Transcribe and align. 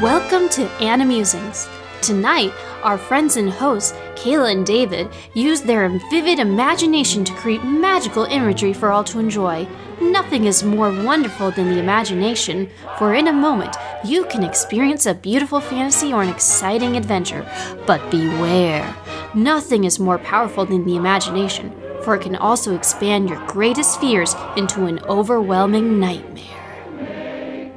Welcome 0.00 0.48
to 0.50 0.70
Anna 0.80 1.04
Musings. 1.04 1.68
Tonight, 2.02 2.52
our 2.82 2.96
friends 2.96 3.36
and 3.36 3.50
hosts, 3.50 3.92
Kayla 4.14 4.52
and 4.52 4.64
David, 4.64 5.08
use 5.34 5.60
their 5.60 5.88
vivid 6.10 6.38
imagination 6.38 7.24
to 7.24 7.34
create 7.34 7.62
magical 7.64 8.24
imagery 8.24 8.72
for 8.72 8.90
all 8.90 9.04
to 9.04 9.18
enjoy. 9.18 9.68
Nothing 10.00 10.46
is 10.46 10.62
more 10.62 10.90
wonderful 10.90 11.50
than 11.50 11.68
the 11.68 11.78
imagination, 11.78 12.70
for 12.98 13.14
in 13.14 13.28
a 13.28 13.32
moment, 13.32 13.76
you 14.02 14.24
can 14.24 14.42
experience 14.42 15.04
a 15.04 15.12
beautiful 15.12 15.60
fantasy 15.60 16.10
or 16.10 16.22
an 16.22 16.30
exciting 16.30 16.96
adventure. 16.96 17.46
But 17.86 18.10
beware, 18.10 18.96
nothing 19.34 19.84
is 19.84 19.98
more 19.98 20.18
powerful 20.18 20.64
than 20.64 20.86
the 20.86 20.96
imagination, 20.96 21.74
for 22.02 22.14
it 22.14 22.22
can 22.22 22.34
also 22.34 22.74
expand 22.74 23.28
your 23.28 23.46
greatest 23.46 24.00
fears 24.00 24.34
into 24.56 24.86
an 24.86 25.00
overwhelming 25.00 26.00
nightmare. 26.00 26.46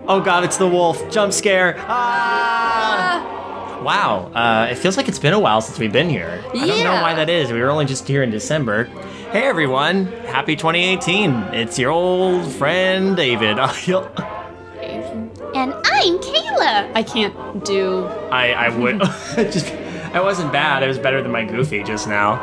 Oh 0.07 0.21
god, 0.21 0.45
it's 0.45 0.57
the 0.57 0.67
wolf. 0.67 1.11
Jump 1.11 1.33
scare. 1.33 1.75
Ah! 1.87 3.81
Wow, 3.83 4.31
uh, 4.33 4.67
it 4.71 4.75
feels 4.75 4.95
like 4.95 5.09
it's 5.09 5.19
been 5.19 5.33
a 5.33 5.39
while 5.39 5.59
since 5.59 5.77
we've 5.77 5.91
been 5.91 6.09
here. 6.09 6.41
I 6.53 6.67
don't 6.67 6.83
know 6.85 7.01
why 7.01 7.15
that 7.15 7.29
is. 7.29 7.51
We 7.51 7.59
were 7.59 7.69
only 7.69 7.85
just 7.85 8.07
here 8.07 8.23
in 8.23 8.29
December. 8.31 8.89
Hey 9.33 9.45
everyone, 9.45 10.05
happy 10.27 10.55
2018. 10.55 11.31
It's 11.55 11.79
your 11.79 11.89
old 11.89 12.51
friend 12.51 13.17
David. 13.17 13.57
And 15.55 15.73
I'm 15.73 16.19
Kayla! 16.19 16.91
I 16.95 17.01
can't 17.03 17.65
do. 17.65 18.05
I, 18.31 18.53
I 18.53 18.69
would 18.69 18.99
just 19.51 19.71
I 20.13 20.21
wasn't 20.21 20.53
bad. 20.53 20.83
It 20.83 20.87
was 20.87 20.99
better 20.99 21.23
than 21.23 21.31
my 21.31 21.45
goofy 21.45 21.81
just 21.81 22.07
now. 22.07 22.33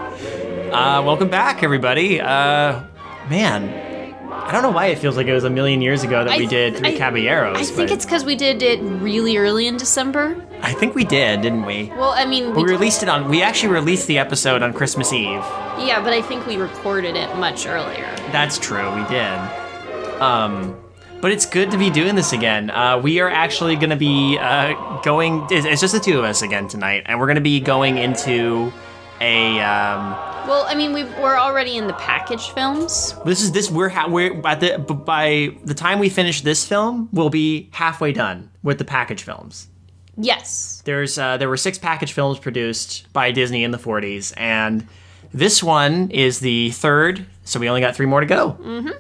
Uh, 0.72 1.00
welcome 1.06 1.28
back 1.28 1.62
everybody. 1.62 2.20
Uh, 2.20 2.82
man, 3.28 4.12
I 4.32 4.50
don't 4.50 4.62
know 4.62 4.70
why 4.72 4.86
it 4.86 4.98
feels 4.98 5.16
like 5.16 5.28
it 5.28 5.32
was 5.32 5.44
a 5.44 5.50
million 5.50 5.82
years 5.82 6.02
ago 6.02 6.24
that 6.24 6.38
we 6.38 6.46
did 6.46 6.76
Three 6.76 6.94
I- 6.94 6.98
Caballeros. 6.98 7.56
I 7.56 7.62
think 7.62 7.76
but 7.76 7.90
it's 7.92 8.04
because 8.04 8.24
we 8.24 8.34
did 8.34 8.62
it 8.64 8.80
really 8.80 9.36
early 9.36 9.68
in 9.68 9.76
December. 9.76 10.44
I 10.62 10.72
think 10.72 10.96
we 10.96 11.04
did, 11.04 11.40
didn't 11.42 11.64
we? 11.66 11.92
Well, 11.96 12.10
I 12.10 12.26
mean, 12.26 12.54
We 12.54 12.64
we, 12.64 12.70
released 12.70 13.04
it 13.04 13.08
on. 13.08 13.28
We 13.28 13.42
actually 13.42 13.72
released 13.72 14.08
the 14.08 14.18
episode 14.18 14.62
on 14.62 14.72
Christmas 14.72 15.12
Eve. 15.12 15.44
Yeah, 15.80 16.00
but 16.02 16.12
I 16.12 16.22
think 16.22 16.46
we 16.46 16.56
recorded 16.56 17.16
it 17.16 17.34
much 17.36 17.66
earlier. 17.66 18.14
That's 18.32 18.58
true. 18.58 18.94
We 18.94 19.06
did. 19.08 20.20
Um, 20.20 20.76
but 21.20 21.32
it's 21.32 21.46
good 21.46 21.70
to 21.70 21.78
be 21.78 21.90
doing 21.90 22.14
this 22.14 22.32
again. 22.32 22.70
Uh, 22.70 22.98
we 22.98 23.20
are 23.20 23.28
actually 23.28 23.76
going 23.76 23.90
to 23.90 23.96
be 23.96 24.38
uh, 24.38 25.00
going. 25.02 25.46
It's, 25.50 25.80
just 25.80 25.92
the 25.92 26.00
two 26.00 26.18
of 26.18 26.24
us 26.24 26.42
again 26.42 26.68
tonight, 26.68 27.02
and 27.06 27.18
we're 27.18 27.26
going 27.26 27.36
to 27.36 27.42
be 27.42 27.60
going 27.60 27.98
into 27.98 28.72
a. 29.20 29.60
Um, 29.60 30.12
Well, 30.48 30.64
I 30.66 30.74
mean, 30.74 30.92
we 30.92 31.04
we're 31.04 31.38
already 31.38 31.76
in 31.76 31.86
the 31.86 31.92
package 31.94 32.50
films. 32.50 33.14
this 33.24 33.42
is 33.42 33.52
this. 33.52 33.70
We're 33.70 33.90
ha- 33.90 34.08
we're 34.08 34.40
at 34.46 34.60
the 34.60 34.78
by 34.78 35.54
the 35.64 35.74
time 35.74 35.98
we 35.98 36.08
finish 36.08 36.40
this 36.40 36.66
film, 36.66 37.08
we'll 37.12 37.30
be 37.30 37.68
halfway 37.72 38.12
done 38.12 38.50
with 38.62 38.78
the 38.78 38.84
package 38.84 39.22
films. 39.22 39.68
Yes. 40.16 40.82
There's 40.84 41.18
uh, 41.18 41.36
there 41.36 41.48
were 41.48 41.56
six 41.56 41.78
package 41.78 42.12
films 42.12 42.38
produced 42.38 43.12
by 43.12 43.30
Disney 43.30 43.64
in 43.64 43.70
the 43.70 43.78
40s, 43.78 44.32
and 44.36 44.86
this 45.32 45.62
one 45.62 46.10
is 46.10 46.40
the 46.40 46.70
third. 46.70 47.26
So 47.44 47.58
we 47.60 47.68
only 47.68 47.80
got 47.80 47.96
three 47.96 48.06
more 48.06 48.20
to 48.20 48.26
go. 48.26 48.56
Mm-hmm. 48.60 48.90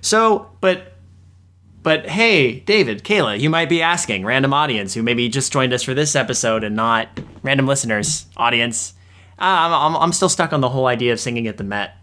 So, 0.00 0.50
but 0.60 0.94
but 1.82 2.08
hey, 2.08 2.60
David, 2.60 3.04
Kayla, 3.04 3.38
you 3.38 3.50
might 3.50 3.68
be 3.68 3.82
asking, 3.82 4.24
random 4.24 4.54
audience 4.54 4.94
who 4.94 5.02
maybe 5.02 5.28
just 5.28 5.52
joined 5.52 5.72
us 5.74 5.82
for 5.82 5.92
this 5.92 6.16
episode 6.16 6.64
and 6.64 6.74
not 6.74 7.08
random 7.42 7.66
listeners, 7.66 8.26
audience. 8.38 8.94
Uh, 9.38 9.44
I'm, 9.44 9.72
I'm, 9.72 9.96
I'm 9.96 10.12
still 10.12 10.30
stuck 10.30 10.54
on 10.54 10.62
the 10.62 10.70
whole 10.70 10.86
idea 10.86 11.12
of 11.12 11.20
singing 11.20 11.46
at 11.46 11.58
the 11.58 11.64
Met. 11.64 11.96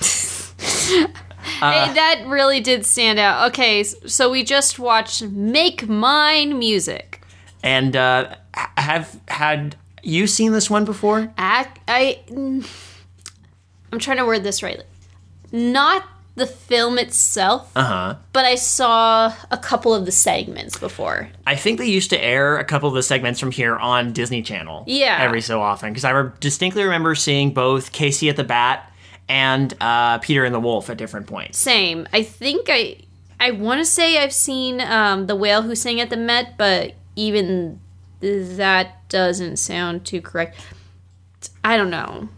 Uh. 1.60 1.86
Hey, 1.86 1.94
that 1.94 2.24
really 2.26 2.60
did 2.60 2.86
stand 2.86 3.18
out. 3.18 3.48
Okay, 3.48 3.82
so 3.82 4.30
we 4.30 4.44
just 4.44 4.78
watched 4.78 5.22
Make 5.22 5.88
Mine 5.88 6.56
Music. 6.56 7.20
And 7.64 7.96
uh, 7.96 8.36
have 8.76 9.20
had 9.26 9.74
you 10.02 10.28
seen 10.28 10.52
this 10.52 10.70
one 10.70 10.84
before? 10.84 11.32
I, 11.36 11.66
I, 11.88 12.20
I'm 13.92 13.98
trying 13.98 14.18
to 14.18 14.26
word 14.26 14.44
this 14.44 14.62
right. 14.62 14.82
Not 15.52 16.04
the 16.34 16.46
film 16.46 16.98
itself, 16.98 17.70
Uh 17.74 17.82
huh. 17.84 18.14
but 18.32 18.44
I 18.44 18.54
saw 18.54 19.32
a 19.50 19.56
couple 19.58 19.92
of 19.92 20.04
the 20.06 20.12
segments 20.12 20.78
before. 20.78 21.30
I 21.46 21.56
think 21.56 21.78
they 21.78 21.86
used 21.88 22.10
to 22.10 22.22
air 22.22 22.58
a 22.58 22.64
couple 22.64 22.88
of 22.88 22.94
the 22.94 23.02
segments 23.02 23.40
from 23.40 23.50
here 23.50 23.74
on 23.76 24.12
Disney 24.12 24.42
Channel. 24.42 24.84
Yeah. 24.86 25.16
Every 25.20 25.40
so 25.40 25.60
often. 25.60 25.90
Because 25.90 26.04
I 26.04 26.10
re- 26.10 26.30
distinctly 26.38 26.84
remember 26.84 27.14
seeing 27.16 27.52
both 27.52 27.90
Casey 27.90 28.28
at 28.28 28.36
the 28.36 28.44
Bat 28.44 28.92
and 29.28 29.74
uh, 29.80 30.18
Peter 30.18 30.44
and 30.44 30.54
the 30.54 30.60
Wolf 30.60 30.88
at 30.90 30.96
different 30.96 31.26
points. 31.26 31.58
Same. 31.58 32.06
I 32.12 32.22
think 32.22 32.66
I 32.70 32.98
I 33.40 33.50
want 33.52 33.80
to 33.80 33.84
say 33.84 34.22
I've 34.22 34.32
seen 34.32 34.80
um, 34.80 35.26
the 35.26 35.34
whale 35.36 35.62
who 35.62 35.74
sang 35.74 36.00
at 36.00 36.08
the 36.10 36.16
Met, 36.16 36.56
but 36.56 36.94
even 37.16 37.80
that 38.20 39.08
doesn't 39.08 39.56
sound 39.56 40.04
too 40.04 40.20
correct. 40.20 40.56
I 41.64 41.76
don't 41.76 41.90
know. 41.90 42.28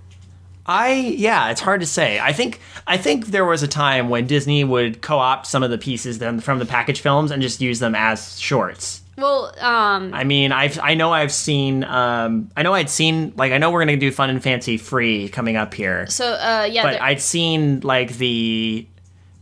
I 0.70 0.92
yeah, 0.94 1.50
it's 1.50 1.60
hard 1.60 1.80
to 1.80 1.86
say. 1.86 2.20
I 2.20 2.32
think 2.32 2.60
I 2.86 2.96
think 2.96 3.26
there 3.26 3.44
was 3.44 3.62
a 3.64 3.68
time 3.68 4.08
when 4.08 4.26
Disney 4.26 4.62
would 4.62 5.02
co-opt 5.02 5.46
some 5.46 5.62
of 5.64 5.70
the 5.70 5.78
pieces 5.78 6.18
then 6.20 6.38
from 6.40 6.58
the 6.60 6.66
package 6.66 7.00
films 7.00 7.30
and 7.32 7.42
just 7.42 7.60
use 7.60 7.80
them 7.80 7.94
as 7.96 8.38
shorts. 8.38 9.02
Well, 9.18 9.52
um, 9.58 10.14
I 10.14 10.24
mean, 10.24 10.52
I've 10.52 10.78
I 10.80 10.94
know 10.94 11.12
I've 11.12 11.32
seen 11.32 11.82
um 11.84 12.50
I 12.56 12.62
know 12.62 12.72
I'd 12.72 12.88
seen 12.88 13.32
like 13.36 13.52
I 13.52 13.58
know 13.58 13.70
we're 13.72 13.80
gonna 13.84 13.96
do 13.96 14.12
Fun 14.12 14.30
and 14.30 14.42
Fancy 14.42 14.76
Free 14.76 15.28
coming 15.28 15.56
up 15.56 15.74
here. 15.74 16.06
so 16.06 16.24
uh, 16.34 16.68
yeah, 16.70 16.84
but 16.84 17.02
I'd 17.02 17.20
seen 17.20 17.80
like 17.80 18.16
the 18.18 18.86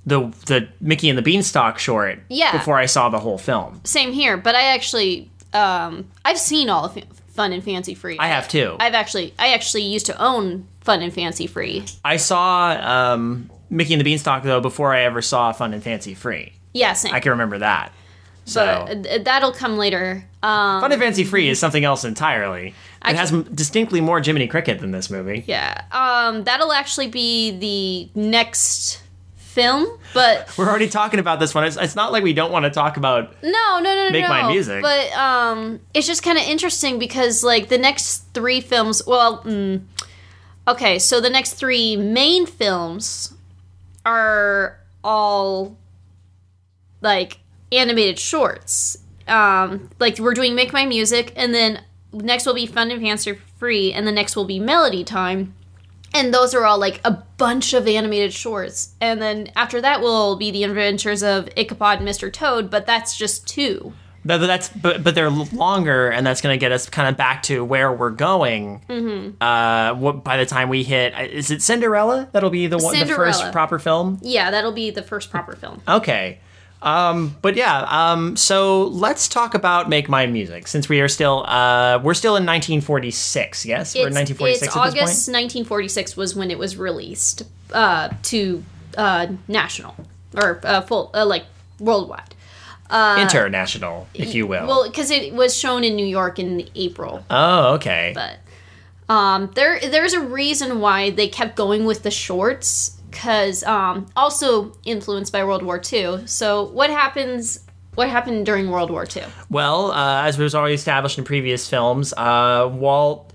the 0.07 0.21
the 0.47 0.69
Mickey 0.81 1.11
and 1.11 1.19
the 1.19 1.23
Beanstalk 1.23 1.79
short 1.79 2.21
Yeah. 2.31 2.53
before 2.57 2.79
I 2.79 2.87
saw 2.87 3.11
the 3.11 3.19
whole 3.21 3.37
film. 3.39 3.81
same 3.85 4.13
here. 4.13 4.37
But 4.39 4.55
I 4.55 4.63
actually 4.75 5.31
um, 5.53 6.07
I've 6.25 6.39
seen 6.39 6.71
all 6.71 6.85
of 6.87 6.97
Fun 7.39 7.53
and 7.53 7.63
Fancy 7.63 7.95
Free. 7.95 8.19
I 8.19 8.27
have 8.27 8.49
too. 8.49 8.77
I've 8.81 8.95
actually 8.95 9.33
I 9.39 9.55
actually 9.55 9.85
used 9.85 10.07
to 10.07 10.21
own 10.21 10.67
Fun 10.81 11.03
and 11.03 11.13
Fancy 11.13 11.47
Free. 11.47 11.85
I 12.05 12.17
saw 12.17 12.71
um, 12.73 13.49
Mickey 13.71 13.95
and 13.95 14.01
the 14.01 14.05
Beanstalk 14.05 14.43
though 14.43 14.61
before 14.61 14.93
I 14.93 15.03
ever 15.03 15.23
saw 15.23 15.53
Fun 15.53 15.73
and 15.73 15.81
Fancy 15.81 16.15
Free. 16.15 16.53
Yeah. 16.75 16.97
I 17.13 17.21
can 17.21 17.31
remember 17.31 17.59
that. 17.59 17.93
So 18.45 18.87
but 18.89 19.07
uh, 19.07 19.19
that'll 19.23 19.53
come 19.53 19.77
later. 19.79 20.25
Um, 20.43 20.81
Fun 20.81 20.91
and 20.91 21.01
Fancy 21.01 21.23
Free 21.23 21.49
is 21.49 21.61
something 21.61 21.85
else 21.85 22.05
entirely. 22.05 22.75
It 23.07 23.15
has 23.15 23.33
m- 23.33 23.45
distinctly 23.55 24.01
more 24.01 24.21
Jiminy 24.21 24.49
Cricket 24.49 24.81
than 24.81 24.91
this 24.91 25.09
movie. 25.09 25.45
yeah, 25.47 25.85
um, 25.93 26.43
that'll 26.43 26.73
actually 26.73 27.07
be 27.07 27.57
the 27.57 28.21
next 28.21 29.01
film. 29.59 29.99
But 30.15 30.49
We're 30.59 30.69
already 30.69 30.89
talking 30.89 31.19
about 31.19 31.41
this 31.41 31.55
one. 31.55 31.65
It's, 31.65 31.77
it's 31.77 31.97
not 31.97 32.13
like 32.13 32.23
we 32.23 32.33
don't 32.33 32.53
want 32.53 32.65
to 32.65 32.71
talk 32.71 32.97
about. 32.97 33.35
No, 33.43 33.51
no, 33.51 33.83
no, 33.83 34.05
no. 34.05 34.11
Make 34.11 34.23
no. 34.23 34.29
Mine 34.29 34.53
Music. 34.53 34.83
But 34.83 35.13
um, 35.13 35.81
it's 35.95 36.07
just 36.07 36.23
kind 36.23 36.39
of 36.39 36.45
interesting 36.45 36.99
because 36.99 37.43
like 37.43 37.69
the 37.69 37.79
next 37.79 38.33
three 38.35 38.61
films. 38.61 39.03
Well, 39.05 39.43
mm, 39.43 39.83
okay, 40.69 40.99
so 40.99 41.21
the 41.21 41.31
next 41.31 41.55
three 41.55 41.97
main 41.97 42.47
films 42.47 43.35
are 44.07 44.79
all 45.03 45.77
like 47.01 47.39
animated 47.73 48.19
shorts. 48.19 48.99
Um, 49.27 49.91
like 49.99 50.19
we're 50.19 50.35
doing 50.35 50.55
Make 50.55 50.73
My 50.73 50.87
Music, 50.87 51.33
and 51.35 51.53
then 51.53 51.83
next 52.13 52.47
will 52.47 52.55
be 52.55 52.67
Fun 52.67 52.91
and 52.93 53.03
Fancy 53.03 53.35
Free, 53.59 53.93
and 53.93 54.07
the 54.07 54.13
next 54.13 54.37
will 54.37 54.45
be 54.47 54.61
Melody 54.61 55.03
Time. 55.03 55.55
And 56.15 56.33
those 56.33 56.55
are 56.55 56.65
all 56.65 56.79
like 56.79 57.01
a 57.05 57.11
bunch 57.37 57.75
of 57.75 57.87
animated 57.87 58.33
shorts. 58.33 58.95
And 59.01 59.21
then 59.21 59.51
after 59.55 59.81
that 59.81 60.01
will 60.01 60.37
be 60.37 60.51
the 60.51 60.65
adventures 60.65 61.23
of 61.23 61.49
Ichabod 61.57 61.99
and 61.99 62.09
Mr. 62.09 62.33
Toad, 62.33 62.71
but 62.71 62.87
that's 62.87 63.17
just 63.17 63.47
two. 63.47 63.93
That, 64.25 64.39
that's 64.39 64.69
but 64.69 65.03
but 65.05 65.15
they're 65.15 65.31
longer, 65.31 66.11
and 66.11 66.27
that's 66.27 66.41
going 66.41 66.53
to 66.53 66.59
get 66.59 66.73
us 66.73 66.89
kind 66.89 67.09
of 67.09 67.17
back 67.17 67.45
to 67.45 67.65
where 67.65 67.91
we're 67.93 68.11
going. 68.11 68.83
Mm-hmm. 68.89 69.43
Uh, 69.43 69.95
what, 69.95 70.25
by 70.25 70.37
the 70.37 70.45
time 70.45 70.69
we 70.69 70.83
hit, 70.83 71.15
uh, 71.15 71.23
is 71.23 71.51
it 71.51 71.63
Cinderella? 71.63 72.29
That'll 72.33 72.51
be 72.51 72.67
the 72.67 72.79
one, 72.79 72.99
the 72.99 73.07
first 73.07 73.53
proper 73.53 73.79
film. 73.79 74.19
Yeah, 74.21 74.51
that'll 74.51 74.73
be 74.73 74.91
the 74.91 75.03
first 75.03 75.31
proper 75.31 75.57
film. 75.57 75.81
Okay. 75.89 76.41
Um, 76.81 77.37
but 77.43 77.57
yeah, 77.57 77.87
um, 77.89 78.37
so 78.37 78.85
let's 78.85 79.29
talk 79.29 79.55
about 79.55 79.89
Make 79.89 80.09
My 80.09 80.27
Music 80.27 80.69
since 80.69 80.89
we 80.89 81.01
are 81.01 81.09
still 81.09 81.45
uh, 81.47 82.01
we're 82.03 82.15
still 82.15 82.37
in 82.37 82.47
1946. 82.47 83.67
Yes, 83.67 83.95
we're 83.95 84.09
in 84.09 84.15
1946 84.15 84.63
it's 84.63 84.77
August 84.77 85.27
point. 85.27 85.45
1946 85.45 86.17
was 86.17 86.37
when 86.37 86.51
it 86.51 86.59
was 86.59 86.77
released 86.77 87.43
uh, 87.73 88.11
to 88.25 88.63
uh, 88.97 89.27
national 89.49 89.97
or 90.37 90.61
uh, 90.65 90.81
full 90.83 91.11
uh, 91.15 91.27
like 91.27 91.45
worldwide. 91.81 92.35
Uh, 92.91 93.19
International, 93.21 94.09
if 94.15 94.35
you 94.35 94.47
will. 94.47 94.67
Well, 94.67 94.89
because 94.89 95.11
it 95.11 95.35
was 95.35 95.57
shown 95.57 95.85
in 95.85 95.95
New 95.95 96.07
York 96.07 96.39
in 96.39 96.69
April, 96.75 97.23
oh, 97.29 97.75
okay. 97.75 98.13
but 98.15 98.39
um, 99.13 99.51
there 99.55 99.81
there's 99.81 100.15
a 100.15 100.21
reason 100.21 100.81
why 100.81 101.11
they 101.11 101.29
kept 101.29 101.57
going 101.57 101.85
with 101.85 102.03
the 102.03 102.11
shorts 102.11 102.98
because 103.11 103.63
um, 103.65 104.07
also 104.17 104.73
influenced 104.85 105.33
by 105.33 105.45
World 105.45 105.63
War 105.63 105.81
II. 105.93 106.27
So 106.27 106.65
what 106.71 106.91
happens 106.91 107.61
What 107.95 108.09
happened 108.09 108.47
during 108.47 108.71
World 108.71 108.91
War 108.91 109.05
II? 109.15 109.25
Well, 109.51 109.91
uh, 109.91 110.23
as 110.23 110.39
was 110.39 110.55
already 110.55 110.75
established 110.75 111.19
in 111.19 111.25
previous 111.25 111.69
films, 111.69 112.13
uh, 112.17 112.69
Walt 112.73 113.33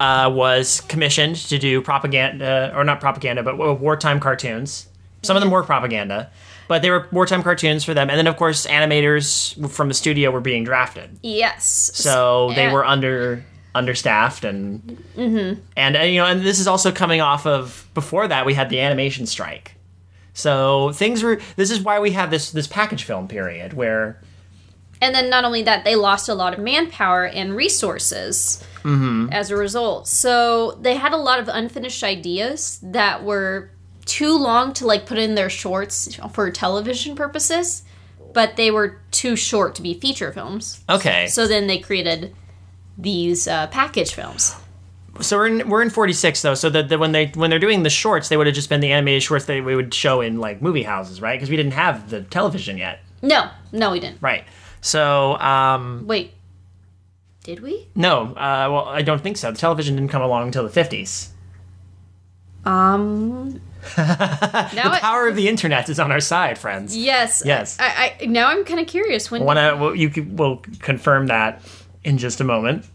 uh, 0.00 0.30
was 0.32 0.80
commissioned 0.82 1.36
to 1.36 1.58
do 1.58 1.82
propaganda, 1.82 2.72
or 2.74 2.82
not 2.84 3.00
propaganda, 3.00 3.42
but 3.42 3.58
wartime 3.80 4.18
cartoons. 4.20 4.88
Some 5.22 5.36
of 5.36 5.42
them 5.42 5.50
were 5.50 5.62
propaganda, 5.62 6.30
but 6.68 6.80
they 6.82 6.90
were 6.90 7.08
wartime 7.12 7.42
cartoons 7.42 7.84
for 7.84 7.92
them. 7.94 8.08
And 8.08 8.18
then, 8.18 8.26
of 8.26 8.36
course, 8.36 8.66
animators 8.66 9.54
from 9.70 9.88
the 9.88 9.94
studio 9.94 10.30
were 10.30 10.40
being 10.40 10.64
drafted, 10.64 11.18
Yes. 11.22 11.90
so 11.94 12.52
they 12.54 12.64
And- 12.66 12.72
were 12.72 12.84
under 12.86 13.44
understaffed 13.76 14.44
and 14.44 14.96
and 15.76 15.96
uh, 15.96 16.00
you 16.00 16.18
know 16.20 16.26
and 16.26 16.40
this 16.42 16.58
is 16.58 16.66
also 16.66 16.90
coming 16.90 17.20
off 17.20 17.46
of 17.46 17.86
before 17.94 18.26
that 18.28 18.44
we 18.46 18.54
had 18.54 18.68
the 18.70 18.80
animation 18.80 19.26
strike 19.26 19.74
so 20.32 20.92
things 20.92 21.22
were 21.22 21.40
this 21.56 21.70
is 21.70 21.80
why 21.80 21.98
we 22.00 22.10
have 22.12 22.30
this 22.30 22.50
this 22.50 22.66
package 22.66 23.04
film 23.04 23.28
period 23.28 23.72
where 23.72 24.20
And 25.02 25.14
then 25.14 25.28
not 25.28 25.44
only 25.44 25.62
that, 25.64 25.84
they 25.84 25.94
lost 25.94 26.28
a 26.28 26.34
lot 26.34 26.54
of 26.54 26.58
manpower 26.60 27.26
and 27.26 27.54
resources 27.54 28.64
as 29.30 29.50
a 29.50 29.56
result. 29.56 30.06
So 30.08 30.78
they 30.80 30.94
had 30.96 31.12
a 31.12 31.16
lot 31.18 31.38
of 31.40 31.48
unfinished 31.48 32.02
ideas 32.04 32.78
that 32.82 33.24
were 33.24 33.70
too 34.06 34.38
long 34.38 34.72
to 34.74 34.86
like 34.86 35.04
put 35.06 35.18
in 35.18 35.34
their 35.34 35.50
shorts 35.50 36.16
for 36.32 36.50
television 36.50 37.14
purposes, 37.16 37.82
but 38.32 38.56
they 38.56 38.70
were 38.70 39.00
too 39.10 39.36
short 39.36 39.74
to 39.74 39.82
be 39.82 39.92
feature 40.00 40.32
films. 40.32 40.82
okay 40.88 41.26
So 41.26 41.46
then 41.46 41.66
they 41.66 41.78
created 41.78 42.34
these 42.98 43.46
uh, 43.48 43.66
package 43.68 44.12
films. 44.14 44.54
So 45.20 45.38
we're 45.38 45.46
in, 45.46 45.68
we're 45.68 45.80
in 45.82 45.88
46 45.90 46.42
though. 46.42 46.54
So 46.54 46.68
that 46.70 46.88
the, 46.90 46.98
when 46.98 47.12
they 47.12 47.28
when 47.28 47.48
they're 47.48 47.58
doing 47.58 47.82
the 47.82 47.90
shorts, 47.90 48.28
they 48.28 48.36
would 48.36 48.46
have 48.46 48.54
just 48.54 48.68
been 48.68 48.80
the 48.80 48.92
animated 48.92 49.22
shorts 49.22 49.46
that 49.46 49.64
we 49.64 49.74
would 49.74 49.94
show 49.94 50.20
in 50.20 50.38
like 50.40 50.60
movie 50.60 50.82
houses, 50.82 51.20
right? 51.22 51.36
Because 51.38 51.48
we 51.50 51.56
didn't 51.56 51.72
have 51.72 52.10
the 52.10 52.20
television 52.22 52.76
yet, 52.76 53.00
No, 53.22 53.48
no, 53.72 53.90
we 53.92 54.00
didn't. 54.00 54.20
right? 54.20 54.44
So 54.82 55.38
um, 55.38 56.04
Wait, 56.06 56.32
did 57.44 57.60
we? 57.60 57.88
no, 57.94 58.24
uh, 58.34 58.68
well 58.70 58.88
I 58.88 59.00
don't 59.02 59.22
think 59.22 59.38
so. 59.38 59.50
The 59.50 59.56
television 59.58 59.96
didn't 59.96 60.10
come 60.10 60.22
along 60.22 60.48
until 60.48 60.68
the 60.68 60.80
50s. 60.80 61.28
Um. 62.64 63.60
now 63.96 64.68
The 64.90 64.98
power 65.00 65.28
of 65.28 65.36
the 65.36 65.48
internet 65.48 65.88
is 65.88 66.00
on 66.00 66.10
our 66.10 66.20
side, 66.20 66.58
friends. 66.58 66.96
Yes. 66.96 67.42
Yes. 67.46 67.76
I, 67.78 68.16
I 68.20 68.26
now 68.26 68.48
I'm 68.48 68.64
kind 68.64 68.80
of 68.80 68.86
curious 68.88 69.30
when 69.30 69.44
Wanna 69.44 69.76
well, 69.76 69.94
you 69.94 70.10
could, 70.10 70.36
will 70.38 70.56
confirm 70.80 71.28
that 71.28 71.62
in 72.06 72.16
just 72.18 72.40
a 72.40 72.44
moment. 72.44 72.86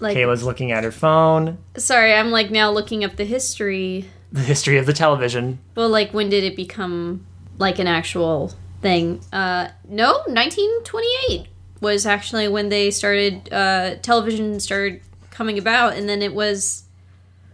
like 0.00 0.16
Kayla's 0.16 0.42
looking 0.44 0.72
at 0.72 0.84
her 0.84 0.92
phone. 0.92 1.58
sorry, 1.76 2.14
I'm 2.14 2.30
like 2.30 2.50
now 2.50 2.70
looking 2.70 3.04
up 3.04 3.16
the 3.16 3.24
history. 3.24 4.06
The 4.32 4.40
history 4.40 4.76
of 4.78 4.86
the 4.86 4.92
television. 4.92 5.58
Well, 5.74 5.88
like 5.88 6.12
when 6.14 6.28
did 6.30 6.44
it 6.44 6.56
become 6.56 7.26
like 7.58 7.78
an 7.78 7.86
actual 7.86 8.52
thing? 8.82 9.20
Uh 9.32 9.68
no, 9.88 10.22
1928 10.26 11.48
was 11.80 12.06
actually 12.06 12.48
when 12.48 12.68
they 12.68 12.90
started 12.90 13.52
uh 13.52 13.96
television 14.02 14.58
started 14.60 15.00
coming 15.30 15.58
about 15.58 15.94
and 15.94 16.08
then 16.08 16.22
it 16.22 16.34
was 16.34 16.84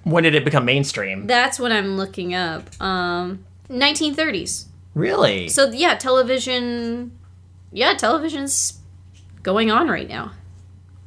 When 0.04 0.22
did 0.24 0.34
it 0.34 0.44
become 0.44 0.64
mainstream? 0.64 1.26
that's 1.26 1.58
what 1.58 1.72
I'm 1.72 1.96
looking 1.96 2.34
up. 2.34 2.68
Um 2.80 3.44
1930s. 3.68 4.66
Really? 4.94 5.48
So 5.48 5.70
yeah, 5.70 5.94
television 5.96 7.12
yeah, 7.72 7.94
television's 7.94 8.78
going 9.42 9.70
on 9.70 9.88
right 9.88 10.08
now. 10.08 10.32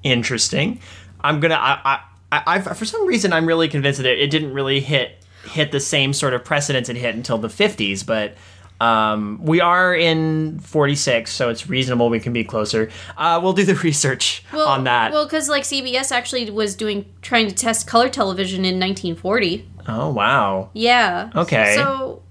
Interesting. 0.06 0.80
I'm 1.22 1.42
gonna. 1.42 1.56
I, 1.56 1.80
I, 1.84 2.00
I, 2.32 2.56
I, 2.56 2.60
for 2.60 2.86
some 2.86 3.06
reason, 3.06 3.34
I'm 3.34 3.46
really 3.46 3.68
convinced 3.68 4.02
that 4.02 4.06
it, 4.06 4.30
didn't 4.30 4.54
really 4.54 4.80
hit 4.80 5.18
hit 5.44 5.72
the 5.72 5.80
same 5.80 6.14
sort 6.14 6.34
of 6.34 6.44
precedence 6.46 6.88
it 6.90 6.96
hit 6.96 7.16
until 7.16 7.38
the 7.38 7.48
50s. 7.48 8.06
But 8.06 8.36
um, 8.80 9.40
we 9.44 9.62
are 9.62 9.96
in 9.96 10.60
46, 10.60 11.32
so 11.32 11.50
it's 11.50 11.68
reasonable 11.68 12.10
we 12.10 12.20
can 12.20 12.34
be 12.34 12.44
closer. 12.44 12.90
Uh, 13.18 13.40
we'll 13.42 13.54
do 13.54 13.64
the 13.64 13.76
research 13.84 14.44
well, 14.54 14.68
on 14.68 14.86
that. 14.86 15.12
Well, 15.12 15.26
because 15.26 15.50
like 15.50 15.64
CBS 15.64 16.12
actually 16.12 16.50
was 16.52 16.76
doing 16.76 17.06
trying 17.22 17.48
to 17.48 17.56
test 17.56 17.88
color 17.88 18.10
television 18.10 18.60
in 18.66 18.80
1940. 18.80 19.68
oh 19.88 20.12
wow. 20.12 20.70
Yeah. 20.74 21.32
Okay. 21.36 21.76
So, 21.76 22.22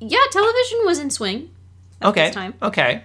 yeah, 0.00 0.18
television 0.30 0.78
was 0.84 0.98
in 0.98 1.10
swing. 1.10 1.50
at 2.00 2.08
Okay. 2.08 2.26
This 2.26 2.34
time. 2.34 2.54
Okay. 2.62 3.02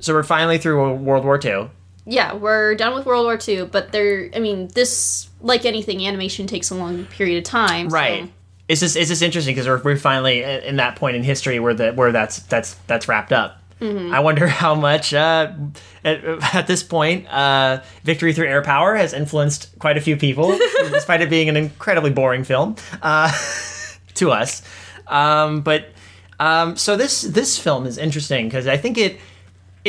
So 0.00 0.14
we're 0.14 0.22
finally 0.22 0.58
through 0.58 0.94
World 0.94 1.24
War 1.24 1.40
II. 1.42 1.70
Yeah, 2.08 2.34
we're 2.34 2.74
done 2.74 2.94
with 2.94 3.04
World 3.06 3.24
War 3.26 3.38
II, 3.46 3.66
but 3.66 3.92
there. 3.92 4.30
I 4.34 4.38
mean, 4.38 4.68
this 4.74 5.28
like 5.40 5.64
anything, 5.66 6.06
animation 6.06 6.46
takes 6.46 6.70
a 6.70 6.74
long 6.74 7.04
period 7.06 7.38
of 7.38 7.44
time. 7.44 7.90
so- 7.90 7.94
Right. 7.94 8.32
It's 8.66 8.80
just 8.80 8.96
it's 8.96 9.08
just 9.08 9.22
interesting 9.22 9.54
because 9.54 9.66
we're, 9.66 9.80
we're 9.82 9.96
finally 9.96 10.42
in 10.42 10.76
that 10.76 10.96
point 10.96 11.16
in 11.16 11.22
history 11.22 11.58
where 11.58 11.72
the 11.72 11.92
where 11.92 12.12
that's 12.12 12.40
that's 12.40 12.74
that's 12.86 13.08
wrapped 13.08 13.32
up. 13.32 13.62
I 13.80 14.20
wonder 14.20 14.46
how 14.62 14.74
much 14.74 15.14
uh, 15.14 15.52
at, 16.04 16.24
at 16.54 16.66
this 16.66 16.82
point 16.82 17.28
uh, 17.32 17.80
Victory 18.04 18.32
Through 18.32 18.48
Air 18.48 18.60
Power 18.62 18.96
has 18.96 19.12
influenced 19.14 19.78
quite 19.78 19.96
a 19.96 20.00
few 20.00 20.16
people, 20.16 20.58
despite 20.90 21.20
it 21.22 21.30
being 21.30 21.48
an 21.48 21.56
incredibly 21.56 22.10
boring 22.10 22.42
film 22.44 22.74
uh, 23.02 23.32
to 24.14 24.32
us. 24.32 24.62
Um, 25.06 25.62
but 25.62 25.86
um, 26.40 26.76
so 26.76 26.96
this 26.96 27.22
this 27.22 27.58
film 27.58 27.86
is 27.86 27.96
interesting 27.98 28.48
because 28.48 28.66
I 28.66 28.76
think 28.76 28.98
it 28.98 29.18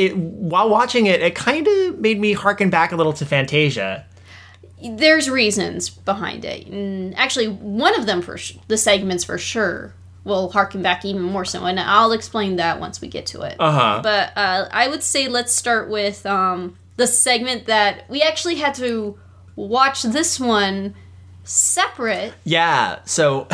it 0.06 0.18
while 0.18 0.70
watching 0.70 1.06
it 1.06 1.22
it 1.22 1.36
kind 1.36 1.68
of 1.68 2.00
made 2.00 2.20
me 2.20 2.34
harken 2.34 2.70
back 2.70 2.92
a 2.92 2.96
little 2.96 3.14
to 3.14 3.26
Fantasia. 3.26 4.06
There's 4.82 5.30
reasons 5.30 5.90
behind 5.90 6.46
it. 6.46 6.68
And 6.68 7.16
actually, 7.18 7.48
one 7.48 8.00
of 8.00 8.06
them 8.06 8.22
for 8.22 8.38
sh- 8.38 8.56
the 8.68 8.78
segments 8.78 9.26
for 9.26 9.38
sure 9.38 9.94
will 10.24 10.52
harken 10.52 10.82
back 10.82 11.04
even 11.04 11.22
more 11.22 11.46
so, 11.46 11.66
and 11.66 11.80
I'll 11.80 12.12
explain 12.12 12.58
that 12.58 12.80
once 12.80 13.02
we 13.02 13.08
get 13.08 13.26
to 13.28 13.42
it. 13.42 13.58
Uh 13.60 13.72
huh. 13.72 14.00
But 14.02 14.32
uh, 14.38 14.70
I 14.72 14.88
would 14.88 15.04
say 15.04 15.28
let's 15.28 15.54
start 15.54 15.90
with 15.90 16.26
um, 16.26 16.78
the 16.98 17.08
segment 17.08 17.66
that 17.66 18.10
we 18.10 18.22
actually 18.22 18.56
had 18.56 18.74
to 18.76 19.18
watch 19.56 20.04
this 20.04 20.40
one 20.40 20.96
separate. 21.44 22.34
Yeah, 22.44 23.00
so 23.06 23.48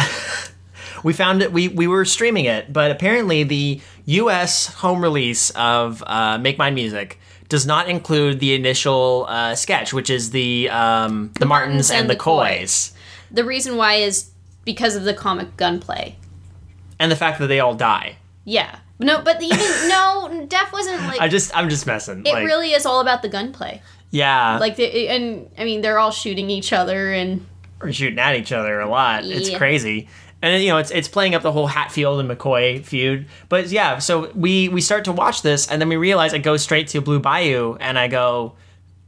we 1.04 1.14
found 1.14 1.42
it. 1.42 1.52
We 1.52 1.68
we 1.70 1.88
were 1.88 2.06
streaming 2.06 2.46
it, 2.46 2.72
but 2.72 2.92
apparently 2.92 3.44
the 3.44 3.82
U.S. 4.06 4.68
home 4.68 5.02
release 5.02 5.50
of 5.52 6.04
uh, 6.06 6.38
"Make 6.38 6.57
Mine 6.57 6.75
Music" 6.75 7.19
does 7.50 7.66
not 7.66 7.90
include 7.90 8.40
the 8.40 8.54
initial 8.56 9.25
uh, 9.30 9.56
sketch, 9.56 9.94
which 9.94 10.10
is 10.10 10.31
the 10.31 10.69
um, 10.69 11.31
the 11.40 11.46
Martins 11.46 11.92
and, 11.92 12.10
the 12.10 12.16
Coys, 12.16 12.94
The 13.31 13.44
reason 13.44 13.78
why 13.78 13.96
is 13.96 14.31
because 14.63 14.96
of 14.96 15.04
the 15.04 15.13
comic 15.13 15.56
gunplay. 15.57 16.16
and 17.00 17.12
the 17.12 17.16
fact 17.16 17.40
that 17.40 17.48
they 17.48 17.60
all 17.60 17.75
die. 17.75 18.18
Yeah. 18.46 18.80
No, 18.98 19.22
but 19.22 19.42
even 19.44 19.57
no, 19.90 20.46
Def 20.48 20.72
wasn't 20.72 21.01
like. 21.08 21.19
I 21.19 21.28
just 21.28 21.56
I'm 21.56 21.69
just 21.69 21.86
messing. 21.86 22.25
it 22.25 22.32
like, 22.32 22.46
really 22.46 22.72
is 22.72 22.86
all 22.86 23.01
about 23.01 23.22
the 23.22 23.27
gunplay. 23.30 23.82
yeah, 24.12 24.58
Like, 24.60 24.77
the, 24.77 25.10
and 25.10 25.50
I 25.58 25.65
mean, 25.65 25.82
they're 25.82 26.00
all 26.00 26.12
shooting 26.12 26.50
each 26.50 26.72
other, 26.72 27.12
and 27.12 27.46
we're 27.82 27.91
shooting 27.91 28.20
at 28.20 28.36
each 28.36 28.51
other 28.53 28.80
a 28.80 28.88
lot. 28.88 29.25
It's 29.25 29.56
crazy. 29.58 30.08
And 30.42 30.62
you 30.62 30.70
know, 30.70 30.77
it's 30.77 30.92
it's 30.92 31.08
playing 31.08 31.34
up 31.34 31.42
the 31.42 31.51
whole 31.51 31.68
Hatfield 31.68 32.20
and 32.20 32.30
McCoy 32.30 32.84
feud. 32.86 33.25
But 33.50 33.68
yeah, 33.70 33.98
so 34.00 34.32
we 34.36 34.70
we 34.70 34.82
start 34.82 35.06
to 35.06 35.12
watch 35.12 35.42
this, 35.42 35.68
and 35.70 35.82
then 35.82 35.89
we 35.89 35.96
realize 35.98 36.34
it 36.34 36.39
goes 36.39 36.62
straight 36.62 36.88
to 36.89 37.01
Blue 37.01 37.20
Bayou, 37.20 37.77
and 37.80 37.98
I 37.98 38.08
go, 38.08 38.54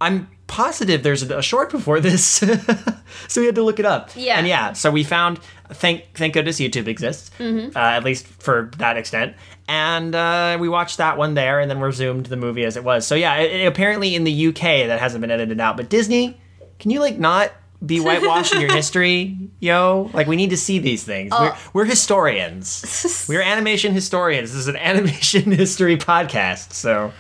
I'm 0.02 0.30
positive 0.48 1.04
there's 1.04 1.30
a, 1.30 1.38
a 1.40 1.42
short 1.44 1.70
before 1.70 2.00
this, 2.00 2.24
so 3.28 3.42
we 3.42 3.46
had 3.46 3.56
to 3.56 3.64
look 3.64 3.80
it 3.80 3.86
up. 3.86 4.10
Yeah. 4.16 4.38
and 4.38 4.48
yeah, 4.48 4.74
so 4.74 4.90
we 4.92 5.04
found. 5.04 5.40
Thank 5.70 6.06
thank 6.14 6.34
goodness 6.34 6.60
YouTube 6.62 6.88
exists, 6.88 7.30
uh, 7.42 7.72
at 7.76 8.06
least 8.06 8.26
for 8.26 8.72
that 8.78 8.96
extent. 8.96 9.36
And 9.68 10.16
uh, 10.16 10.58
we 10.62 10.70
watched 10.70 10.98
that 10.98 11.18
one 11.18 11.34
there, 11.34 11.60
and 11.60 11.70
then 11.70 11.80
resumed 11.82 12.28
the 12.28 12.38
movie 12.38 12.64
as 12.64 12.78
it 12.78 12.86
was. 12.86 13.06
So 13.06 13.16
yeah, 13.16 13.36
it, 13.36 13.52
it- 13.62 13.66
apparently 13.66 14.16
in 14.16 14.24
the 14.24 14.48
UK 14.48 14.56
that 14.88 15.00
hasn't 15.02 15.20
been 15.22 15.30
edited 15.32 15.60
out, 15.60 15.76
but 15.76 15.90
Disney, 15.90 16.40
can 16.80 16.90
you 16.90 17.02
like 17.02 17.20
not 17.20 17.52
be 17.86 18.00
whitewashing 18.02 18.62
your 18.62 18.74
history, 18.74 19.38
yo? 19.60 20.10
Like 20.14 20.28
we 20.28 20.36
need 20.36 20.50
to 20.52 20.58
see 20.58 20.80
these 20.80 21.04
things. 21.04 21.32
We're, 21.32 21.56
we're 21.74 21.86
historians. 21.86 23.26
we're 23.30 23.42
animation 23.42 23.94
historians. 23.94 24.52
This 24.52 24.62
is 24.62 24.68
an 24.68 24.78
animation 24.78 25.52
history 25.52 25.98
podcast. 25.98 26.74
So 26.74 27.14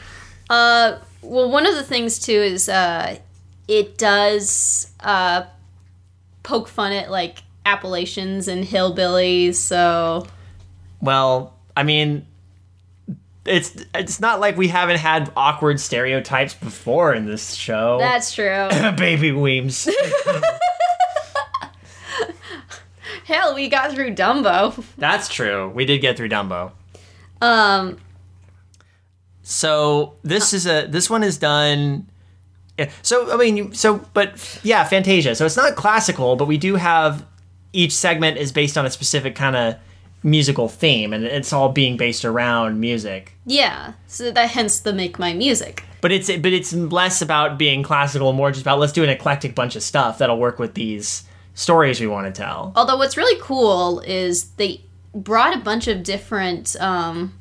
Uh, 0.50 0.98
well, 1.22 1.50
one 1.50 1.66
of 1.66 1.76
the 1.76 1.84
things 1.84 2.20
too 2.20 2.32
is 2.32 2.70
uh, 2.70 3.18
it 3.68 3.98
does 3.98 4.92
uh, 5.02 5.44
poke 6.44 6.68
fun 6.68 6.92
at 6.94 7.12
like 7.12 7.40
Appalachians 7.66 8.48
and 8.48 8.64
hillbillies. 8.66 9.56
So 9.56 10.26
well, 11.02 11.54
I 11.76 11.84
mean. 11.84 12.26
It's 13.48 13.76
it's 13.96 14.20
not 14.20 14.40
like 14.40 14.58
we 14.58 14.68
haven't 14.68 14.98
had 14.98 15.32
awkward 15.36 15.80
stereotypes 15.80 16.54
before 16.54 17.14
in 17.14 17.26
this 17.26 17.54
show. 17.54 17.98
that's 18.00 18.34
true. 18.34 18.68
Baby 18.98 19.32
Weems. 19.32 19.88
Hell, 23.26 23.56
we 23.56 23.68
got 23.68 23.92
through 23.92 24.16
Dumbo. 24.16 24.84
That's 24.98 25.28
true. 25.28 25.70
We 25.70 25.86
did 25.86 26.00
get 26.00 26.16
through 26.16 26.30
Dumbo. 26.30 26.72
Um, 27.42 27.98
So 29.44 30.16
this 30.24 30.54
is 30.54 30.66
a 30.66 30.88
this 30.88 31.10
one 31.10 31.24
is 31.24 31.38
done. 31.38 32.10
So 33.02 33.32
I 33.34 33.38
mean, 33.38 33.74
so 33.74 34.06
but 34.14 34.60
yeah, 34.64 34.84
Fantasia. 34.86 35.36
So 35.36 35.46
it's 35.46 35.58
not 35.58 35.76
classical, 35.76 36.36
but 36.36 36.48
we 36.48 36.58
do 36.58 36.76
have 36.76 37.26
each 37.74 37.94
segment 37.96 38.38
is 38.38 38.52
based 38.52 38.78
on 38.78 38.86
a 38.86 38.90
specific 38.90 39.36
kind 39.36 39.56
of 39.56 39.76
musical 40.24 40.68
theme, 40.68 41.14
and 41.14 41.24
it's 41.24 41.54
all 41.54 41.70
being 41.70 41.98
based 41.98 42.26
around 42.26 42.80
music. 42.80 43.34
Yeah, 43.46 43.94
so 44.08 44.32
that 44.32 44.50
hence 44.50 44.80
the 44.80 44.94
make 44.94 45.20
my 45.20 45.34
music. 45.34 45.84
But 46.02 46.12
it's 46.12 46.28
but 46.28 46.54
it's 46.54 46.74
less 46.74 47.22
about 47.22 47.58
being 47.58 47.84
classical, 47.84 48.34
more 48.34 48.52
just 48.52 48.62
about 48.62 48.80
let's 48.80 48.94
do 48.94 49.04
an 49.04 49.10
eclectic 49.10 49.56
bunch 49.56 49.76
of 49.76 49.84
stuff 49.84 50.18
that'll 50.18 50.40
work 50.40 50.60
with 50.60 50.74
these 50.74 51.24
stories 51.54 52.00
we 52.00 52.08
want 52.08 52.34
to 52.34 52.42
tell. 52.42 52.72
Although 52.76 52.98
what's 52.98 53.18
really 53.18 53.40
cool 53.42 54.00
is 54.02 54.50
they 54.52 54.82
brought 55.14 55.56
a 55.56 55.60
bunch 55.60 55.88
of 55.88 56.04
different 56.04 56.76
um, 56.80 57.34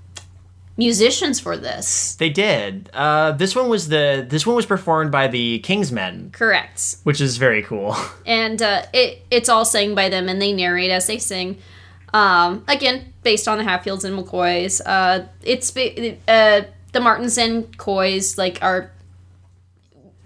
musicians 0.76 1.38
for 1.38 1.56
this. 1.56 2.14
They 2.16 2.30
did. 2.30 2.90
Uh, 2.92 3.32
this 3.32 3.54
one 3.54 3.68
was 3.68 3.88
the 3.88 4.24
this 4.28 4.46
one 4.46 4.56
was 4.56 4.66
performed 4.66 5.10
by 5.12 5.28
the 5.28 5.58
King's 5.60 5.92
Men, 5.92 6.30
Correct. 6.32 6.96
which 7.02 7.20
is 7.20 7.36
very 7.36 7.62
cool. 7.62 7.96
and 8.26 8.60
uh, 8.62 8.82
it 8.92 9.22
it's 9.30 9.48
all 9.48 9.64
sang 9.64 9.94
by 9.94 10.08
them, 10.08 10.28
and 10.28 10.40
they 10.40 10.52
narrate 10.52 10.90
as 10.90 11.06
they 11.06 11.18
sing. 11.18 11.58
Um, 12.16 12.64
again, 12.66 13.12
based 13.22 13.46
on 13.46 13.58
the 13.58 13.64
Hatfields 13.64 14.02
and 14.04 14.18
McCoys. 14.18 14.80
Uh, 14.86 15.26
it's 15.42 15.76
uh, 15.76 16.62
the 16.92 17.00
Martins 17.00 17.36
and 17.36 17.76
Coys 17.76 18.38
like 18.38 18.58
are 18.62 18.90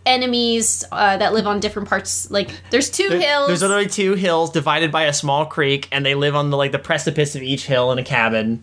enemies 0.07 0.85
uh, 0.93 1.17
that 1.17 1.33
live 1.33 1.49
on 1.49 1.59
different 1.59 1.89
parts. 1.89 2.31
Like 2.31 2.51
there's 2.71 2.91
two 2.91 3.09
hills. 3.09 3.49
There's 3.49 3.63
literally 3.63 3.89
two 3.89 4.15
hills 4.15 4.51
divided 4.51 4.93
by 4.93 5.05
a 5.05 5.13
small 5.13 5.47
creek, 5.47 5.89
and 5.91 6.07
they 6.07 6.15
live 6.15 6.37
on 6.37 6.51
the 6.51 6.57
like 6.57 6.71
the 6.71 6.79
precipice 6.79 7.35
of 7.35 7.43
each 7.43 7.67
hill 7.67 7.91
in 7.91 7.99
a 7.99 8.05
cabin. 8.05 8.63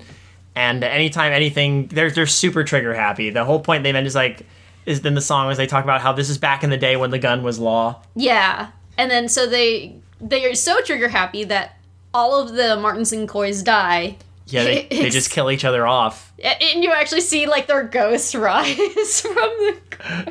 And 0.55 0.81
anytime 0.83 1.33
anything, 1.33 1.87
they're 1.87 2.09
they're 2.09 2.27
super 2.27 2.63
trigger 2.63 2.93
happy. 2.93 3.29
The 3.29 3.43
whole 3.43 3.59
point 3.59 3.83
they 3.83 3.91
meant 3.91 4.07
is 4.07 4.15
like 4.15 4.45
is 4.85 5.05
in 5.05 5.15
the 5.15 5.21
song 5.21 5.51
is 5.51 5.57
they 5.57 5.67
talk 5.67 5.83
about 5.83 5.99
how 5.99 6.13
this 6.13 6.29
is 6.29 6.37
back 6.37 6.63
in 6.63 6.69
the 6.69 6.77
day 6.77 6.95
when 6.95 7.11
the 7.11 7.19
gun 7.19 7.43
was 7.43 7.59
law. 7.59 8.01
yeah, 8.15 8.71
and 8.97 9.11
then 9.11 9.27
so 9.27 9.45
they 9.45 9.97
they 10.21 10.45
are 10.45 10.55
so 10.55 10.79
trigger 10.81 11.09
happy 11.09 11.43
that 11.43 11.76
all 12.17 12.41
of 12.41 12.53
the 12.53 12.75
Martins 12.77 13.13
and 13.13 13.29
Coys 13.29 13.61
die. 13.61 14.17
Yeah, 14.47 14.63
they, 14.63 14.87
they 14.89 15.09
just 15.11 15.29
kill 15.29 15.51
each 15.51 15.63
other 15.65 15.85
off. 15.85 16.33
And 16.43 16.83
you 16.83 16.91
actually 16.91 17.21
see 17.21 17.45
like 17.45 17.67
their 17.67 17.83
ghosts 17.83 18.33
rise 18.49 19.21
from 19.21 19.33
the 19.35 19.77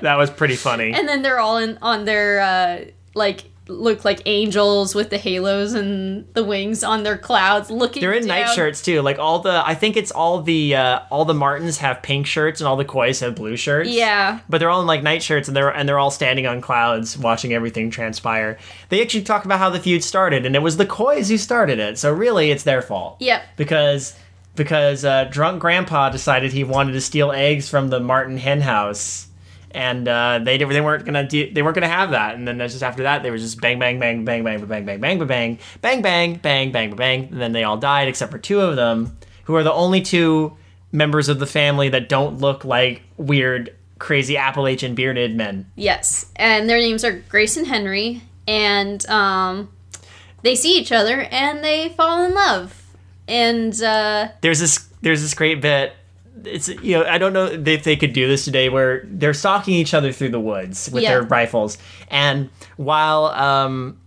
That 0.02 0.16
was 0.16 0.30
pretty 0.30 0.56
funny. 0.56 0.92
and 0.92 1.08
then 1.08 1.22
they're 1.22 1.38
all 1.38 1.58
in 1.58 1.78
on 1.82 2.04
their 2.04 2.40
uh 2.40 2.84
like 3.14 3.44
look 3.68 4.04
like 4.04 4.22
angels 4.26 4.94
with 4.94 5.10
the 5.10 5.18
halos 5.18 5.72
and 5.72 6.26
the 6.34 6.44
wings 6.44 6.84
on 6.84 7.02
their 7.02 7.18
clouds 7.18 7.70
looking 7.70 8.00
They're 8.00 8.12
in 8.12 8.26
down. 8.26 8.40
nightshirts 8.40 8.80
too. 8.80 9.02
Like 9.02 9.18
all 9.18 9.40
the, 9.40 9.62
I 9.66 9.74
think 9.74 9.96
it's 9.96 10.12
all 10.12 10.40
the 10.42 10.76
uh, 10.76 11.00
all 11.10 11.24
the 11.24 11.34
Martins 11.34 11.78
have 11.78 12.00
pink 12.02 12.26
shirts 12.26 12.60
and 12.60 12.68
all 12.68 12.76
the 12.76 12.84
Coys 12.84 13.20
have 13.20 13.34
blue 13.34 13.56
shirts. 13.56 13.90
yeah 13.90 14.38
but 14.48 14.58
they're 14.58 14.70
all 14.70 14.80
in 14.80 14.86
like 14.86 15.02
nightshirts 15.02 15.48
and 15.48 15.56
they're 15.56 15.68
and 15.70 15.88
they're 15.88 15.98
all 15.98 16.10
standing 16.12 16.46
on 16.46 16.60
clouds 16.60 17.18
watching 17.18 17.52
everything 17.52 17.90
transpire. 17.90 18.56
They 18.88 19.02
actually 19.02 19.22
talk 19.22 19.44
about 19.44 19.58
how 19.58 19.70
the 19.70 19.80
feud 19.80 20.04
started, 20.04 20.46
and 20.46 20.54
it 20.54 20.62
was 20.62 20.76
the 20.76 20.86
Coys 20.86 21.28
who 21.28 21.36
started 21.36 21.78
it. 21.80 21.98
So 21.98 22.12
really, 22.12 22.50
it's 22.52 22.62
their 22.62 22.82
fault. 22.82 23.16
Yep. 23.20 23.42
Because 23.56 24.14
because 24.54 25.04
uh, 25.04 25.24
drunk 25.24 25.60
grandpa 25.60 26.08
decided 26.10 26.52
he 26.52 26.64
wanted 26.64 26.92
to 26.92 27.00
steal 27.00 27.30
eggs 27.32 27.68
from 27.68 27.88
the 27.88 28.00
Martin 28.00 28.38
hen 28.38 28.60
house. 28.62 29.26
And 29.76 30.08
uh, 30.08 30.40
they 30.42 30.56
they 30.56 30.80
weren't 30.80 31.04
gonna 31.04 31.28
do, 31.28 31.52
they 31.52 31.60
weren't 31.60 31.74
gonna 31.74 31.86
have 31.86 32.12
that, 32.12 32.34
and 32.34 32.48
then 32.48 32.58
just 32.60 32.82
after 32.82 33.02
that 33.02 33.22
they 33.22 33.30
were 33.30 33.36
just 33.36 33.60
bang 33.60 33.78
bang 33.78 34.00
bang 34.00 34.24
bang 34.24 34.42
bang 34.42 34.66
bang 34.66 34.66
bang 34.68 34.84
bang 34.86 35.00
bang 35.00 35.18
bang 35.18 35.26
bang 35.26 35.58
bang 35.82 36.00
bang 36.00 36.00
bang 36.02 36.38
bang 36.40 36.72
bang 36.72 36.96
bang, 36.96 37.28
and 37.30 37.40
then 37.42 37.52
they 37.52 37.62
all 37.62 37.76
died 37.76 38.08
except 38.08 38.32
for 38.32 38.38
two 38.38 38.60
of 38.62 38.74
them, 38.76 39.18
who 39.44 39.54
are 39.54 39.62
the 39.62 39.72
only 39.72 40.00
two 40.00 40.56
members 40.92 41.28
of 41.28 41.40
the 41.40 41.46
family 41.46 41.90
that 41.90 42.08
don't 42.08 42.38
look 42.38 42.64
like 42.64 43.02
weird, 43.18 43.76
crazy 43.98 44.38
Appalachian 44.38 44.94
bearded 44.94 45.36
men. 45.36 45.70
yes 45.76 46.32
and 46.36 46.70
their 46.70 46.78
names 46.78 47.04
are 47.04 47.12
grace 47.28 47.56
and 47.58 47.66
henry 47.66 48.22
and 48.48 49.06
um 49.10 49.68
they 50.42 50.54
see 50.54 50.78
each 50.78 50.92
other 50.92 51.22
and 51.30 51.62
they 51.62 51.90
fall 51.90 52.24
in 52.24 52.32
love 52.34 52.82
and 53.28 53.82
uh 53.82 54.28
There's 54.40 54.60
this 54.60 54.88
there's 55.02 55.20
this 55.20 55.34
great 55.34 55.60
bit. 55.60 55.92
It's 56.46 56.68
you 56.68 56.98
know 56.98 57.04
I 57.04 57.18
don't 57.18 57.32
know 57.32 57.46
if 57.46 57.84
they 57.84 57.96
could 57.96 58.12
do 58.12 58.26
this 58.28 58.44
today 58.44 58.68
where 58.68 59.02
they're 59.04 59.34
stalking 59.34 59.74
each 59.74 59.92
other 59.94 60.12
through 60.12 60.30
the 60.30 60.40
woods 60.40 60.88
with 60.92 61.02
Yeah. 61.02 61.10
their 61.10 61.22
rifles, 61.22 61.78
and 62.08 62.48
while 62.76 63.26
um, 63.26 63.98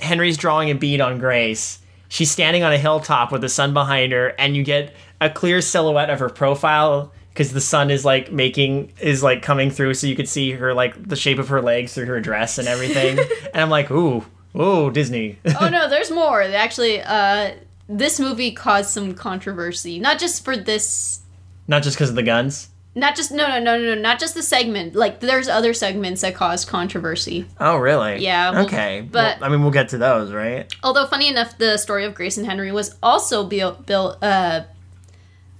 Henry's 0.00 0.36
drawing 0.36 0.70
a 0.70 0.74
bead 0.74 1.00
on 1.00 1.18
Grace, 1.18 1.78
she's 2.08 2.30
standing 2.30 2.62
on 2.62 2.72
a 2.72 2.78
hilltop 2.78 3.32
with 3.32 3.40
the 3.40 3.48
sun 3.48 3.72
behind 3.72 4.12
her, 4.12 4.28
and 4.38 4.56
you 4.56 4.62
get 4.62 4.94
a 5.20 5.30
clear 5.30 5.60
silhouette 5.60 6.10
of 6.10 6.18
her 6.20 6.28
profile 6.28 7.12
because 7.30 7.52
the 7.52 7.60
sun 7.60 7.90
is 7.90 8.04
like 8.04 8.30
making 8.30 8.92
is 9.00 9.22
like 9.22 9.42
coming 9.42 9.70
through, 9.70 9.94
so 9.94 10.06
you 10.06 10.14
could 10.16 10.28
see 10.28 10.52
her 10.52 10.72
like 10.74 11.08
the 11.08 11.16
shape 11.16 11.38
of 11.38 11.48
her 11.48 11.60
legs 11.62 11.94
through 11.94 12.06
her 12.06 12.20
dress 12.20 12.58
and 12.58 12.68
everything. 12.68 13.18
and 13.52 13.60
I'm 13.62 13.70
like, 13.70 13.90
ooh, 13.90 14.24
ooh, 14.56 14.90
Disney. 14.90 15.38
oh 15.60 15.68
no 15.68 15.88
there's 15.90 16.10
more 16.10 16.42
actually 16.42 17.00
uh 17.02 17.52
this 17.88 18.18
movie 18.18 18.50
caused 18.52 18.88
some 18.90 19.12
controversy 19.14 19.98
not 19.98 20.18
just 20.18 20.42
for 20.44 20.56
this 20.56 21.20
Not 21.66 21.82
just 21.82 21.96
because 21.96 22.10
of 22.10 22.16
the 22.16 22.22
guns. 22.22 22.68
not 22.96 23.16
just 23.16 23.32
no 23.32 23.48
no 23.48 23.58
no 23.58 23.76
no 23.78 23.94
no 23.94 24.00
not 24.00 24.20
just 24.20 24.34
the 24.34 24.42
segment 24.42 24.94
like 24.94 25.18
there's 25.18 25.48
other 25.48 25.72
segments 25.74 26.20
that 26.20 26.32
caused 26.34 26.68
controversy 26.68 27.44
Oh, 27.58 27.76
really? 27.76 28.18
Yeah, 28.18 28.50
well, 28.52 28.66
okay. 28.66 29.00
but- 29.00 29.40
Well, 29.40 29.44
I 29.44 29.52
mean, 29.52 29.62
we'll 29.62 29.72
get 29.72 29.88
to 29.88 29.98
those, 29.98 30.30
right? 30.32 30.72
Although 30.84 31.06
funny 31.06 31.28
enough, 31.28 31.58
the 31.58 31.76
story 31.76 32.04
of 32.04 32.14
Grace 32.14 32.36
and 32.36 32.46
Henry 32.46 32.70
was 32.70 32.94
also 33.02 33.44
built. 33.44 33.84
built 33.86 34.22
uh, 34.22 34.62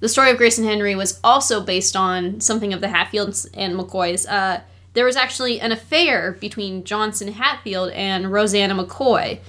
the 0.01 0.09
story 0.09 0.31
of 0.31 0.37
Grace 0.37 0.59
and 0.59 0.67
Henry 0.69 0.95
was 0.95 1.19
also 1.25 1.61
based 1.63 1.97
on 1.97 2.41
something 2.41 2.73
of 2.75 2.81
the 2.81 2.89
Hatfields 2.89 3.47
and 3.55 3.75
McCoys. 3.75 4.27
Uh, 4.31 4.61
there 4.93 5.05
was 5.07 5.17
actually 5.17 5.59
an 5.61 5.73
affair 5.73 6.33
between 6.33 6.85
Johnson 6.85 7.29
Hatfield 7.33 7.91
and 7.93 8.31
Rosanna 8.31 8.75
McCoy. 8.75 9.41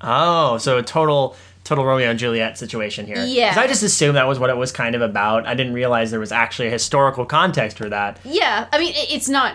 Oh, 0.00 0.56
so 0.58 0.78
a 0.78 0.82
total 0.82 1.36
total 1.70 1.84
Romeo 1.84 2.10
and 2.10 2.18
Juliet 2.18 2.58
situation 2.58 3.06
here. 3.06 3.24
Yeah. 3.24 3.50
'Cause 3.54 3.58
I 3.58 3.66
just 3.68 3.82
assumed 3.84 4.16
that 4.16 4.26
was 4.26 4.38
what 4.40 4.50
it 4.50 4.56
was 4.56 4.72
kind 4.72 4.94
of 4.96 5.02
about. 5.02 5.46
I 5.46 5.54
didn't 5.54 5.72
realize 5.72 6.10
there 6.10 6.18
was 6.20 6.32
actually 6.32 6.66
a 6.68 6.70
historical 6.72 7.24
context 7.24 7.78
for 7.78 7.88
that. 7.88 8.18
Yeah, 8.24 8.66
I 8.72 8.78
mean 8.78 8.92
it's 8.96 9.28
not 9.28 9.54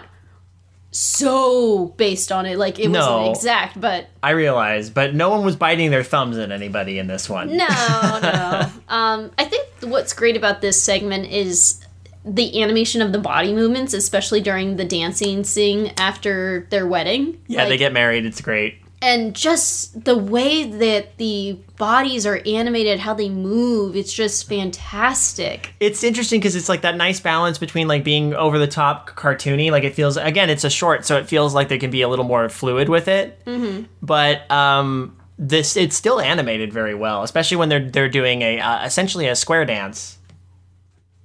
so 0.91 1.87
based 1.97 2.31
on 2.31 2.45
it, 2.45 2.57
like 2.57 2.79
it 2.79 2.87
No. 2.89 2.99
wasn't 3.17 3.35
exact, 3.35 3.81
but 3.81 4.07
I 4.23 4.29
realize, 4.31 4.89
but 4.89 5.13
no 5.13 5.29
one 5.29 5.43
was 5.43 5.57
biting 5.57 5.91
their 5.91 6.03
thumbs 6.03 6.37
at 6.37 6.51
anybody 6.51 6.99
in 6.99 7.07
this 7.07 7.29
one. 7.29 7.57
No, 7.57 7.67
no. 8.23 8.69
um, 8.87 9.31
I 9.37 9.43
think 9.43 9.67
what's 9.81 10.13
great 10.13 10.37
about 10.37 10.61
this 10.61 10.81
segment 10.81 11.29
is 11.29 11.81
the 12.23 12.61
animation 12.63 13.01
of 13.01 13.11
the 13.11 13.19
body 13.19 13.53
movements, 13.53 13.93
especially 13.93 14.39
during 14.39 14.77
the 14.77 14.85
dancing 14.85 15.43
scene 15.43 15.91
after 15.97 16.65
their 16.69 16.87
wedding. 16.87 17.39
Yeah, 17.47 17.65
they 17.65 17.77
get 17.77 17.91
married. 17.91 18.25
It's 18.25 18.39
great. 18.41 18.75
And 19.05 19.35
just 19.35 20.03
the 20.03 20.17
way 20.17 20.63
that 20.63 21.17
the 21.17 21.59
bodies 21.77 22.25
are 22.25 22.41
animated, 22.43 22.97
how 22.97 23.13
they 23.13 23.29
move, 23.29 23.95
it's 23.95 24.11
just 24.11 24.49
fantastic. 24.49 25.75
It's 25.79 26.03
interesting 26.03 26.39
because 26.39 26.55
it's 26.55 26.67
like 26.67 26.81
that 26.81 26.97
nice 26.97 27.19
balance 27.19 27.59
between 27.59 27.87
like 27.87 28.03
being 28.03 28.33
over 28.33 28.57
the 28.57 28.65
top 28.65 29.11
cartoony. 29.11 29.69
Like 29.69 29.83
it 29.83 29.93
feels 29.93 30.17
again, 30.17 30.49
it's 30.49 30.63
a 30.63 30.71
short, 30.71 31.05
so 31.05 31.17
it 31.17 31.27
feels 31.27 31.53
like 31.53 31.69
they 31.69 31.77
can 31.77 31.91
be 31.91 32.01
a 32.01 32.09
little 32.09 32.25
more 32.25 32.49
fluid 32.49 32.89
with 32.89 33.07
it. 33.07 33.45
Mm-hmm. 33.45 33.83
But 34.01 34.49
um, 34.49 35.15
this 35.37 35.77
it's 35.77 35.95
still 35.95 36.19
animated 36.19 36.73
very 36.73 36.95
well, 36.95 37.21
especially 37.21 37.57
when 37.57 37.69
they're 37.69 37.87
they're 37.87 38.09
doing 38.09 38.41
a 38.41 38.59
uh, 38.59 38.85
essentially 38.85 39.27
a 39.27 39.35
square 39.35 39.65
dance. 39.65 40.17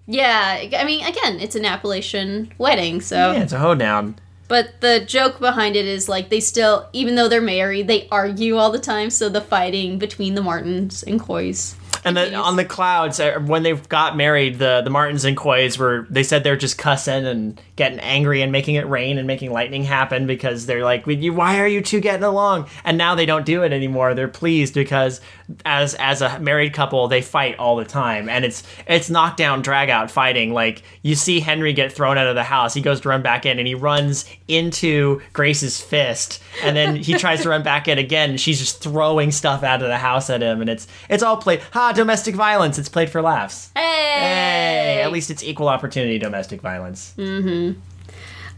Yeah, 0.07 0.69
I 0.77 0.85
mean, 0.85 1.07
again, 1.07 1.41
it's 1.41 1.55
an 1.55 1.65
Appalachian 1.65 2.53
wedding, 2.59 3.01
so. 3.01 3.33
Yeah, 3.33 3.43
it's 3.43 3.53
a 3.53 3.59
hoedown. 3.61 4.17
But 4.51 4.81
the 4.81 4.99
joke 5.07 5.39
behind 5.39 5.77
it 5.77 5.87
is 5.87 6.09
like 6.09 6.29
they 6.29 6.41
still, 6.41 6.89
even 6.93 7.15
though 7.15 7.29
they're 7.29 7.41
married, 7.41 7.87
they 7.87 8.09
argue 8.11 8.57
all 8.57 8.73
the 8.73 8.81
time. 8.81 9.09
So 9.11 9.29
the 9.29 9.41
fighting 9.41 10.01
between 10.01 10.35
the 10.35 10.43
Martins 10.43 11.05
and 11.05 11.21
Coys. 11.21 11.77
And 12.05 12.17
the, 12.17 12.35
on 12.35 12.57
the 12.57 12.65
clouds, 12.65 13.21
uh, 13.21 13.39
when 13.39 13.63
they 13.63 13.75
got 13.75 14.17
married, 14.17 14.59
the, 14.59 14.81
the 14.83 14.91
Martins 14.91 15.25
and 15.25 15.37
Coys 15.37 15.79
were, 15.79 16.05
they 16.11 16.25
said 16.25 16.43
they're 16.43 16.57
just 16.57 16.79
cussing 16.79 17.27
and 17.27 17.61
getting 17.81 18.01
angry 18.01 18.43
and 18.43 18.53
making 18.53 18.75
it 18.75 18.87
rain 18.87 19.17
and 19.17 19.27
making 19.27 19.51
lightning 19.51 19.83
happen 19.83 20.27
because 20.27 20.67
they're 20.67 20.85
like, 20.85 21.07
why 21.07 21.59
are 21.61 21.67
you 21.67 21.81
two 21.81 21.99
getting 21.99 22.25
along? 22.25 22.69
And 22.85 22.99
now 22.99 23.15
they 23.15 23.25
don't 23.25 23.47
do 23.47 23.63
it 23.63 23.73
anymore. 23.73 24.13
They're 24.13 24.29
pleased 24.29 24.75
because 24.75 25.23
as 25.65 25.95
as 25.95 26.21
a 26.21 26.39
married 26.41 26.75
couple, 26.75 27.09
they 27.09 27.23
fight 27.23 27.59
all 27.59 27.77
the 27.77 27.87
time. 27.87 28.29
And 28.29 28.45
it's 28.45 28.65
it's 28.87 29.09
knockdown, 29.09 29.63
drag 29.63 29.89
out 29.89 30.11
fighting. 30.11 30.53
Like 30.53 30.83
you 31.01 31.15
see 31.15 31.41
Henry 31.41 31.73
get 31.73 31.91
thrown 31.91 32.19
out 32.19 32.27
of 32.27 32.35
the 32.35 32.45
house. 32.45 32.75
He 32.75 32.83
goes 32.83 33.01
to 33.01 33.09
run 33.09 33.23
back 33.23 33.47
in 33.47 33.59
and 33.59 33.67
he 33.67 33.75
runs 33.75 34.27
into 34.47 35.23
Grace's 35.33 35.81
fist. 35.81 36.43
And 36.63 36.77
then 36.77 36.97
he 36.97 37.15
tries 37.15 37.41
to 37.45 37.49
run 37.49 37.63
back 37.63 37.89
in 37.89 37.97
again. 37.97 38.29
And 38.29 38.39
she's 38.39 38.59
just 38.59 38.83
throwing 38.83 39.31
stuff 39.31 39.63
out 39.63 39.81
of 39.81 39.89
the 39.89 39.97
house 39.97 40.29
at 40.29 40.43
him. 40.43 40.61
And 40.61 40.69
it's 40.69 40.87
it's 41.09 41.23
all 41.23 41.39
played. 41.39 41.63
Ha, 41.73 41.93
domestic 41.93 42.35
violence. 42.35 42.79
It's 42.79 42.91
played 42.91 43.09
for 43.09 43.23
laughs. 43.23 43.71
Hey! 43.75 43.91
Hey, 44.21 45.03
at 45.03 45.13
least 45.13 45.31
it's 45.31 45.43
equal 45.43 45.69
opportunity 45.69 46.19
domestic 46.19 46.61
violence. 46.61 47.15
Mm-hmm. 47.17 47.70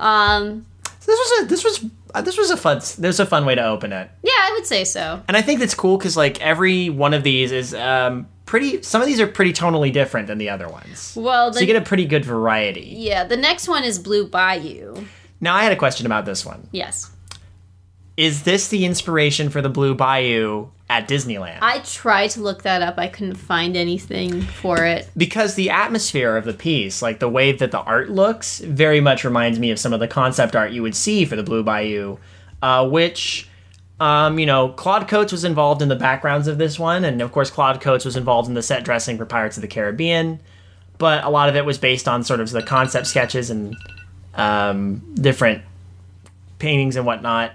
Um, 0.02 0.66
This 1.06 1.18
was 1.18 1.42
a 1.42 1.46
this 1.46 1.64
was 1.64 1.84
uh, 2.14 2.22
this 2.22 2.36
was 2.38 2.50
a 2.50 2.56
fun 2.56 2.78
this 2.78 2.98
was 2.98 3.20
a 3.20 3.26
fun 3.26 3.44
way 3.46 3.54
to 3.54 3.64
open 3.64 3.92
it, 3.92 4.10
yeah, 4.22 4.32
I 4.48 4.52
would 4.54 4.66
say 4.66 4.84
so. 4.84 5.22
and 5.28 5.36
I 5.36 5.42
think 5.42 5.60
that's 5.60 5.74
cool 5.74 5.96
because 5.96 6.16
like 6.16 6.40
every 6.40 6.90
one 6.90 7.14
of 7.14 7.22
these 7.22 7.50
is 7.52 7.72
um 7.74 8.26
pretty. 8.44 8.82
Some 8.82 9.00
of 9.00 9.06
these 9.08 9.20
are 9.20 9.26
pretty 9.26 9.52
tonally 9.52 9.92
different 9.92 10.26
than 10.26 10.38
the 10.38 10.50
other 10.50 10.68
ones, 10.68 11.14
Well, 11.16 11.50
the, 11.50 11.54
so 11.54 11.60
you 11.60 11.66
get 11.66 11.76
a 11.76 11.80
pretty 11.84 12.04
good 12.04 12.24
variety. 12.24 12.94
yeah, 12.98 13.24
the 13.24 13.36
next 13.36 13.66
one 13.68 13.82
is 13.84 13.98
Blue 13.98 14.26
Bayou. 14.26 14.94
Now 15.40 15.54
I 15.56 15.62
had 15.64 15.72
a 15.72 15.76
question 15.76 16.04
about 16.06 16.24
this 16.26 16.44
one. 16.44 16.68
Yes. 16.72 17.10
Is 18.16 18.42
this 18.42 18.68
the 18.68 18.84
inspiration 18.84 19.48
for 19.48 19.62
the 19.62 19.70
Blue 19.70 19.94
Bayou 19.94 20.68
at 20.90 21.08
Disneyland? 21.08 21.58
I 21.62 21.78
tried 21.78 22.28
to 22.30 22.42
look 22.42 22.62
that 22.62 22.82
up. 22.82 22.98
I 22.98 23.08
couldn't 23.08 23.36
find 23.36 23.76
anything 23.76 24.42
for 24.42 24.84
it. 24.84 25.08
because 25.16 25.54
the 25.54 25.70
atmosphere 25.70 26.36
of 26.36 26.44
the 26.44 26.52
piece, 26.52 27.00
like 27.00 27.20
the 27.20 27.28
way 27.28 27.52
that 27.52 27.70
the 27.70 27.80
art 27.80 28.10
looks, 28.10 28.58
very 28.58 29.00
much 29.00 29.24
reminds 29.24 29.58
me 29.58 29.70
of 29.70 29.78
some 29.78 29.94
of 29.94 30.00
the 30.00 30.08
concept 30.08 30.54
art 30.54 30.72
you 30.72 30.82
would 30.82 30.94
see 30.94 31.24
for 31.24 31.36
the 31.36 31.42
Blue 31.42 31.62
Bayou, 31.62 32.18
uh, 32.60 32.86
which, 32.86 33.48
um, 33.98 34.38
you 34.38 34.44
know, 34.44 34.68
Claude 34.68 35.08
Coats 35.08 35.32
was 35.32 35.44
involved 35.44 35.80
in 35.80 35.88
the 35.88 35.96
backgrounds 35.96 36.48
of 36.48 36.58
this 36.58 36.78
one, 36.78 37.06
and 37.06 37.22
of 37.22 37.32
course, 37.32 37.50
Claude 37.50 37.80
Coats 37.80 38.04
was 38.04 38.16
involved 38.16 38.46
in 38.46 38.54
the 38.54 38.62
set 38.62 38.84
dressing 38.84 39.16
for 39.16 39.24
Pirates 39.24 39.56
of 39.56 39.62
the 39.62 39.68
Caribbean, 39.68 40.38
but 40.98 41.24
a 41.24 41.30
lot 41.30 41.48
of 41.48 41.56
it 41.56 41.64
was 41.64 41.78
based 41.78 42.06
on 42.06 42.22
sort 42.22 42.40
of 42.40 42.50
the 42.50 42.62
concept 42.62 43.06
sketches 43.06 43.48
and 43.48 43.74
um, 44.34 45.14
different 45.14 45.62
paintings 46.58 46.96
and 46.96 47.06
whatnot. 47.06 47.54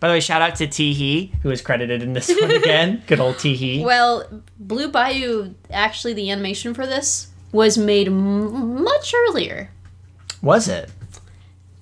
By 0.00 0.08
the 0.08 0.14
way, 0.14 0.20
shout 0.20 0.42
out 0.42 0.54
to 0.56 0.66
T. 0.66 0.94
Hee, 0.94 1.32
who 1.42 1.50
is 1.50 1.60
credited 1.60 2.02
in 2.02 2.12
this 2.12 2.28
one 2.40 2.50
again. 2.50 3.02
Good 3.06 3.20
old 3.20 3.38
T. 3.38 3.56
Hee. 3.56 3.84
Well, 3.84 4.42
Blue 4.58 4.88
Bayou, 4.88 5.54
actually, 5.70 6.14
the 6.14 6.30
animation 6.30 6.72
for 6.72 6.86
this 6.86 7.28
was 7.52 7.76
made 7.76 8.06
m- 8.06 8.84
much 8.84 9.12
earlier. 9.14 9.70
Was 10.40 10.68
it? 10.68 10.90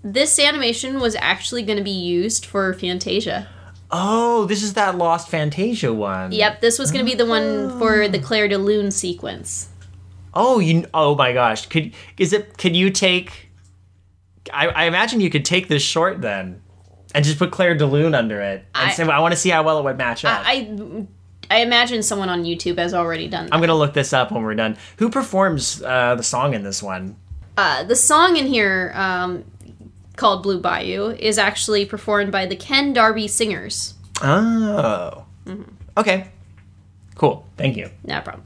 This 0.02 0.38
animation 0.38 1.00
was 1.00 1.16
actually 1.16 1.62
going 1.62 1.78
to 1.78 1.84
be 1.84 1.90
used 1.90 2.46
for 2.46 2.72
Fantasia. 2.72 3.48
Oh, 3.90 4.46
this 4.46 4.62
is 4.62 4.74
that 4.74 4.96
Lost 4.96 5.28
Fantasia 5.28 5.92
one. 5.92 6.32
Yep, 6.32 6.60
this 6.60 6.78
was 6.78 6.90
going 6.90 7.04
to 7.04 7.10
be 7.10 7.16
the 7.16 7.26
one 7.26 7.78
for 7.78 8.02
oh. 8.02 8.08
the 8.08 8.18
Clair 8.18 8.48
de 8.48 8.58
Lune 8.58 8.90
sequence. 8.90 9.68
Oh, 10.34 10.58
you. 10.58 10.86
Oh 10.92 11.14
my 11.14 11.32
gosh. 11.32 11.66
Could 11.66 11.94
is 12.18 12.32
it? 12.32 12.58
Could 12.58 12.76
you 12.76 12.90
take? 12.90 13.50
I, 14.52 14.68
I 14.68 14.84
imagine 14.84 15.20
you 15.20 15.30
could 15.30 15.44
take 15.44 15.68
this 15.68 15.82
short 15.82 16.20
then, 16.20 16.62
and 17.16 17.24
just 17.24 17.38
put 17.38 17.50
Clair 17.50 17.74
de 17.74 17.84
Lune 17.86 18.14
under 18.14 18.40
it, 18.40 18.64
and 18.74 18.90
I- 18.90 18.92
say, 18.92 19.02
I 19.02 19.18
want 19.18 19.32
to 19.32 19.36
see 19.40 19.48
how 19.50 19.64
well 19.64 19.78
it 19.78 19.82
would 19.84 19.98
match 19.98 20.24
up. 20.24 20.42
I, 20.46 20.52
I 20.52 21.06
I 21.48 21.58
imagine 21.62 22.02
someone 22.02 22.28
on 22.28 22.44
YouTube 22.44 22.78
has 22.78 22.92
already 22.94 23.26
done 23.28 23.46
that. 23.46 23.54
I'm 23.54 23.60
gonna 23.60 23.74
look 23.74 23.94
this 23.94 24.12
up 24.12 24.30
when 24.32 24.42
we're 24.42 24.54
done. 24.54 24.76
Who 24.98 25.08
performs 25.10 25.82
uh, 25.82 26.14
the 26.16 26.22
song 26.22 26.54
in 26.54 26.62
this 26.62 26.82
one? 26.82 27.16
Uh, 27.56 27.82
the 27.84 27.96
song 27.96 28.36
in 28.36 28.46
here, 28.46 28.92
um, 28.94 29.44
called 30.16 30.42
Blue 30.42 30.60
Bayou, 30.60 31.10
is 31.18 31.38
actually 31.38 31.86
performed 31.86 32.30
by 32.32 32.46
the 32.46 32.56
Ken 32.56 32.92
Darby 32.92 33.28
Singers. 33.28 33.94
Oh. 34.22 35.24
Mm-hmm. 35.46 35.62
Okay. 35.96 36.28
Cool. 37.14 37.46
Thank 37.56 37.76
you. 37.76 37.88
No 38.04 38.20
problem. 38.20 38.44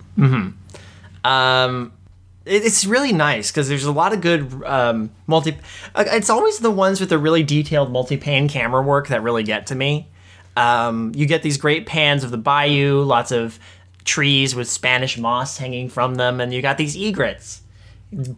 Um, 1.24 1.92
it- 1.92 1.99
it's 2.46 2.84
really 2.84 3.12
nice 3.12 3.50
because 3.50 3.68
there's 3.68 3.84
a 3.84 3.92
lot 3.92 4.12
of 4.12 4.20
good 4.20 4.62
um, 4.64 5.10
multi. 5.26 5.56
uh, 5.94 6.04
It's 6.08 6.30
always 6.30 6.58
the 6.58 6.70
ones 6.70 7.00
with 7.00 7.08
the 7.10 7.18
really 7.18 7.42
detailed 7.42 7.92
multi-pan 7.92 8.48
camera 8.48 8.82
work 8.82 9.08
that 9.08 9.22
really 9.22 9.42
get 9.42 9.66
to 9.68 9.74
me. 9.74 10.08
Um, 10.56 11.12
you 11.14 11.26
get 11.26 11.42
these 11.42 11.58
great 11.58 11.86
pans 11.86 12.24
of 12.24 12.30
the 12.30 12.38
bayou, 12.38 13.02
lots 13.02 13.30
of 13.30 13.58
trees 14.04 14.54
with 14.54 14.68
Spanish 14.68 15.16
moss 15.18 15.58
hanging 15.58 15.88
from 15.88 16.16
them, 16.16 16.40
and 16.40 16.52
you 16.52 16.60
got 16.62 16.76
these 16.78 16.96
egrets, 16.96 17.62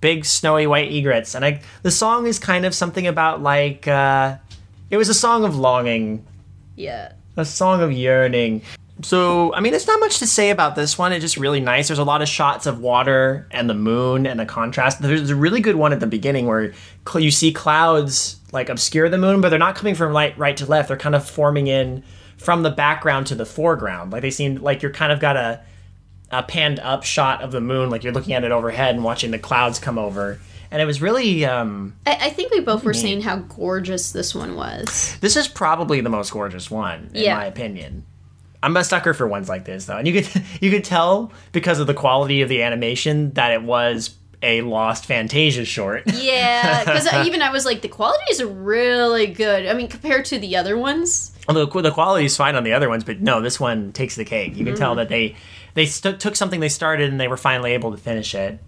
big 0.00 0.24
snowy 0.24 0.66
white 0.66 0.90
egrets. 0.92 1.34
And 1.34 1.44
I, 1.44 1.62
the 1.82 1.90
song 1.90 2.26
is 2.26 2.38
kind 2.38 2.66
of 2.66 2.74
something 2.74 3.06
about 3.06 3.42
like 3.42 3.88
uh, 3.88 4.36
it 4.90 4.96
was 4.96 5.08
a 5.08 5.14
song 5.14 5.44
of 5.44 5.56
longing 5.56 6.26
Yeah. 6.76 7.12
a 7.36 7.44
song 7.44 7.80
of 7.82 7.92
yearning. 7.92 8.62
So, 9.02 9.52
I 9.54 9.60
mean, 9.60 9.72
there's 9.72 9.86
not 9.86 10.00
much 10.00 10.18
to 10.20 10.26
say 10.26 10.50
about 10.50 10.76
this 10.76 10.96
one. 10.96 11.12
It's 11.12 11.22
just 11.22 11.36
really 11.36 11.60
nice. 11.60 11.88
There's 11.88 11.98
a 11.98 12.04
lot 12.04 12.22
of 12.22 12.28
shots 12.28 12.66
of 12.66 12.80
water 12.80 13.46
and 13.50 13.68
the 13.68 13.74
moon 13.74 14.26
and 14.26 14.38
the 14.38 14.46
contrast. 14.46 15.02
There's 15.02 15.30
a 15.30 15.36
really 15.36 15.60
good 15.60 15.76
one 15.76 15.92
at 15.92 16.00
the 16.00 16.06
beginning 16.06 16.46
where 16.46 16.72
you 17.16 17.30
see 17.30 17.52
clouds 17.52 18.36
like 18.52 18.68
obscure 18.68 19.08
the 19.08 19.18
moon, 19.18 19.40
but 19.40 19.48
they're 19.48 19.58
not 19.58 19.74
coming 19.74 19.94
from 19.94 20.12
light 20.12 20.36
right 20.38 20.56
to 20.58 20.66
left. 20.66 20.88
They're 20.88 20.96
kind 20.96 21.14
of 21.14 21.28
forming 21.28 21.66
in 21.66 22.04
from 22.36 22.62
the 22.62 22.70
background 22.70 23.26
to 23.28 23.34
the 23.34 23.46
foreground. 23.46 24.12
Like 24.12 24.22
they 24.22 24.30
seem 24.30 24.56
like 24.56 24.82
you're 24.82 24.92
kind 24.92 25.10
of 25.12 25.20
got 25.20 25.36
a 25.36 25.60
a 26.30 26.42
panned 26.42 26.80
up 26.80 27.02
shot 27.04 27.42
of 27.42 27.52
the 27.52 27.60
moon, 27.60 27.90
like 27.90 28.02
you're 28.04 28.12
looking 28.12 28.32
at 28.32 28.42
it 28.42 28.52
overhead 28.52 28.94
and 28.94 29.04
watching 29.04 29.30
the 29.32 29.38
clouds 29.38 29.78
come 29.78 29.98
over. 29.98 30.38
And 30.70 30.80
it 30.80 30.86
was 30.86 31.02
really 31.02 31.44
um, 31.44 31.94
I, 32.06 32.16
I 32.22 32.30
think 32.30 32.52
we 32.52 32.60
both 32.60 32.84
were 32.84 32.94
saying 32.94 33.20
how 33.20 33.36
gorgeous 33.36 34.12
this 34.12 34.34
one 34.34 34.54
was. 34.56 35.16
This 35.20 35.36
is 35.36 35.46
probably 35.48 36.00
the 36.00 36.08
most 36.08 36.30
gorgeous 36.32 36.70
one, 36.70 37.10
in 37.12 37.24
Yeah. 37.24 37.34
my 37.36 37.44
opinion. 37.44 38.04
I'm 38.62 38.76
a 38.76 38.84
sucker 38.84 39.12
for 39.12 39.26
ones 39.26 39.48
like 39.48 39.64
this, 39.64 39.86
though, 39.86 39.96
and 39.96 40.06
you 40.06 40.22
could 40.22 40.42
you 40.60 40.70
could 40.70 40.84
tell 40.84 41.32
because 41.52 41.80
of 41.80 41.86
the 41.86 41.94
quality 41.94 42.42
of 42.42 42.48
the 42.48 42.62
animation 42.62 43.32
that 43.32 43.52
it 43.52 43.62
was 43.62 44.16
a 44.42 44.60
Lost 44.62 45.06
Fantasia 45.06 45.64
short. 45.64 46.02
Yeah, 46.12 46.84
because 46.84 47.12
even 47.26 47.42
I 47.42 47.50
was 47.50 47.64
like, 47.64 47.80
the 47.80 47.88
quality 47.88 48.24
is 48.30 48.42
really 48.42 49.26
good. 49.28 49.66
I 49.66 49.74
mean, 49.74 49.88
compared 49.88 50.24
to 50.26 50.38
the 50.38 50.56
other 50.56 50.76
ones. 50.76 51.32
Although 51.48 51.66
the 51.66 51.90
quality 51.90 52.24
is 52.24 52.36
fine 52.36 52.54
on 52.54 52.64
the 52.64 52.72
other 52.72 52.88
ones, 52.88 53.04
but 53.04 53.20
no, 53.20 53.40
this 53.40 53.58
one 53.58 53.92
takes 53.92 54.16
the 54.16 54.24
cake. 54.24 54.56
You 54.56 54.64
can 54.64 54.76
tell 54.76 54.96
that 54.96 55.08
they 55.08 55.36
they 55.74 55.86
st- 55.86 56.20
took 56.20 56.36
something 56.36 56.60
they 56.60 56.68
started 56.68 57.10
and 57.10 57.20
they 57.20 57.28
were 57.28 57.36
finally 57.36 57.72
able 57.72 57.90
to 57.92 57.96
finish 57.96 58.34
it. 58.34 58.58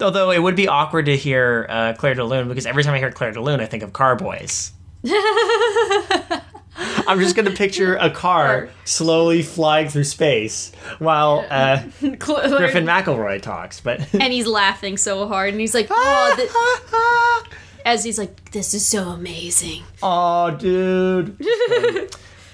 Although 0.00 0.30
it 0.30 0.42
would 0.42 0.56
be 0.56 0.66
awkward 0.66 1.06
to 1.06 1.16
hear 1.16 1.66
uh, 1.68 1.92
Clair 1.94 2.14
de 2.14 2.24
Lune 2.24 2.48
because 2.48 2.66
every 2.66 2.82
time 2.82 2.94
I 2.94 2.98
hear 2.98 3.10
Clair 3.10 3.32
de 3.32 3.40
Lune, 3.40 3.60
I 3.60 3.66
think 3.66 3.82
of 3.82 3.92
Car 3.92 4.16
Boys. 4.16 4.72
I'm 6.76 7.18
just 7.20 7.34
gonna 7.36 7.50
picture 7.50 7.96
a 7.96 8.10
car 8.10 8.68
slowly 8.84 9.42
flying 9.42 9.88
through 9.88 10.04
space 10.04 10.72
while 10.98 11.44
uh, 11.50 11.82
Griffin 12.00 12.84
McElroy 12.86 13.42
talks, 13.42 13.80
but 13.80 14.00
and 14.14 14.32
he's 14.32 14.46
laughing 14.46 14.96
so 14.96 15.26
hard, 15.26 15.50
and 15.50 15.60
he's 15.60 15.74
like, 15.74 15.88
oh, 15.90 16.34
th- 16.36 17.56
as 17.84 18.04
he's 18.04 18.18
like, 18.18 18.50
this 18.52 18.74
is 18.74 18.86
so 18.86 19.08
amazing. 19.08 19.82
oh, 20.02 20.50
dude. 20.52 21.36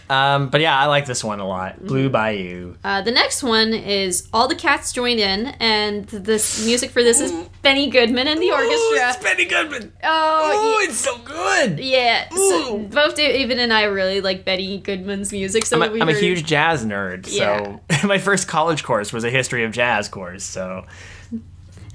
um, 0.09 0.49
but 0.49 0.61
yeah, 0.61 0.79
I 0.79 0.87
like 0.87 1.07
this 1.07 1.25
one 1.25 1.41
a 1.41 1.47
lot. 1.47 1.85
Blue 1.85 2.09
Bayou. 2.09 2.77
Uh, 2.85 3.03
the 3.03 3.11
next 3.11 3.43
one 3.43 3.73
is 3.75 4.29
All 4.33 4.49
the 4.49 4.55
Cats 4.55 4.93
Joined 4.93 5.21
In, 5.21 5.47
and 5.61 6.07
this 6.07 6.65
music 6.65 6.91
for 6.91 7.03
this 7.03 7.21
is 7.21 7.33
Benny 7.63 7.91
Goodman 7.91 8.29
and 8.29 8.41
the 8.41 8.53
orchestra. 8.53 9.09
It's 9.09 9.23
Benny 9.23 9.45
Goodman. 9.45 9.93
Oh, 10.05 10.81
it's 10.83 10.97
so 10.97 11.19
good. 11.19 11.79
yeah. 11.81 12.29
So 12.31 12.77
Ooh. 12.77 12.89
both 12.89 13.17
David 13.17 13.59
and 13.59 13.73
I 13.73 13.85
really 13.85 14.21
like 14.21 14.45
Benny 14.45 14.79
Goodman's 14.79 15.33
music. 15.33 15.67
So 15.67 15.83
I'm 15.83 15.97
a, 15.97 16.03
I'm 16.03 16.09
a 16.09 16.15
huge 16.15 16.45
jazz 16.45 16.85
nerd, 16.85 17.27
so 17.27 17.81
my 18.07 18.19
first 18.19 18.47
college 18.49 18.85
course 18.85 19.13
was 19.13 19.25
a 19.25 19.31
history 19.31 19.65
of 19.65 19.73
jazz 19.73 20.09
course. 20.09 20.45
So 20.45 20.87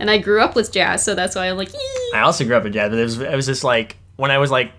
and 0.02 0.10
I 0.10 0.18
grew 0.18 0.42
up 0.42 0.56
with 0.56 0.72
jazz, 0.72 1.04
so 1.04 1.14
that's 1.14 1.36
why 1.36 1.50
I'm 1.50 1.58
like. 1.58 1.70
I 2.14 2.22
also 2.22 2.44
grew 2.44 2.58
up 2.58 2.66
in 2.66 2.74
jazz, 2.74 2.90
but 2.90 2.98
it 3.00 3.04
was 3.04 3.20
it 3.22 3.36
was 3.36 3.46
just 3.46 3.64
like 3.64 3.98
when 4.18 4.32
I 4.32 4.40
was 4.40 4.50
like 4.52 4.74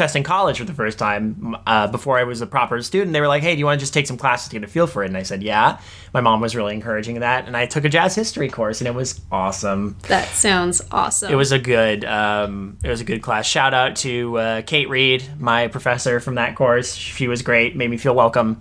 in 0.00 0.22
college 0.22 0.58
for 0.58 0.64
the 0.64 0.72
first 0.74 0.98
time 0.98 1.56
uh, 1.66 1.86
before 1.86 2.18
I 2.18 2.24
was 2.24 2.40
a 2.40 2.46
proper 2.46 2.80
student. 2.82 3.12
They 3.12 3.20
were 3.20 3.28
like, 3.28 3.42
"Hey, 3.42 3.54
do 3.54 3.58
you 3.58 3.66
want 3.66 3.78
to 3.78 3.82
just 3.82 3.94
take 3.94 4.06
some 4.06 4.16
classes 4.16 4.48
to 4.48 4.56
get 4.58 4.64
a 4.64 4.70
feel 4.70 4.86
for 4.86 5.04
it?" 5.04 5.06
And 5.06 5.16
I 5.16 5.22
said, 5.22 5.42
"Yeah." 5.42 5.78
My 6.12 6.20
mom 6.20 6.40
was 6.40 6.54
really 6.56 6.74
encouraging 6.74 7.20
that, 7.20 7.46
and 7.46 7.56
I 7.56 7.66
took 7.66 7.84
a 7.84 7.88
jazz 7.88 8.14
history 8.14 8.48
course, 8.48 8.80
and 8.80 8.88
it 8.88 8.94
was 8.94 9.20
awesome. 9.30 9.96
that 10.08 10.28
sounds 10.28 10.82
awesome. 10.90 11.32
It 11.32 11.36
was 11.36 11.52
a 11.52 11.58
good 11.58 12.04
um, 12.04 12.78
it 12.82 12.88
was 12.88 13.00
a 13.00 13.04
good 13.04 13.22
class. 13.22 13.46
Shout 13.46 13.74
out 13.74 13.96
to 13.96 14.38
uh, 14.38 14.62
Kate 14.62 14.88
Reed, 14.88 15.24
my 15.38 15.68
professor 15.68 16.20
from 16.20 16.34
that 16.34 16.56
course. 16.56 16.94
She 16.94 17.28
was 17.28 17.42
great, 17.42 17.76
made 17.76 17.90
me 17.90 17.96
feel 17.96 18.14
welcome. 18.14 18.60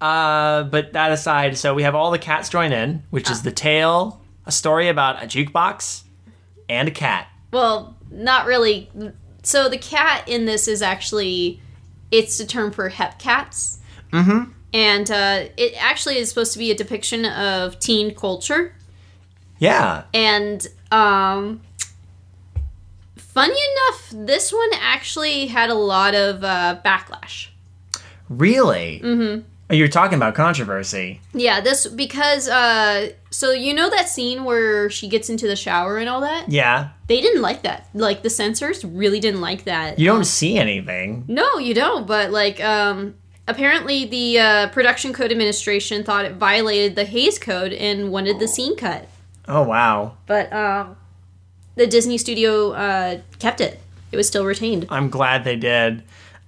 Uh, 0.00 0.64
but 0.64 0.94
that 0.94 1.12
aside, 1.12 1.56
so 1.56 1.74
we 1.74 1.84
have 1.84 1.94
all 1.94 2.10
the 2.10 2.18
cats 2.18 2.48
join 2.48 2.72
in, 2.72 3.04
which 3.10 3.30
is 3.30 3.42
the 3.42 3.52
tale, 3.52 4.20
a 4.46 4.50
story 4.52 4.88
about 4.88 5.22
a 5.22 5.26
jukebox 5.26 6.02
and 6.68 6.88
a 6.88 6.90
cat. 6.90 7.28
Well, 7.52 7.96
not 8.10 8.46
really. 8.46 8.90
So 9.42 9.68
the 9.68 9.78
cat 9.78 10.28
in 10.28 10.44
this 10.44 10.68
is 10.68 10.82
actually 10.82 11.60
it's 12.10 12.38
a 12.40 12.46
term 12.46 12.70
for 12.70 12.88
hep 12.88 13.18
cats. 13.18 13.80
Mm-hmm. 14.12 14.50
And 14.74 15.10
uh, 15.10 15.44
it 15.56 15.74
actually 15.78 16.18
is 16.18 16.28
supposed 16.28 16.52
to 16.52 16.58
be 16.58 16.70
a 16.70 16.74
depiction 16.74 17.24
of 17.26 17.78
teen 17.78 18.14
culture. 18.14 18.74
Yeah, 19.58 20.04
And 20.12 20.66
um, 20.90 21.60
funny 23.16 23.54
enough, 23.54 24.12
this 24.12 24.52
one 24.52 24.70
actually 24.74 25.46
had 25.46 25.70
a 25.70 25.74
lot 25.74 26.14
of 26.16 26.42
uh, 26.42 26.80
backlash. 26.84 27.48
really. 28.28 29.00
Mm-hmm. 29.04 29.48
You're 29.72 29.88
talking 29.88 30.16
about 30.16 30.34
controversy. 30.34 31.20
Yeah, 31.32 31.60
this 31.60 31.86
because 31.86 32.48
uh, 32.48 33.10
so 33.30 33.52
you 33.52 33.72
know 33.74 33.88
that 33.90 34.08
scene 34.08 34.44
where 34.44 34.90
she 34.90 35.08
gets 35.08 35.30
into 35.30 35.46
the 35.46 35.56
shower 35.56 35.96
and 35.98 36.08
all 36.08 36.20
that. 36.20 36.50
Yeah, 36.50 36.90
They 37.08 37.20
didn't 37.20 37.42
like 37.42 37.62
that. 37.62 37.88
Like 37.94 38.22
the 38.22 38.30
censors 38.30 38.84
really 38.84 39.18
didn't 39.18 39.40
like 39.40 39.64
that. 39.64 39.98
you 39.98 40.06
don't 40.06 40.24
see 40.26 40.56
anything. 40.58 41.24
No, 41.26 41.58
you 41.58 41.72
don't. 41.74 42.06
But 42.06 42.30
like, 42.30 42.62
um, 42.62 43.14
apparently 43.48 44.04
the 44.04 44.38
uh, 44.38 44.68
production 44.68 45.12
code 45.12 45.32
administration 45.32 46.04
thought 46.04 46.24
it 46.26 46.34
violated 46.34 46.94
the 46.94 47.04
Hays 47.04 47.38
Code 47.38 47.72
and 47.72 48.12
wanted 48.12 48.38
the 48.38 48.48
scene 48.48 48.76
cut. 48.76 49.08
Oh 49.48 49.62
wow, 49.62 50.16
But 50.26 50.52
um, 50.52 50.96
the 51.74 51.86
Disney 51.86 52.18
studio 52.18 52.72
uh, 52.72 53.20
kept 53.38 53.60
it. 53.60 53.80
It 54.12 54.16
was 54.16 54.28
still 54.28 54.44
retained. 54.44 54.86
I'm 54.90 55.08
glad 55.08 55.44
they 55.44 55.56
did. 55.56 56.02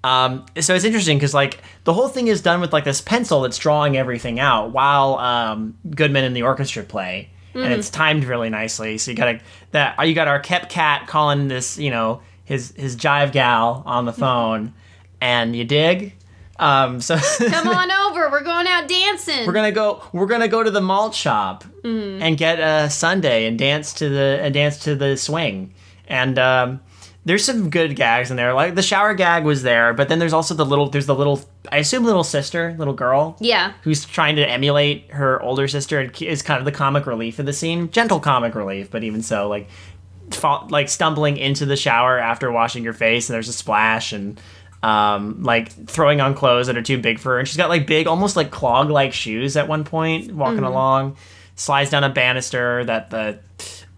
Um, 0.05 0.45
so 0.61 0.75
it's 0.75 0.85
interesting 0.85 1.17
because 1.17 1.33
like 1.35 1.59
the 1.85 1.93
whole 1.95 2.09
thing 2.09 2.29
is 2.29 2.43
done 2.43 2.61
with 2.61 2.73
like 2.73 2.85
this 2.85 3.01
pencil 3.01 3.41
that's 3.41 3.57
drawing 3.59 3.97
everything 3.97 4.39
out 4.39 4.71
while 4.71 5.15
um, 5.19 5.77
Goodman 5.91 6.25
and 6.25 6.37
the 6.37 6.43
orchestra 6.43 6.83
play, 6.83 7.31
and 7.55 7.73
it's 7.73 7.89
timed 7.89 8.25
really 8.25 8.51
nicely. 8.51 8.99
So 8.99 9.11
you 9.11 9.17
got 9.17 9.41
that 9.71 10.07
you 10.07 10.15
got 10.15 10.29
our 10.29 10.41
kept 10.41 10.69
cat 10.71 11.07
calling 11.07 11.49
this 11.49 11.79
you 11.79 11.91
know 11.91 12.21
his 12.45 12.75
his 12.77 12.97
jive 12.97 13.33
gal 13.33 13.83
on 13.87 14.05
the 14.05 14.13
phone, 14.13 14.75
and 15.21 15.57
you 15.57 15.65
dig. 15.65 16.15
Um, 16.59 17.01
so 17.01 17.17
Come 17.39 17.69
on 17.69 17.91
over. 17.91 18.31
We're 18.31 18.43
going 18.45 18.67
out 18.69 18.87
dancing. 18.87 19.47
we're 19.47 19.53
gonna 19.55 19.73
go. 19.73 20.03
We're 20.13 20.27
gonna 20.27 20.47
go 20.49 20.63
to 20.63 20.71
the 20.71 20.81
malt 20.83 21.15
shop 21.15 21.65
Mm-hmm. 21.83 22.23
and 22.23 22.39
get 22.39 22.61
a 22.61 22.89
sundae 22.89 23.47
and 23.47 23.59
dance 23.59 23.93
to 23.95 24.09
the 24.09 24.39
and 24.43 24.53
dance 24.55 24.79
to 24.85 24.95
the 24.95 25.17
swing. 25.17 25.75
And 26.09 26.39
um, 26.39 26.81
there's 27.25 27.45
some 27.45 27.71
good 27.71 27.97
gags 27.97 28.31
in 28.31 28.37
there. 28.37 28.53
Like 28.53 28.75
the 28.75 28.83
shower 28.83 29.15
gag 29.15 29.45
was 29.45 29.63
there, 29.63 29.95
but 29.95 30.09
then 30.09 30.19
there's 30.19 30.33
also 30.33 30.55
the 30.55 30.67
little. 30.67 30.89
There's 30.89 31.07
the 31.07 31.15
little. 31.15 31.41
I 31.73 31.79
assume 31.79 32.05
little 32.05 32.25
sister, 32.25 32.75
little 32.79 32.95
girl. 32.95 33.37
Yeah. 33.41 33.73
Who's 33.83 34.05
trying 34.05 34.37
to 34.37 34.49
emulate 34.49 35.11
her 35.11 35.41
older 35.43 35.67
sister 35.69 36.01
and 36.01 36.23
is 36.23 36.43
kind 36.43 36.59
of 36.59 36.65
the 36.65 36.73
comic 36.73 37.07
relief 37.07 37.39
of 37.39 37.47
the 37.47 37.53
scene. 37.53 37.91
Gentle 37.91 38.21
comic 38.21 38.55
relief, 38.55 38.91
but 38.91 39.05
even 39.05 39.23
so, 39.23 39.49
like, 39.49 39.69
fall, 40.31 40.67
like 40.71 40.89
stumbling 40.89 41.37
into 41.39 41.65
the 41.67 41.77
shower 41.77 42.19
after 42.19 42.51
washing 42.53 42.85
your 42.85 42.93
face 42.93 43.29
and 43.29 43.35
there's 43.35 43.49
a 43.49 43.53
splash 43.55 44.13
and 44.13 44.39
um, 44.83 45.43
like 45.43 45.73
throwing 45.87 46.21
on 46.21 46.35
clothes 46.35 46.67
that 46.67 46.77
are 46.77 46.83
too 46.83 46.99
big 46.99 47.19
for 47.19 47.33
her. 47.33 47.39
And 47.39 47.49
she's 47.49 47.57
got 47.57 47.71
like 47.71 47.87
big, 47.87 48.07
almost 48.07 48.37
like 48.37 48.51
clog 48.51 48.91
like 48.91 49.15
shoes 49.15 49.57
at 49.57 49.67
one 49.67 49.85
point, 49.85 50.31
walking 50.33 50.63
along, 50.63 51.17
slides 51.57 51.89
down 51.89 52.05
a 52.05 52.11
banister 52.11 52.85
that 52.85 53.09
the 53.09 53.39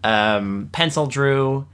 um, 0.01 0.69
pencil 0.71 1.05
drew. 1.05 1.67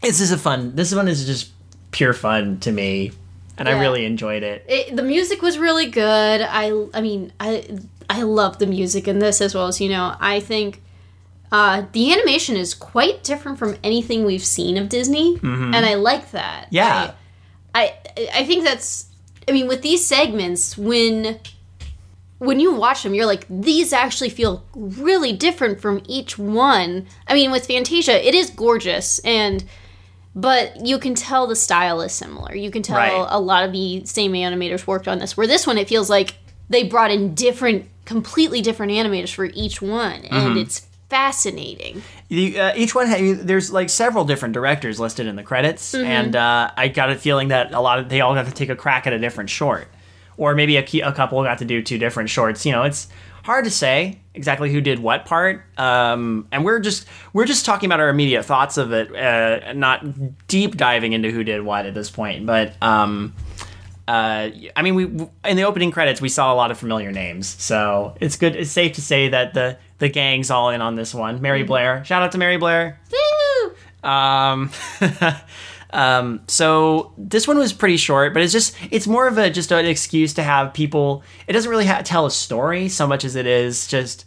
This 0.00 0.20
is 0.20 0.32
a 0.32 0.38
fun. 0.38 0.74
This 0.74 0.94
one 0.94 1.08
is 1.08 1.26
just 1.26 1.50
pure 1.90 2.12
fun 2.12 2.58
to 2.60 2.72
me, 2.72 3.12
and 3.58 3.68
I 3.68 3.78
really 3.80 4.04
enjoyed 4.04 4.42
it. 4.42 4.64
It, 4.68 4.96
the 4.96 5.02
music 5.02 5.42
was 5.42 5.58
really 5.58 5.86
good. 5.86 6.40
I 6.40 6.86
I 6.94 7.00
mean 7.00 7.32
I 7.38 7.78
I 8.08 8.22
love 8.22 8.58
the 8.58 8.66
music 8.66 9.06
in 9.06 9.18
this 9.18 9.40
as 9.40 9.54
well 9.54 9.66
as 9.66 9.80
you 9.80 9.88
know. 9.88 10.16
I 10.18 10.40
think 10.40 10.82
uh, 11.52 11.84
the 11.92 12.12
animation 12.12 12.56
is 12.56 12.74
quite 12.74 13.22
different 13.24 13.58
from 13.58 13.76
anything 13.82 14.24
we've 14.24 14.44
seen 14.44 14.76
of 14.76 14.88
Disney, 14.88 15.38
and 15.42 15.84
I 15.84 15.94
like 15.94 16.30
that. 16.30 16.66
Mm-hmm. 16.66 16.74
Yeah. 16.74 17.12
I, 17.74 17.94
I 18.16 18.28
I 18.36 18.44
think 18.44 18.64
that's. 18.64 19.06
I 19.48 19.52
mean, 19.52 19.68
with 19.68 19.82
these 19.82 20.06
segments, 20.06 20.78
when 20.78 21.40
when 22.38 22.58
you 22.58 22.72
watch 22.72 23.02
them, 23.02 23.14
you're 23.14 23.26
like, 23.26 23.46
these 23.50 23.92
actually 23.92 24.30
feel 24.30 24.64
really 24.74 25.32
different 25.32 25.80
from 25.80 26.02
each 26.06 26.38
one. 26.38 27.06
I 27.28 27.34
mean, 27.34 27.50
with 27.50 27.66
Fantasia, 27.66 28.26
it 28.26 28.34
is 28.34 28.48
gorgeous 28.48 29.18
and 29.20 29.62
but 30.34 30.84
you 30.86 30.98
can 30.98 31.14
tell 31.14 31.46
the 31.46 31.56
style 31.56 32.00
is 32.00 32.12
similar. 32.12 32.54
You 32.54 32.70
can 32.70 32.82
tell 32.82 32.96
Right. 32.96 33.26
a 33.28 33.40
lot 33.40 33.64
of 33.64 33.72
the 33.72 34.04
same 34.04 34.32
animators 34.32 34.86
worked 34.86 35.08
on 35.08 35.18
this. 35.18 35.36
Where 35.36 35.46
this 35.46 35.66
one, 35.66 35.76
it 35.78 35.88
feels 35.88 36.08
like 36.10 36.34
they 36.68 36.84
brought 36.84 37.10
in 37.10 37.34
different, 37.34 37.86
completely 38.04 38.60
different 38.60 38.92
animators 38.92 39.34
for 39.34 39.46
each 39.46 39.82
one, 39.82 40.24
and 40.30 40.56
it's 40.56 40.86
fascinating. 41.08 42.02
The, 42.28 42.58
uh, 42.60 42.72
each 42.76 42.94
one 42.94 43.08
ha- 43.08 43.34
there's 43.40 43.72
like 43.72 43.90
several 43.90 44.24
different 44.24 44.54
directors 44.54 45.00
listed 45.00 45.26
in 45.26 45.36
the 45.36 45.42
credits, 45.42 45.94
and 45.94 46.34
uh, 46.36 46.70
I 46.76 46.88
got 46.88 47.10
a 47.10 47.16
feeling 47.16 47.48
that 47.48 47.72
a 47.74 47.80
lot 47.80 47.98
of 47.98 48.08
they 48.08 48.20
all 48.20 48.34
got 48.34 48.46
to 48.46 48.52
take 48.52 48.68
a 48.68 48.76
crack 48.76 49.06
at 49.06 49.12
a 49.12 49.18
different 49.18 49.50
short, 49.50 49.88
or 50.36 50.54
maybe 50.54 50.76
a, 50.76 50.82
key, 50.82 51.00
a 51.00 51.12
couple 51.12 51.42
got 51.42 51.58
to 51.58 51.64
do 51.64 51.82
two 51.82 51.98
different 51.98 52.30
shorts. 52.30 52.64
You 52.64 52.72
know, 52.72 52.84
it's 52.84 53.08
hard 53.42 53.64
to 53.64 53.70
say 53.70 54.20
exactly 54.34 54.72
who 54.72 54.80
did 54.80 54.98
what 54.98 55.26
part, 55.26 55.64
um, 55.78 56.46
and 56.52 56.64
we're 56.64 56.80
just 56.80 57.06
we're 57.32 57.44
just 57.44 57.64
talking 57.64 57.86
about 57.88 58.00
our 58.00 58.08
immediate 58.08 58.44
thoughts 58.44 58.76
of 58.76 58.92
it, 58.92 59.14
uh, 59.14 59.72
not 59.72 60.46
deep 60.46 60.76
diving 60.76 61.12
into 61.12 61.30
who 61.30 61.44
did 61.44 61.62
what 61.62 61.86
at 61.86 61.94
this 61.94 62.10
point. 62.10 62.46
But 62.46 62.80
um, 62.82 63.34
uh, 64.06 64.50
I 64.76 64.82
mean, 64.82 64.94
we 64.94 65.04
in 65.48 65.56
the 65.56 65.64
opening 65.64 65.90
credits 65.90 66.20
we 66.20 66.28
saw 66.28 66.52
a 66.52 66.56
lot 66.56 66.70
of 66.70 66.78
familiar 66.78 67.12
names, 67.12 67.46
so 67.46 68.16
it's 68.20 68.36
good. 68.36 68.56
It's 68.56 68.70
safe 68.70 68.94
to 68.94 69.02
say 69.02 69.28
that 69.28 69.54
the 69.54 69.78
the 69.98 70.08
gang's 70.08 70.50
all 70.50 70.70
in 70.70 70.82
on 70.82 70.96
this 70.96 71.14
one. 71.14 71.40
Mary 71.40 71.62
Blair, 71.62 72.04
shout 72.04 72.22
out 72.22 72.32
to 72.32 72.38
Mary 72.38 72.56
Blair. 72.56 72.98
Woo! 73.12 74.08
Um, 74.08 74.70
um, 75.92 76.40
so 76.46 77.12
this 77.18 77.46
one 77.48 77.58
was 77.58 77.72
pretty 77.72 77.96
short, 77.96 78.32
but 78.34 78.42
it's 78.42 78.52
just 78.52 78.74
it's 78.90 79.06
more 79.06 79.26
of 79.26 79.38
a 79.38 79.50
just 79.50 79.72
an 79.72 79.86
excuse 79.86 80.34
to 80.34 80.42
have 80.42 80.72
people. 80.72 81.22
It 81.46 81.52
doesn't 81.52 81.70
really 81.70 81.86
ha- 81.86 82.02
tell 82.04 82.26
a 82.26 82.30
story 82.30 82.88
so 82.88 83.06
much 83.06 83.24
as 83.24 83.36
it 83.36 83.46
is 83.46 83.86
just 83.86 84.24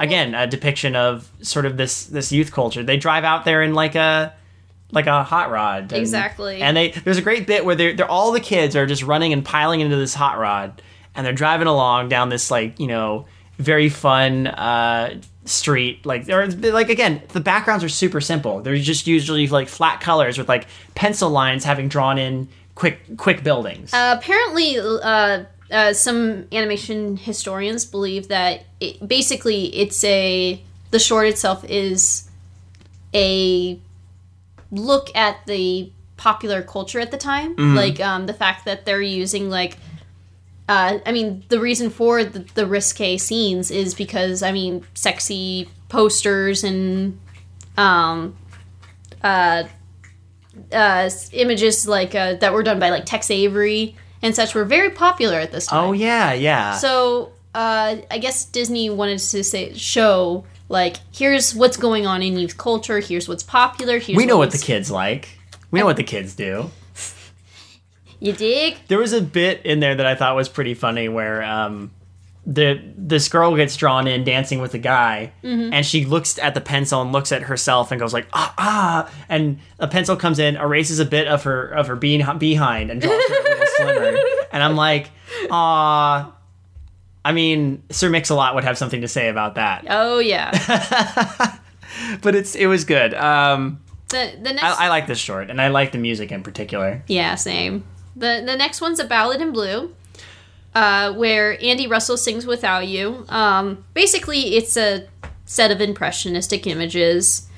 again 0.00 0.34
a 0.34 0.46
depiction 0.46 0.94
of 0.96 1.30
sort 1.42 1.66
of 1.66 1.76
this 1.76 2.04
this 2.06 2.30
youth 2.32 2.52
culture. 2.52 2.82
They 2.82 2.96
drive 2.96 3.24
out 3.24 3.44
there 3.44 3.62
in 3.62 3.74
like 3.74 3.94
a 3.94 4.32
like 4.92 5.06
a 5.06 5.24
hot 5.24 5.50
rod. 5.50 5.84
and- 5.84 5.92
Exactly. 6.00 6.60
And 6.62 6.76
they 6.76 6.90
there's 6.90 7.18
a 7.18 7.22
great 7.22 7.46
bit 7.46 7.64
where 7.64 7.74
they're, 7.74 7.94
they're 7.94 8.10
all 8.10 8.30
the 8.32 8.40
kids 8.40 8.76
are 8.76 8.86
just 8.86 9.02
running 9.02 9.32
and 9.32 9.44
piling 9.44 9.80
into 9.80 9.96
this 9.96 10.14
hot 10.14 10.38
rod, 10.38 10.80
and 11.14 11.26
they're 11.26 11.32
driving 11.32 11.66
along 11.66 12.08
down 12.08 12.28
this 12.28 12.50
like 12.50 12.78
you 12.78 12.86
know 12.86 13.26
very 13.58 13.88
fun 13.88 14.46
uh, 14.46 15.20
street. 15.44 16.04
Like 16.04 16.26
they're 16.26 16.46
like 16.48 16.88
again 16.88 17.22
the 17.28 17.40
backgrounds 17.40 17.84
are 17.84 17.88
super 17.88 18.20
simple. 18.20 18.60
They're 18.60 18.76
just 18.76 19.06
usually 19.06 19.46
like 19.46 19.68
flat 19.68 20.00
colors 20.00 20.38
with 20.38 20.48
like 20.48 20.66
pencil 20.94 21.30
lines 21.30 21.64
having 21.64 21.88
drawn 21.88 22.18
in 22.18 22.48
quick 22.74 23.16
quick 23.16 23.44
buildings. 23.44 23.92
Uh, 23.92 24.16
apparently, 24.18 24.78
uh, 24.78 25.44
uh, 25.70 25.92
some 25.92 26.46
animation 26.52 27.16
historians 27.16 27.84
believe 27.84 28.28
that 28.28 28.64
it, 28.80 29.06
basically 29.06 29.66
it's 29.76 30.02
a 30.04 30.62
the 30.90 30.98
short 30.98 31.26
itself 31.26 31.64
is 31.68 32.28
a 33.12 33.78
look 34.70 35.14
at 35.14 35.46
the 35.46 35.90
popular 36.16 36.62
culture 36.62 37.00
at 37.00 37.10
the 37.10 37.16
time, 37.16 37.54
like 37.74 38.00
um, 38.00 38.26
the 38.26 38.34
fact 38.34 38.64
that 38.64 38.84
they're 38.84 39.00
using 39.00 39.50
like. 39.50 39.76
Uh, 40.68 40.98
I 41.04 41.12
mean, 41.12 41.44
the 41.48 41.60
reason 41.60 41.90
for 41.90 42.24
the, 42.24 42.40
the 42.54 42.66
risque 42.66 43.18
scenes 43.18 43.70
is 43.70 43.94
because 43.94 44.42
I 44.42 44.52
mean, 44.52 44.84
sexy 44.94 45.68
posters 45.88 46.64
and 46.64 47.20
um, 47.76 48.36
uh, 49.22 49.64
uh, 50.72 51.10
images 51.32 51.86
like 51.86 52.14
uh, 52.14 52.34
that 52.34 52.52
were 52.52 52.62
done 52.62 52.78
by 52.78 52.90
like 52.90 53.04
Tex 53.04 53.30
Avery 53.30 53.96
and 54.22 54.34
such 54.34 54.54
were 54.54 54.64
very 54.64 54.90
popular 54.90 55.38
at 55.38 55.52
this 55.52 55.66
time. 55.66 55.84
oh 55.84 55.92
yeah, 55.92 56.32
yeah. 56.32 56.76
So 56.76 57.32
uh, 57.54 57.96
I 58.10 58.18
guess 58.18 58.44
Disney 58.46 58.90
wanted 58.90 59.18
to 59.18 59.44
say 59.44 59.74
show 59.74 60.44
like 60.68 60.96
here's 61.12 61.54
what's 61.54 61.76
going 61.76 62.06
on 62.06 62.22
in 62.22 62.38
youth 62.38 62.56
culture. 62.56 63.00
Here's 63.00 63.28
what's 63.28 63.42
popular. 63.42 63.98
Here's 63.98 64.16
we 64.16 64.26
know 64.26 64.38
what 64.38 64.50
the 64.50 64.58
kids 64.58 64.90
like. 64.90 65.38
We 65.70 65.80
know 65.80 65.86
what 65.86 65.96
the 65.96 66.04
kids 66.04 66.34
do. 66.34 66.70
You 68.24 68.32
dig. 68.32 68.76
There 68.88 68.98
was 68.98 69.12
a 69.12 69.20
bit 69.20 69.64
in 69.64 69.80
there 69.80 69.94
that 69.94 70.06
I 70.06 70.14
thought 70.14 70.34
was 70.34 70.48
pretty 70.48 70.74
funny 70.74 71.08
where 71.08 71.42
um, 71.42 71.90
the 72.46 72.80
this 72.96 73.28
girl 73.28 73.54
gets 73.54 73.76
drawn 73.76 74.06
in 74.06 74.24
dancing 74.24 74.60
with 74.60 74.72
a 74.74 74.78
guy, 74.78 75.32
and 75.42 75.84
she 75.84 76.04
looks 76.04 76.38
at 76.38 76.54
the 76.54 76.60
pencil 76.60 77.02
and 77.02 77.12
looks 77.12 77.32
at 77.32 77.42
herself 77.42 77.90
and 77.90 78.00
goes 78.00 78.12
like 78.12 78.26
ah 78.32 78.54
ah, 78.58 79.12
and 79.28 79.58
a 79.78 79.86
pencil 79.86 80.16
comes 80.16 80.38
in, 80.38 80.56
erases 80.56 80.98
a 80.98 81.04
bit 81.04 81.28
of 81.28 81.42
her 81.44 81.66
of 81.66 81.86
her 81.86 81.96
being 81.96 82.24
behind 82.38 82.90
and 82.90 83.00
draws 83.00 83.28
her 83.28 83.40
a 83.40 83.42
little 83.42 83.66
slimmer, 83.76 84.18
and 84.52 84.62
I'm 84.62 84.76
like 84.76 85.10
ah. 85.50 86.32
I 87.26 87.32
mean, 87.32 87.82
Sir 87.88 88.10
Mix-a-Lot 88.10 88.54
would 88.54 88.64
have 88.64 88.76
something 88.76 89.00
to 89.00 89.08
say 89.08 89.28
about 89.30 89.54
that, 89.54 89.86
Oh 89.88 90.18
yeah. 90.18 90.50
but 92.20 92.34
it's 92.34 92.54
it 92.54 92.66
was 92.66 92.84
good. 92.84 93.14
Um, 93.14 93.80
the 94.08 94.32
the 94.42 94.52
next 94.52 94.62
I, 94.62 94.86
I 94.86 94.88
like 94.88 95.06
this 95.06 95.18
short, 95.18 95.48
and 95.48 95.58
I 95.60 95.68
like 95.68 95.92
the 95.92 95.98
music 95.98 96.30
in 96.32 96.42
particular. 96.42 97.02
yeah 97.06 97.34
same. 97.34 97.84
The 98.16 98.42
the 98.44 98.56
next 98.56 98.80
one's 98.80 99.00
a 99.00 99.04
ballad 99.04 99.40
in 99.40 99.52
blue. 99.52 99.94
Uh, 100.74 101.12
where 101.12 101.56
Andy 101.62 101.86
Russell 101.86 102.16
sings 102.16 102.46
"Without 102.46 102.88
You." 102.88 103.24
Um, 103.28 103.84
basically, 103.94 104.56
it's 104.56 104.76
a 104.76 105.06
set 105.44 105.70
of 105.70 105.80
impressionistic 105.80 106.66
images. 106.66 107.48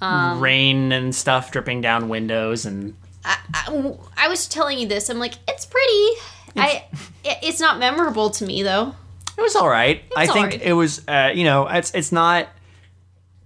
Um, 0.00 0.40
Rain 0.40 0.92
and 0.92 1.14
stuff 1.14 1.50
dripping 1.50 1.80
down 1.80 2.08
windows, 2.08 2.66
and 2.66 2.94
I, 3.24 3.94
I 4.16 4.28
was 4.28 4.48
telling 4.48 4.78
you 4.78 4.86
this. 4.86 5.08
I'm 5.08 5.18
like, 5.18 5.34
it's 5.46 5.64
pretty. 5.64 6.20
I. 6.56 6.84
It's 7.24 7.60
not 7.60 7.78
memorable 7.78 8.30
to 8.30 8.44
me 8.44 8.62
though. 8.62 8.94
It 9.36 9.40
was 9.40 9.54
all 9.54 9.68
right. 9.68 10.02
I 10.16 10.26
think 10.26 10.36
alright. 10.36 10.62
it 10.62 10.72
was. 10.72 11.06
Uh, 11.06 11.30
you 11.34 11.44
know, 11.44 11.66
it's 11.68 11.92
it's 11.94 12.12
not. 12.12 12.48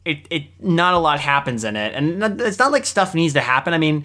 It 0.04 0.26
it 0.30 0.44
not 0.58 0.94
a 0.94 0.98
lot 0.98 1.20
happens 1.20 1.64
in 1.64 1.76
it, 1.76 1.94
and 1.94 2.40
it's 2.40 2.58
not 2.58 2.72
like 2.72 2.86
stuff 2.86 3.14
needs 3.14 3.34
to 3.34 3.40
happen. 3.40 3.74
I 3.74 3.78
mean, 3.78 4.04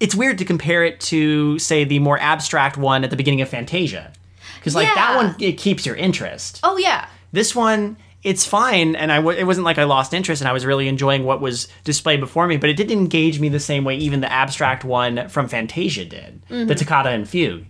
it's 0.00 0.14
weird 0.14 0.38
to 0.38 0.44
compare 0.44 0.84
it 0.84 1.00
to 1.00 1.58
say 1.58 1.84
the 1.84 1.98
more 1.98 2.18
abstract 2.20 2.76
one 2.76 3.04
at 3.04 3.10
the 3.10 3.16
beginning 3.16 3.40
of 3.40 3.48
Fantasia, 3.48 4.12
because 4.58 4.74
like 4.74 4.92
that 4.94 5.16
one 5.16 5.34
it 5.40 5.52
keeps 5.58 5.86
your 5.86 5.96
interest. 5.96 6.60
Oh 6.62 6.76
yeah. 6.76 7.08
This 7.32 7.54
one. 7.54 7.96
It's 8.22 8.44
fine, 8.44 8.96
and 8.96 9.12
I 9.12 9.16
w- 9.16 9.38
it 9.38 9.44
wasn't 9.44 9.66
like 9.66 9.78
I 9.78 9.84
lost 9.84 10.12
interest, 10.12 10.42
and 10.42 10.48
I 10.48 10.52
was 10.52 10.66
really 10.66 10.88
enjoying 10.88 11.22
what 11.22 11.40
was 11.40 11.68
displayed 11.84 12.18
before 12.18 12.48
me. 12.48 12.56
But 12.56 12.70
it 12.70 12.76
didn't 12.76 12.98
engage 12.98 13.38
me 13.38 13.48
the 13.48 13.60
same 13.60 13.84
way 13.84 13.94
even 13.98 14.20
the 14.20 14.32
abstract 14.32 14.82
one 14.84 15.28
from 15.28 15.46
Fantasia 15.46 16.04
did, 16.04 16.42
the 16.48 16.74
Toccata 16.74 17.10
and 17.10 17.28
Fugue. 17.28 17.66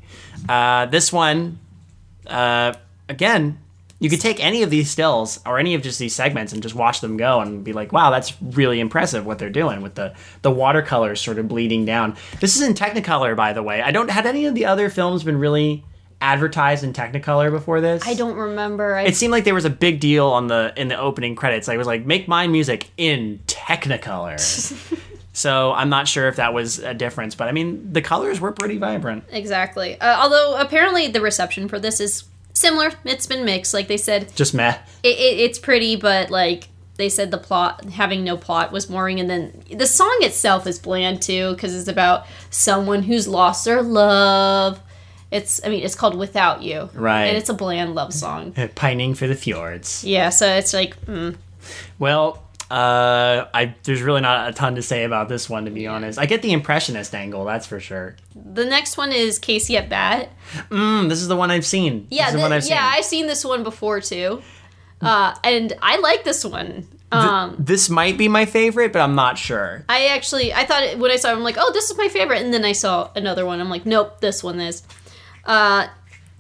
Uh, 0.49 0.87
this 0.87 1.13
one, 1.13 1.59
uh, 2.27 2.73
again, 3.07 3.59
you 3.99 4.11
could 4.11 4.21
take 4.21 4.45
any 4.45 4.63
of 4.63 4.71
these 4.71 4.91
stills 4.91 5.41
or 5.47 5.59
any 5.59 5.75
of 5.75 5.83
just 5.83 5.99
these 5.99 6.15
segments 6.15 6.53
and 6.53 6.63
just 6.63 6.75
watch 6.75 7.01
them 7.01 7.17
go 7.17 7.41
and 7.41 7.65
be 7.65 7.73
like, 7.73 7.93
wow, 7.93 8.11
that's 8.11 8.41
really 8.43 8.79
impressive 8.81 9.25
what 9.25 9.39
they're 9.39 9.51
doing 9.51 9.81
with 9.81 9.95
the 9.95 10.15
the 10.43 10.51
watercolors 10.51 11.21
sort 11.21 11.39
of 11.39 11.49
bleeding 11.49 11.85
down. 11.85 12.17
This 12.41 12.57
is 12.57 12.63
in 12.63 12.75
Technicolor, 12.75 13.35
by 13.35 13.53
the 13.53 13.63
way. 13.63 13.81
I 13.81 13.91
don't 13.91 14.11
had 14.11 14.27
any 14.27 14.47
of 14.47 14.55
the 14.55 14.67
other 14.67 14.91
films 14.91 15.25
been 15.25 15.39
really 15.39 15.85
advertised 16.21 16.85
in 16.85 16.93
Technicolor 16.93 17.51
before 17.51 17.81
this. 17.81 18.07
I 18.07 18.15
don't 18.15 18.37
remember. 18.37 18.97
I, 18.97 19.03
It 19.03 19.17
seemed 19.17 19.33
like 19.33 19.45
there 19.45 19.55
was 19.55 19.65
a 19.65 19.71
big 19.71 20.01
deal 20.01 20.27
on 20.27 20.47
the 20.47 20.73
in 20.77 20.89
the 20.89 20.99
opening 20.99 21.35
credits. 21.35 21.69
It 21.69 21.79
was 21.79 21.87
like 21.87 22.05
make 22.05 22.29
my 22.29 22.47
music 22.47 22.91
in 22.97 23.41
Technicolor. 23.47 24.39
So 25.37 25.73
I'm 25.73 25.91
not 25.91 26.09
sure 26.09 26.29
if 26.29 26.37
that 26.37 26.55
was 26.55 26.79
a 26.79 26.95
difference, 26.95 27.35
but 27.35 27.47
I 27.47 27.53
mean 27.53 27.93
the 27.93 28.01
colors 28.01 28.41
were 28.41 28.53
pretty 28.53 28.79
vibrant. 28.79 29.25
Exactly. 29.31 30.01
Uh, 30.01 30.19
although 30.19 30.57
apparently 30.59 31.09
the 31.09 31.21
reception 31.21 31.69
for 31.69 31.79
this 31.79 32.01
is 32.01 32.25
similar. 32.57 32.91
It's 33.05 33.27
been 33.27 33.45
mixed. 33.45 33.75
Like 33.75 33.87
they 33.89 33.97
said, 33.97 34.35
Just 34.35 34.55
meh. 34.55 34.79
it, 35.03 35.09
it, 35.19 35.41
it's 35.41 35.59
pretty, 35.59 35.97
but 35.97 36.31
like 36.31 36.69
they 36.97 37.09
said, 37.09 37.31
the 37.31 37.39
plot 37.39 37.85
having 37.85 38.25
no 38.25 38.37
plot 38.37 38.73
was 38.73 38.87
boring, 38.87 39.21
and 39.21 39.29
then 39.29 39.63
the 39.71 39.87
song 39.87 40.17
itself 40.23 40.67
is 40.67 40.79
bland 40.79 41.21
too 41.23 41.53
because 41.53 41.75
it's 41.75 41.89
about 41.89 42.27
someone 42.51 43.03
who's 43.03 43.29
lost 43.29 43.65
their 43.67 43.83
love. 43.83 44.81
It's 45.31 45.61
I 45.65 45.69
mean 45.69 45.83
it's 45.85 45.95
called 45.95 46.17
Without 46.17 46.63
You, 46.63 46.89
Right. 46.95 47.25
And 47.27 47.37
it's 47.37 47.49
a 47.51 47.55
bland 47.55 47.95
love 47.95 48.15
song. 48.15 48.53
Pining 48.75 49.15
for 49.15 49.27
the 49.27 49.35
fjords. 49.35 50.05
Yeah, 50.05 50.31
so 50.31 50.47
it's 50.49 50.73
like 50.73 50.99
mm, 51.05 51.37
Well, 51.99 52.43
uh, 52.71 53.47
I 53.55 53.75
there's 53.85 54.03
really 54.03 54.21
not 54.21 54.49
a 54.49 54.53
ton 54.53 54.75
to 54.75 54.83
say 54.83 55.05
about 55.05 55.29
this 55.29 55.49
one 55.49 55.65
to 55.67 55.71
be 55.71 55.87
honest. 55.87 56.19
I 56.19 56.27
get 56.27 56.43
the 56.43 56.53
impressionist 56.53 57.15
angle, 57.15 57.45
that's 57.45 57.67
for 57.67 57.79
sure. 57.81 58.17
the 58.35 58.65
next 58.65 58.97
one 58.97 59.13
is 59.13 59.39
Casey 59.39 59.77
at 59.77 59.89
Bat. 59.89 60.31
Mm, 60.71 61.09
this 61.09 61.21
is 61.23 61.29
the 61.29 61.37
one 61.37 61.51
I've 61.51 61.67
seen. 61.67 62.07
Yeah, 62.11 62.27
this 62.27 62.35
is 62.35 62.49
the 62.49 62.55
I've 62.55 62.65
seen. 62.65 62.73
yeah, 62.73 62.91
I've 62.93 63.05
seen 63.05 63.27
this 63.27 63.45
one 63.45 63.63
before 63.63 64.01
too, 64.01 64.43
uh, 65.01 65.35
and 65.45 65.73
I 65.81 65.99
like 65.99 66.25
this 66.25 66.45
one. 66.45 66.89
Um, 67.13 67.55
this 67.59 67.89
might 67.89 68.19
be 68.19 68.27
my 68.27 68.47
favorite, 68.47 68.93
but 68.93 69.01
I'm 69.01 69.15
not 69.15 69.39
sure. 69.39 69.85
I 69.89 70.07
actually 70.09 70.53
I 70.53 70.65
thought 70.65 70.83
it, 70.83 70.99
when 70.99 71.11
I 71.13 71.17
saw 71.17 71.31
it, 71.31 71.37
I'm 71.37 71.45
like, 71.45 71.57
oh, 71.59 71.71
this 71.73 71.89
is 71.91 71.97
my 71.97 72.09
favorite, 72.09 72.43
and 72.43 72.53
then 72.53 72.65
I 72.65 72.73
saw 72.73 73.11
another 73.15 73.47
one. 73.47 73.61
I'm 73.61 73.71
like, 73.71 73.87
nope, 73.87 74.21
this 74.21 74.43
one 74.43 74.59
is. 74.61 74.83
Uh, 75.45 75.87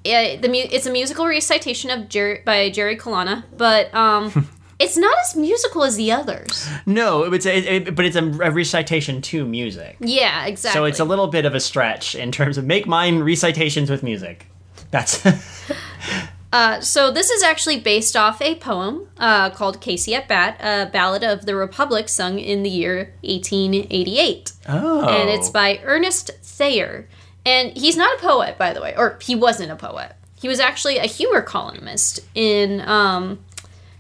it, 0.04 0.42
the 0.42 0.48
mu- 0.48 0.54
it's 0.70 0.86
a 0.86 0.90
musical 0.90 1.26
recitation 1.26 1.90
of 1.90 2.08
Jerry 2.08 2.42
by 2.44 2.70
Jerry 2.70 2.96
Colonna, 2.96 3.44
but 3.56 3.94
um, 3.94 4.48
it's 4.78 4.96
not 4.96 5.16
as 5.20 5.36
musical 5.36 5.84
as 5.84 5.96
the 5.96 6.12
others. 6.12 6.68
No, 6.84 7.24
it's 7.24 7.46
a, 7.46 7.76
it, 7.76 7.94
but 7.94 8.04
it's 8.04 8.16
a, 8.16 8.24
a 8.24 8.50
recitation 8.50 9.22
to 9.22 9.46
music. 9.46 9.96
Yeah, 10.00 10.46
exactly. 10.46 10.78
So 10.78 10.84
it's 10.84 11.00
a 11.00 11.04
little 11.04 11.28
bit 11.28 11.44
of 11.44 11.54
a 11.54 11.60
stretch 11.60 12.14
in 12.14 12.32
terms 12.32 12.58
of 12.58 12.64
make 12.64 12.86
mine 12.86 13.20
recitations 13.20 13.90
with 13.90 14.02
music. 14.02 14.46
That's 14.90 15.26
Uh, 16.52 16.80
so 16.80 17.10
this 17.10 17.28
is 17.28 17.42
actually 17.42 17.78
based 17.78 18.16
off 18.16 18.40
a 18.40 18.54
poem 18.54 19.06
uh, 19.18 19.50
called 19.50 19.80
Casey 19.80 20.14
at 20.14 20.26
Bat, 20.26 20.56
a 20.60 20.90
ballad 20.90 21.22
of 21.22 21.44
the 21.44 21.54
Republic 21.54 22.08
sung 22.08 22.38
in 22.38 22.62
the 22.62 22.70
year 22.70 23.12
1888. 23.22 24.52
oh, 24.68 25.06
and 25.06 25.28
it's 25.28 25.50
by 25.50 25.80
Ernest 25.84 26.30
Thayer. 26.42 27.08
And 27.44 27.76
he's 27.76 27.96
not 27.96 28.16
a 28.18 28.22
poet, 28.22 28.56
by 28.56 28.72
the 28.72 28.80
way, 28.80 28.94
or 28.96 29.18
he 29.20 29.34
wasn't 29.34 29.70
a 29.70 29.76
poet. 29.76 30.12
He 30.40 30.48
was 30.48 30.58
actually 30.58 30.96
a 30.96 31.06
humor 31.06 31.42
columnist 31.42 32.20
in 32.34 32.80
um, 32.82 33.40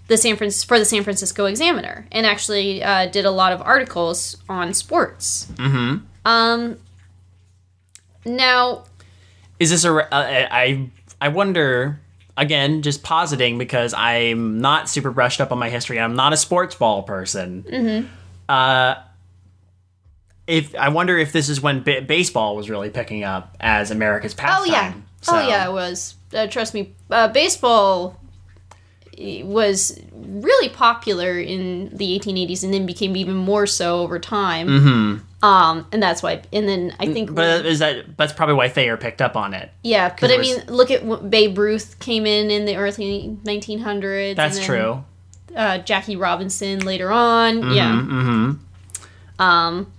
the 0.08 0.16
San 0.16 0.36
Fran- 0.36 0.50
for 0.50 0.78
the 0.78 0.84
San 0.84 1.02
Francisco 1.04 1.46
Examiner, 1.46 2.06
and 2.12 2.26
actually 2.26 2.82
uh, 2.82 3.06
did 3.06 3.24
a 3.24 3.30
lot 3.30 3.52
of 3.52 3.60
articles 3.62 4.36
on 4.48 4.72
sports. 4.74 5.46
Mm-hmm. 5.54 6.04
Um, 6.24 6.76
now, 8.24 8.84
is 9.58 9.70
this 9.70 9.84
a? 9.84 9.92
re- 9.92 10.02
Uh, 10.10 10.46
I 10.50 10.90
I 11.20 11.28
wonder 11.28 12.00
again, 12.36 12.82
just 12.82 13.02
positing 13.02 13.56
because 13.58 13.94
I'm 13.94 14.60
not 14.60 14.88
super 14.90 15.10
brushed 15.10 15.40
up 15.40 15.52
on 15.52 15.58
my 15.58 15.70
history. 15.70 15.96
And 15.96 16.04
I'm 16.04 16.16
not 16.16 16.32
a 16.34 16.36
sports 16.36 16.74
ball 16.74 17.02
person. 17.02 17.62
Mm-hmm. 17.66 18.06
Uh, 18.48 18.96
if 20.46 20.74
I 20.74 20.90
wonder 20.90 21.16
if 21.16 21.32
this 21.32 21.48
is 21.48 21.60
when 21.62 21.82
ba- 21.82 22.02
baseball 22.02 22.54
was 22.54 22.68
really 22.70 22.90
picking 22.90 23.24
up 23.24 23.56
as 23.58 23.90
America's 23.90 24.34
pastime. 24.34 24.62
oh 24.68 24.72
yeah, 24.72 24.92
So- 25.22 25.36
oh 25.36 25.48
yeah, 25.48 25.68
it 25.68 25.72
was. 25.72 26.14
Uh, 26.34 26.46
trust 26.46 26.74
me, 26.74 26.94
uh, 27.10 27.28
baseball 27.28 28.20
was 29.44 29.98
really 30.12 30.68
popular 30.68 31.38
in 31.38 31.88
the 31.96 32.18
1880s, 32.18 32.62
and 32.62 32.72
then 32.74 32.86
became 32.86 33.16
even 33.16 33.34
more 33.34 33.66
so 33.66 34.00
over 34.00 34.18
time. 34.18 34.68
Mm-hmm. 34.68 35.44
Um, 35.44 35.86
and 35.92 36.02
that's 36.02 36.22
why. 36.22 36.42
And 36.52 36.68
then 36.68 36.94
I 36.98 37.06
think 37.12 37.34
But 37.34 37.66
is 37.66 37.78
that 37.78 38.16
that's 38.16 38.32
probably 38.32 38.54
why 38.56 38.68
Thayer 38.68 38.96
picked 38.96 39.22
up 39.22 39.36
on 39.36 39.54
it. 39.54 39.70
Yeah, 39.82 40.14
but 40.20 40.30
I 40.30 40.38
was- 40.38 40.48
mean, 40.56 40.66
look 40.66 40.90
at 40.90 41.04
what 41.04 41.30
Babe 41.30 41.56
Ruth 41.58 41.98
came 42.00 42.26
in 42.26 42.50
in 42.50 42.64
the 42.64 42.76
early 42.76 43.38
1900s. 43.44 44.30
and 44.30 44.36
That's 44.38 44.56
then, 44.58 44.66
true. 44.66 45.04
Uh, 45.54 45.78
Jackie 45.78 46.16
Robinson 46.16 46.80
later 46.80 47.10
on. 47.10 47.72
yeah. 47.72 47.92
Mm-hmm. 47.92 48.52
Um. 49.42 49.92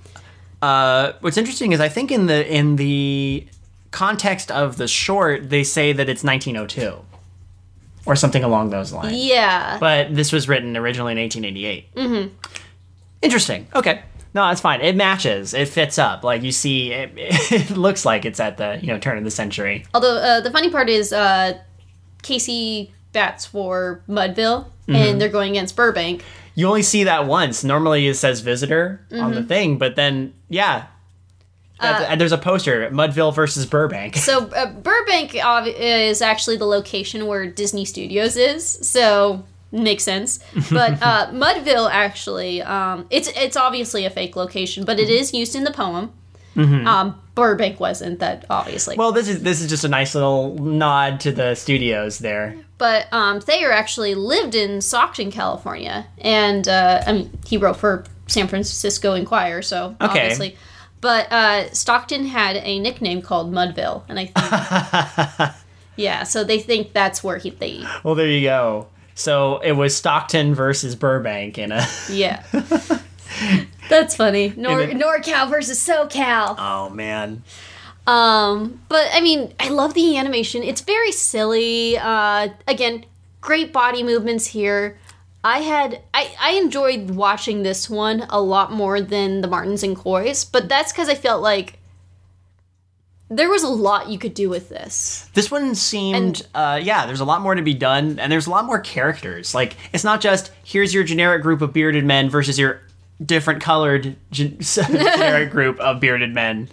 Uh, 0.62 1.14
what's 1.22 1.38
interesting 1.38 1.72
is 1.72 1.80
I 1.80 1.88
think 1.90 2.12
in 2.12 2.26
the 2.26 2.46
in 2.52 2.76
the 2.78 3.46
context 3.92 4.52
of 4.52 4.78
the 4.78 4.88
short, 4.88 5.50
they 5.50 5.64
say 5.64 5.94
that 5.94 6.10
it's 6.10 6.24
1902 6.24 7.06
or 8.08 8.15
something 8.15 8.43
along 8.43 8.70
those 8.72 8.91
lines. 8.91 9.13
Yeah. 9.15 9.78
But 9.80 10.15
this 10.15 10.32
was 10.32 10.48
written 10.50 10.76
originally 10.78 11.12
in 11.12 11.20
1888. 11.20 11.96
Mm-hmm. 11.96 12.34
Interesting. 13.22 13.67
Okay. 13.76 14.02
No, 14.34 14.48
that's 14.48 14.62
fine. 14.62 14.82
It 14.82 14.96
matches. 14.96 15.54
It 15.54 15.67
fits 15.67 15.98
up. 15.98 16.24
Like 16.24 16.43
you 16.43 16.52
see, 16.52 16.91
it, 16.93 17.12
it 17.15 17.72
looks 17.72 18.06
like 18.06 18.26
it's 18.26 18.39
at 18.39 18.58
the 18.58 18.80
you 18.82 18.88
know 18.88 19.00
turn 19.00 19.17
of 19.17 19.24
the 19.24 19.32
century. 19.32 19.86
Although 19.93 20.17
uh, 20.17 20.41
the 20.41 20.52
funny 20.52 20.70
part 20.70 20.89
is, 20.89 21.12
uh, 21.13 21.58
Casey 22.24 22.93
bats 23.13 23.46
for 23.46 24.04
Mudville, 24.08 24.65
Mm-hmm. 24.88 24.96
and 24.96 25.22
they're 25.22 25.28
going 25.28 25.52
against 25.52 25.76
Burbank. 25.76 26.24
You 26.56 26.65
only 26.67 26.82
see 26.82 27.04
that 27.04 27.26
once. 27.28 27.65
Normally 27.65 28.08
it 28.08 28.13
says 28.13 28.39
visitor 28.39 29.06
on 29.12 29.17
Mm-hmm. 29.17 29.34
the 29.34 29.43
thing, 29.43 29.78
but 29.78 29.96
then 29.98 30.34
yeah, 30.48 30.86
That- 31.82 32.18
there's 32.20 32.32
a 32.32 32.38
poster: 32.38 32.90
Mudville 32.92 33.34
versus 33.34 33.66
Burbank. 33.66 34.16
So 34.16 34.48
uh, 34.56 34.72
Burbank 34.72 35.32
is 35.36 36.22
actually 36.22 36.58
the 36.58 36.66
location 36.66 37.28
where 37.28 37.46
Disney 37.48 37.86
Studios 37.86 38.36
is. 38.38 38.66
So 38.88 39.44
makes 39.72 40.04
sense. 40.04 40.40
But 40.72 40.94
uh, 41.04 41.28
Mudville 41.32 41.90
actually, 41.92 42.62
um, 42.62 43.06
it's 43.10 43.28
it's 43.36 43.56
obviously 43.58 44.06
a 44.06 44.10
fake 44.10 44.36
location, 44.36 44.86
but 44.86 45.00
it 45.00 45.10
is 45.10 45.34
used 45.34 45.56
in 45.56 45.63
the 45.63 45.72
poem. 45.72 46.12
Um, 46.56 47.22
Burbank 47.36 47.80
wasn't 47.80 48.18
that 48.20 48.46
obviously. 48.50 48.96
well, 48.98 49.12
this 49.12 49.28
is 49.28 49.44
this 49.44 49.62
is 49.62 49.70
just 49.70 49.84
a 49.84 49.88
nice 49.88 50.16
little 50.16 50.56
nod 50.58 51.20
to 51.20 51.32
the 51.32 51.54
studios 51.54 52.18
there. 52.18 52.56
but 52.80 53.06
um, 53.13 53.40
Thayer 53.40 53.72
actually 53.72 54.16
lived 54.16 54.56
in 54.56 54.82
Stockton, 54.82 55.30
California, 55.30 56.08
and 56.18 56.68
uh, 56.68 57.04
I 57.06 57.13
mean 57.13 57.30
he 57.46 57.58
wrote 57.58 57.78
for 57.78 58.06
San 58.26 58.48
Francisco 58.48 59.13
Inquirer, 59.13 59.62
so 59.62 59.96
Okay. 60.02 60.22
obviously. 60.22 60.58
But 61.00 61.32
uh, 61.32 61.72
Stockton 61.74 62.26
had 62.26 62.58
a 62.58 62.80
nickname 62.80 63.22
called 63.22 63.52
Mudville, 63.54 64.04
and 64.10 64.20
I 64.20 64.26
think 64.26 65.56
yeah, 65.96 66.24
so 66.24 66.44
they 66.44 66.60
think 66.60 66.94
that's 66.94 67.24
where 67.24 67.38
he 67.38 67.52
they 67.52 67.84
Well, 68.04 68.16
there 68.16 68.28
you 68.30 68.42
go. 68.42 68.88
So 69.14 69.60
it 69.60 69.74
was 69.74 69.96
Stockton 69.96 70.54
versus 70.56 70.96
Burbank 70.96 71.58
in 71.58 71.72
a. 71.72 71.86
yeah. 72.10 72.44
That's 73.90 74.16
funny. 74.16 74.54
Nor 74.56 74.82
it- 74.82 74.92
NorCal 74.98 75.50
versus 75.50 75.80
SoCal. 75.80 76.56
Oh 76.58 76.90
man. 76.90 77.44
Um, 78.06 78.80
but 78.90 79.10
I 79.14 79.22
mean, 79.22 79.54
I 79.60 79.70
love 79.70 79.94
the 79.94 80.18
animation. 80.18 80.64
It's 80.64 80.82
very 80.82 81.12
silly. 81.12 81.98
Uh, 81.98 82.50
again, 82.68 83.06
great 83.42 83.74
body 83.74 84.02
movements 84.04 84.48
here. 84.48 84.98
I 85.48 85.60
had 85.60 86.02
I, 86.14 86.36
I 86.42 86.52
enjoyed 86.56 87.12
watching 87.12 87.64
this 87.64 87.90
one 87.90 88.26
a 88.30 88.42
lot 88.42 88.74
more 88.74 89.00
than 89.00 89.40
the 89.40 89.48
Martins 89.48 89.82
and 89.82 89.96
Coys, 89.96 90.44
but 90.44 90.68
that's 90.68 90.92
because 90.92 91.08
I 91.08 91.16
felt 91.16 91.42
like 91.42 91.80
there 93.30 93.50
was 93.50 93.64
a 93.64 93.70
lot 93.70 94.10
you 94.10 94.20
could 94.20 94.34
do 94.34 94.50
with 94.50 94.68
this. 94.68 95.30
This 95.36 95.50
one 95.50 95.74
seemed, 95.74 96.46
uh, 96.54 96.82
yeah. 96.84 97.06
There's 97.06 97.22
a 97.22 97.26
lot 97.26 97.40
more 97.40 97.56
to 97.56 97.62
be 97.62 97.74
done, 97.74 98.20
and 98.20 98.30
there's 98.30 98.48
a 98.48 98.50
lot 98.50 98.66
more 98.66 98.82
characters. 98.82 99.56
Like 99.56 99.78
it's 99.94 100.04
not 100.04 100.20
just 100.20 100.52
here's 100.66 100.94
your 100.94 101.06
generic 101.06 101.44
group 101.44 101.62
of 101.62 101.72
bearded 101.72 102.04
men 102.04 102.30
versus 102.30 102.60
your 102.60 102.82
different 103.26 103.62
colored 103.62 104.18
gen- 104.32 104.58
generic 104.60 105.50
group 105.50 105.80
of 105.80 106.02
bearded 106.02 106.34
men, 106.34 106.68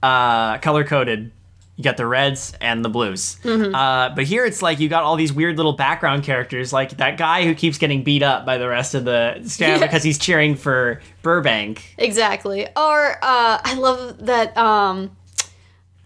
uh, 0.00 0.58
color 0.58 0.84
coded. 0.84 1.32
You 1.76 1.84
got 1.84 1.96
the 1.96 2.06
reds 2.06 2.52
and 2.60 2.84
the 2.84 2.88
blues. 2.90 3.38
Uh, 3.44 4.10
but 4.14 4.24
here 4.24 4.44
it's 4.44 4.60
like 4.60 4.78
you 4.78 4.88
got 4.90 5.04
all 5.04 5.16
these 5.16 5.32
weird 5.32 5.56
little 5.56 5.72
background 5.72 6.22
characters, 6.22 6.72
like 6.72 6.90
that 6.98 7.16
guy 7.16 7.44
who 7.44 7.54
keeps 7.54 7.78
getting 7.78 8.02
beat 8.04 8.22
up 8.22 8.44
by 8.44 8.58
the 8.58 8.68
rest 8.68 8.94
of 8.94 9.04
the 9.06 9.40
staff 9.44 9.80
Yeah. 9.80 9.86
because 9.86 10.02
he's 10.02 10.18
cheering 10.18 10.54
for 10.54 11.00
Burbank. 11.22 11.94
Exactly. 11.96 12.66
Or 12.76 13.12
uh, 13.22 13.58
I 13.64 13.74
love 13.78 14.26
that. 14.26 14.56
Um, 14.56 15.16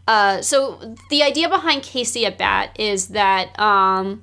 uh, 0.07 0.41
so 0.41 0.95
the 1.11 1.25
idea 1.25 1.49
behind 1.49 1.83
Casey 1.83 2.25
at 2.27 2.39
bat 2.39 2.77
is 2.79 3.09
that 3.09 3.59
um, 3.59 4.23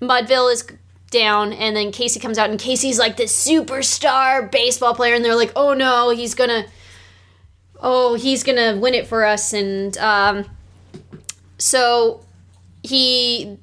Mudville 0.00 0.50
is 0.50 0.64
down, 1.10 1.52
and 1.52 1.76
then 1.76 1.92
Casey 1.92 2.18
comes 2.18 2.38
out, 2.38 2.48
and 2.48 2.58
Casey's 2.58 2.98
like 2.98 3.18
this 3.18 3.46
superstar 3.46 4.50
baseball 4.50 4.94
player, 4.94 5.14
and 5.14 5.22
they're 5.22 5.36
like, 5.36 5.52
"Oh 5.54 5.74
no, 5.74 6.08
he's 6.10 6.34
gonna, 6.34 6.64
oh 7.80 8.14
he's 8.14 8.42
gonna 8.42 8.76
win 8.78 8.94
it 8.94 9.06
for 9.06 9.24
us," 9.24 9.52
and 9.52 9.96
um, 9.98 10.44
so 11.58 12.24
he 12.82 13.58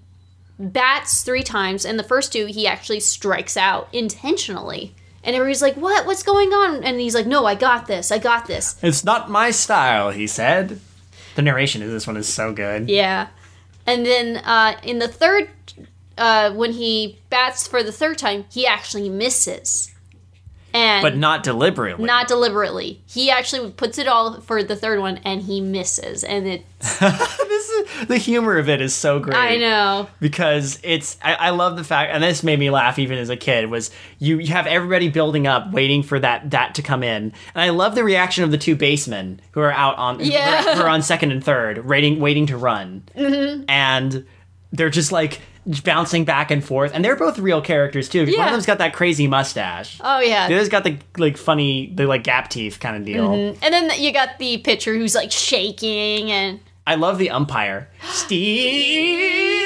bats 0.60 1.24
three 1.24 1.44
times, 1.44 1.86
and 1.86 1.98
the 1.98 2.04
first 2.04 2.32
two 2.32 2.46
he 2.46 2.68
actually 2.68 3.00
strikes 3.00 3.58
out 3.58 3.88
intentionally. 3.92 4.94
And 5.24 5.36
everybody's 5.36 5.62
like, 5.62 5.76
"What? 5.76 6.06
What's 6.06 6.24
going 6.24 6.50
on?" 6.54 6.84
And 6.84 7.00
he's 7.00 7.16
like, 7.16 7.26
"No, 7.26 7.46
I 7.46 7.56
got 7.56 7.88
this. 7.88 8.12
I 8.12 8.20
got 8.20 8.46
this." 8.48 8.76
It's 8.84 9.04
not 9.04 9.30
my 9.30 9.50
style, 9.52 10.12
he 10.12 10.28
said. 10.28 10.80
The 11.36 11.42
narration 11.42 11.82
of 11.82 11.90
this 11.90 12.06
one 12.08 12.16
is 12.16 12.32
so 12.32 12.54
good. 12.54 12.90
Yeah. 12.90 13.28
And 13.88 14.06
then 14.06 14.38
uh, 14.38 14.80
in 14.84 15.00
the 15.00 15.08
third, 15.08 15.50
uh, 16.18 16.52
when 16.54 16.74
he 16.74 17.20
bats 17.30 17.68
for 17.68 17.84
the 17.84 17.92
third 17.92 18.18
time, 18.18 18.46
he 18.50 18.66
actually 18.68 19.10
misses. 19.10 19.92
and 20.74 21.02
but 21.02 21.18
not 21.18 21.44
deliberately. 21.44 22.06
not 22.06 22.28
deliberately. 22.28 23.02
He 23.08 23.30
actually 23.32 23.72
puts 23.72 23.98
it 23.98 24.08
all 24.08 24.42
for 24.42 24.64
the 24.64 24.76
third 24.76 25.00
one, 25.00 25.18
and 25.26 25.42
he 25.42 25.60
misses, 25.60 26.24
and 26.24 26.48
it. 26.48 26.66
is, 27.70 28.08
the 28.08 28.18
humor 28.18 28.58
of 28.58 28.70
it 28.70 28.82
is 28.82 28.94
so 28.94 29.20
great. 29.20 29.36
I 29.38 29.58
know. 29.58 30.08
because 30.20 30.80
it's 30.84 31.18
I, 31.24 31.34
I 31.36 31.50
love 31.52 31.78
the 31.78 31.84
fact 31.84 32.12
and 32.14 32.24
this 32.24 32.44
made 32.44 32.60
me 32.60 32.70
laugh 32.70 32.98
even 33.00 33.18
as 33.18 33.30
a 33.30 33.38
kid 33.38 33.70
was 33.70 33.92
you 34.20 34.40
you 34.40 34.48
have 34.54 34.68
everybody 34.68 35.10
building 35.10 35.48
up 35.48 35.72
waiting 35.72 36.04
for 36.04 36.20
that 36.20 36.52
that 36.52 36.76
to 36.76 36.82
come 36.82 37.04
in 37.04 37.24
and 37.54 37.62
I 37.62 37.70
love 37.70 37.96
the 37.96 38.04
reaction 38.04 38.44
of 38.44 38.52
the 38.52 38.58
two 38.58 38.76
basemen 38.76 39.40
who 39.52 39.60
are 39.62 39.72
out 39.72 39.98
on 39.98 40.20
Yeah. 40.20 40.62
who 40.64 40.70
are- 40.70 40.76
who 40.76 40.82
are 40.84 40.90
on 40.90 41.02
second 41.02 41.32
and 41.32 41.44
third 41.44 41.86
waiting 41.86 42.20
waiting 42.20 42.48
to 42.48 42.58
run 42.58 43.04
Mm-hmm. 43.16 43.64
and 43.70 44.26
they're 44.72 44.90
just 44.90 45.12
like 45.12 45.40
bouncing 45.84 46.26
back 46.26 46.52
and 46.52 46.64
forth 46.64 46.92
and 46.94 47.04
they're 47.04 47.16
both 47.16 47.40
real 47.40 47.60
characters 47.62 48.08
too 48.08 48.24
Yeah. 48.26 48.38
one 48.40 48.48
of 48.50 48.52
them's 48.54 48.66
got 48.68 48.78
that 48.78 48.94
crazy 48.94 49.26
mustache 49.28 50.00
Oh 50.04 50.20
yeah. 50.20 50.48
the 50.48 50.54
other's 50.56 50.70
got 50.70 50.84
the 50.84 50.98
like 51.18 51.38
funny 51.38 51.92
the 51.96 52.06
like 52.06 52.24
gap 52.24 52.50
teeth 52.50 52.80
kind 52.80 52.96
of 52.96 53.04
deal 53.06 53.32
and 53.34 53.58
then 53.62 53.90
you 54.00 54.12
got 54.14 54.38
the 54.38 54.58
pitcher 54.60 54.94
who's 54.94 55.16
like 55.16 55.32
shaking, 55.32 56.30
and 56.32 56.60
I 56.88 56.96
love 56.96 57.18
the 57.18 57.30
umpire 57.32 57.90
Steve 58.12 59.66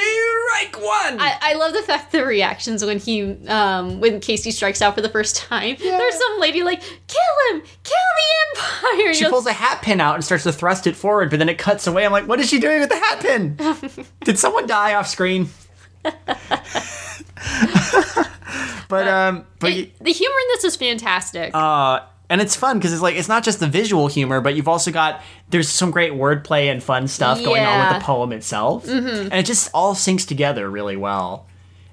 Reich 0.52 0.76
one 0.80 1.20
I, 1.20 1.38
I 1.40 1.54
love 1.54 1.72
the 1.74 1.82
fact 1.82 2.12
the 2.12 2.24
reactions 2.24 2.84
when 2.84 2.98
he 2.98 3.36
um 3.48 4.00
when 4.00 4.20
Casey 4.20 4.50
strikes 4.50 4.82
out 4.82 4.94
for 4.94 5.00
the 5.00 5.08
first 5.08 5.36
time. 5.36 5.76
There's 5.78 6.14
some 6.14 6.40
lady 6.40 6.62
like, 6.62 6.80
kill 6.80 7.36
him, 7.50 7.62
kill 7.82 7.94
the 8.16 8.60
umpire. 8.62 9.14
She 9.14 9.28
pulls 9.28 9.46
a 9.46 9.52
hat 9.52 9.82
pin 9.82 10.00
out 10.00 10.14
and 10.16 10.24
starts 10.24 10.44
to 10.44 10.52
thrust 10.52 10.86
it 10.86 10.96
forward, 10.96 11.30
but 11.30 11.38
then 11.38 11.48
it 11.48 11.58
cuts 11.58 11.86
away. 11.86 12.04
I'm 12.04 12.12
like, 12.12 12.26
what 12.26 12.40
is 12.40 12.48
she 12.48 12.58
doing 12.58 12.80
with 12.80 12.88
the 12.88 12.96
hat 12.96 13.20
pin? 13.20 13.56
Did 14.24 14.38
someone 14.38 14.66
die 14.66 14.94
off 14.94 15.06
screen? 15.06 15.48
but 18.88 19.06
um, 19.08 19.46
but 19.58 19.72
y- 19.72 19.90
the 20.00 20.12
humor 20.12 20.34
in 20.34 20.48
this 20.54 20.64
is 20.64 20.76
fantastic. 20.76 21.54
uh, 21.54 22.00
and 22.30 22.40
it's 22.40 22.54
fun 22.54 22.78
because 22.78 22.92
it's 22.92 23.02
like 23.02 23.16
it's 23.16 23.28
not 23.28 23.42
just 23.42 23.58
the 23.58 23.66
visual 23.66 24.06
humor, 24.06 24.40
but 24.40 24.54
you've 24.54 24.68
also 24.68 24.92
got 24.92 25.20
there's 25.50 25.68
some 25.68 25.90
great 25.90 26.12
wordplay 26.12 26.70
and 26.70 26.80
fun 26.82 27.08
stuff 27.08 27.42
going 27.42 27.62
on 27.62 27.88
with 27.88 27.98
the 27.98 28.04
poem 28.04 28.32
itself, 28.32 28.86
mm-hmm. 28.86 29.24
and 29.24 29.34
it 29.34 29.44
just 29.44 29.68
all 29.74 29.94
syncs 29.94 30.26
together 30.26 30.70
really 30.70 30.96
well. 30.96 31.46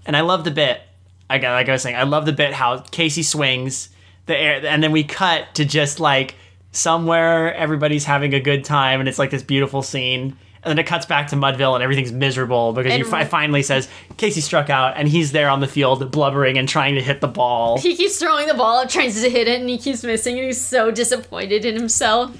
And 0.06 0.15
I 0.15 0.21
love 0.21 0.43
the 0.43 0.52
bit. 0.52 0.80
I 1.28 1.39
got 1.39 1.54
like 1.54 1.67
I 1.67 1.71
was 1.73 1.82
saying, 1.82 1.95
I 1.95 2.04
love 2.04 2.26
the 2.28 2.34
bit 2.34 2.54
how 2.54 2.80
Casey 2.80 3.23
swings 3.23 3.89
the 4.28 4.38
air, 4.38 4.63
and 4.63 4.82
then 4.82 4.91
we 4.91 5.04
cut 5.04 5.56
to 5.56 5.65
just 5.65 6.00
like 6.00 6.36
somewhere 6.71 7.54
everybody's 7.56 8.06
having 8.06 8.36
a 8.36 8.39
good 8.39 8.63
time, 8.63 9.00
and 9.00 9.10
it's 9.10 9.19
like 9.19 9.32
this 9.32 9.43
beautiful 9.43 9.82
scene. 9.82 10.38
And 10.67 10.71
then 10.77 10.80
it 10.84 10.88
cuts 10.88 11.06
back 11.06 11.27
to 11.30 11.36
Mudville, 11.36 11.75
and 11.75 11.84
everything's 11.84 12.12
miserable 12.12 12.73
because 12.73 12.91
And- 12.91 12.99
you 12.99 13.06
fi- 13.10 13.23
finally 13.23 13.63
says 13.63 13.88
Casey 14.17 14.41
struck 14.41 14.69
out, 14.69 14.93
and 14.97 15.08
he's 15.08 15.32
there 15.32 15.49
on 15.49 15.60
the 15.62 15.67
field 15.67 16.12
blubbering 16.12 16.58
and 16.58 16.67
trying 16.67 16.95
to 16.95 17.01
hit 17.01 17.21
the 17.21 17.27
ball. 17.27 17.77
he 17.80 17.95
keeps 17.95 18.17
throwing 18.19 18.47
the 18.47 18.53
ball 18.53 18.80
up, 18.80 18.89
tries 18.89 19.21
to 19.21 19.30
hit 19.30 19.47
it, 19.47 19.60
and 19.62 19.69
he 19.69 19.77
keeps 19.77 20.03
missing, 20.03 20.38
and 20.38 20.45
he's 20.47 20.60
so 20.63 20.91
disappointed 20.91 21.63
in 21.65 21.75
himself. 21.75 22.32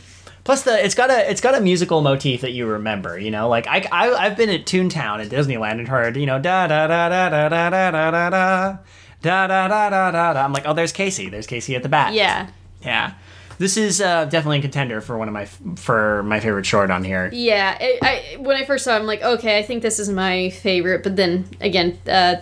Plus 0.44 0.64
the 0.64 0.84
it's 0.86 0.96
got 0.96 1.10
a 1.10 1.30
it's 1.30 1.42
got 1.42 1.56
a 1.56 1.60
musical 1.62 2.02
motif 2.02 2.40
that 2.42 2.52
you 2.54 2.66
remember, 2.68 3.20
you 3.20 3.32
know. 3.32 3.50
Like 3.50 3.68
I, 3.68 3.86
I 3.92 4.26
I've 4.26 4.38
been 4.38 4.50
at 4.50 4.66
Toontown 4.66 5.20
at 5.24 5.30
Disneyland 5.30 5.80
and 5.80 5.88
heard 5.90 6.16
you 6.16 6.26
know 6.26 6.40
da 6.40 6.68
da 6.68 6.88
da 6.88 7.10
da 7.10 7.28
da 7.30 7.50
da 7.50 7.70
da 7.70 7.90
da 7.92 8.10
da 8.10 8.30
da 8.30 8.78
da 9.22 9.48
da 9.48 9.68
da 9.68 9.90
da 9.90 10.12
da 10.12 10.34
da. 10.34 10.44
I'm 10.46 10.54
like, 10.54 10.64
oh, 10.66 10.74
there's 10.74 10.94
Casey. 10.94 11.28
There's 11.30 11.48
Casey 11.48 11.76
at 11.76 11.84
the 11.84 11.90
bat. 11.90 12.14
Yeah. 12.14 12.48
yeah. 12.82 13.14
This 13.60 13.76
is 13.76 14.02
uh, 14.02 14.26
definitely 14.26 14.60
a 14.60 14.62
contender 14.62 15.02
for 15.02 15.18
one 15.18 15.28
of 15.28 15.34
my 15.34 15.46
for 15.76 16.22
my 16.24 16.40
favorite 16.40 16.66
short 16.66 16.92
on 16.92 17.04
here. 17.04 17.30
Yeah, 17.34 17.76
I, 17.80 18.00
I 18.02 18.38
when 18.38 18.56
I 18.56 18.66
first 18.66 18.86
saw, 18.86 18.96
it, 18.96 19.00
I'm 19.00 19.08
like, 19.08 19.24
okay, 19.24 19.58
I 19.58 19.64
think 19.64 19.82
this 19.82 20.00
is 20.00 20.10
my 20.10 20.50
favorite. 20.52 21.04
But 21.04 21.16
then 21.16 21.46
again, 21.60 21.98
uh, 22.08 22.36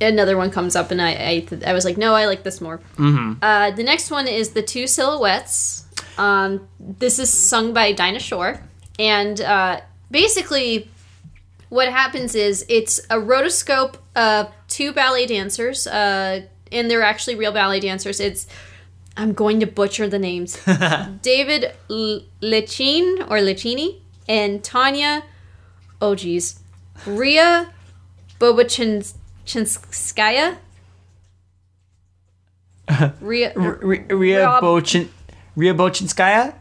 another 0.00 0.36
one 0.36 0.50
comes 0.50 0.76
up, 0.76 0.90
and 0.90 1.02
I 1.02 1.10
I, 1.10 1.48
I 1.66 1.72
was 1.72 1.84
like, 1.84 1.96
no, 1.98 2.14
I 2.14 2.26
like 2.26 2.44
this 2.44 2.60
more. 2.60 2.78
Mm-hmm. 2.96 3.34
Uh, 3.42 3.72
the 3.72 3.82
next 3.82 4.10
one 4.10 4.28
is 4.28 4.50
the 4.50 4.62
two 4.62 4.86
silhouettes. 4.86 5.84
Um, 6.18 6.68
this 6.78 7.18
is 7.18 7.32
sung 7.32 7.72
by 7.72 7.92
Dinah 7.92 8.20
Shore, 8.20 8.60
and 8.98 9.40
uh, 9.40 9.80
basically, 10.10 10.88
what 11.68 11.88
happens 11.88 12.34
is 12.36 12.64
it's 12.68 13.00
a 13.10 13.16
rotoscope 13.16 13.96
of 14.14 14.52
two 14.68 14.92
ballet 14.92 15.26
dancers, 15.26 15.86
uh, 15.88 16.42
and 16.70 16.90
they're 16.90 17.02
actually 17.02 17.34
real 17.34 17.52
ballet 17.52 17.80
dancers. 17.80 18.20
It's 18.20 18.46
I'm 19.16 19.32
going 19.32 19.60
to 19.60 19.66
butcher 19.66 20.08
the 20.08 20.18
names. 20.18 20.62
David 21.22 21.72
L- 21.90 22.20
Lechin 22.42 23.20
or 23.30 23.38
Lecchini 23.38 24.00
and 24.28 24.62
Tanya. 24.62 25.22
Oh 26.02 26.14
geez, 26.14 26.60
Ria 27.06 27.72
Bobachinskaya. 28.38 30.56
Ria, 33.20 33.52
Ria 33.56 34.44
Rob- 34.46 34.62
Bochin 34.62 35.08
Ria 35.56 35.74
Bochinskaya. 35.74 36.54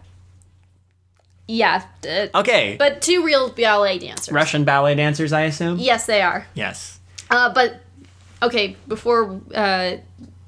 yeah, 1.47 1.83
uh, 2.07 2.27
Okay, 2.33 2.75
but 2.79 3.01
two 3.01 3.23
real 3.23 3.49
ballet 3.51 3.99
dancers. 3.99 4.31
Russian 4.33 4.63
ballet 4.63 4.95
dancers, 4.95 5.31
I 5.33 5.41
assume. 5.41 5.77
Yes, 5.77 6.05
they 6.07 6.21
are. 6.21 6.47
Yes. 6.55 6.99
Uh, 7.29 7.53
but 7.53 7.81
okay, 8.41 8.75
before 8.87 9.39
uh, 9.53 9.97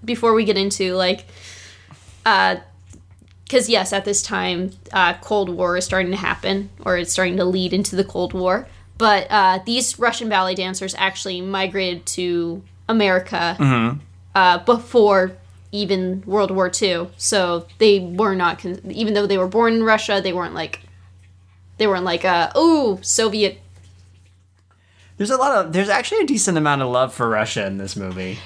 before 0.03 0.33
we 0.33 0.45
get 0.45 0.57
into 0.57 0.95
like, 0.95 1.25
because 3.43 3.69
yes, 3.69 3.93
at 3.93 4.05
this 4.05 4.21
time, 4.21 4.71
uh, 4.91 5.13
Cold 5.15 5.49
War 5.49 5.77
is 5.77 5.85
starting 5.85 6.11
to 6.11 6.17
happen, 6.17 6.69
or 6.85 6.97
it's 6.97 7.11
starting 7.11 7.37
to 7.37 7.45
lead 7.45 7.73
into 7.73 7.95
the 7.95 8.03
Cold 8.03 8.33
War. 8.33 8.67
But 8.97 9.27
uh, 9.29 9.59
these 9.65 9.99
Russian 9.99 10.27
ballet 10.27 10.55
dancers 10.55 10.95
actually 10.97 11.39
migrated 11.41 12.05
to 12.07 12.63
America 12.89 13.55
uh, 14.35 14.57
before 14.59 15.33
even 15.71 16.23
World 16.25 16.51
War 16.51 16.71
II. 16.81 17.09
So 17.17 17.67
they 17.77 17.99
were 17.99 18.35
not, 18.35 18.59
con- 18.59 18.81
even 18.89 19.13
though 19.13 19.27
they 19.27 19.37
were 19.37 19.47
born 19.47 19.73
in 19.73 19.83
Russia, 19.83 20.19
they 20.23 20.33
weren't 20.33 20.53
like, 20.53 20.81
they 21.77 21.87
weren't 21.87 22.05
like, 22.05 22.25
uh, 22.25 22.51
oh, 22.55 22.99
Soviet 23.01 23.59
There's 25.17 25.29
a 25.29 25.37
lot 25.37 25.53
of 25.53 25.73
there's 25.73 25.89
actually 25.89 26.21
a 26.21 26.25
decent 26.25 26.57
amount 26.57 26.81
of 26.81 26.89
love 26.89 27.13
for 27.13 27.29
Russia 27.29 27.65
in 27.65 27.77
this 27.77 27.95
movie. 27.95 28.39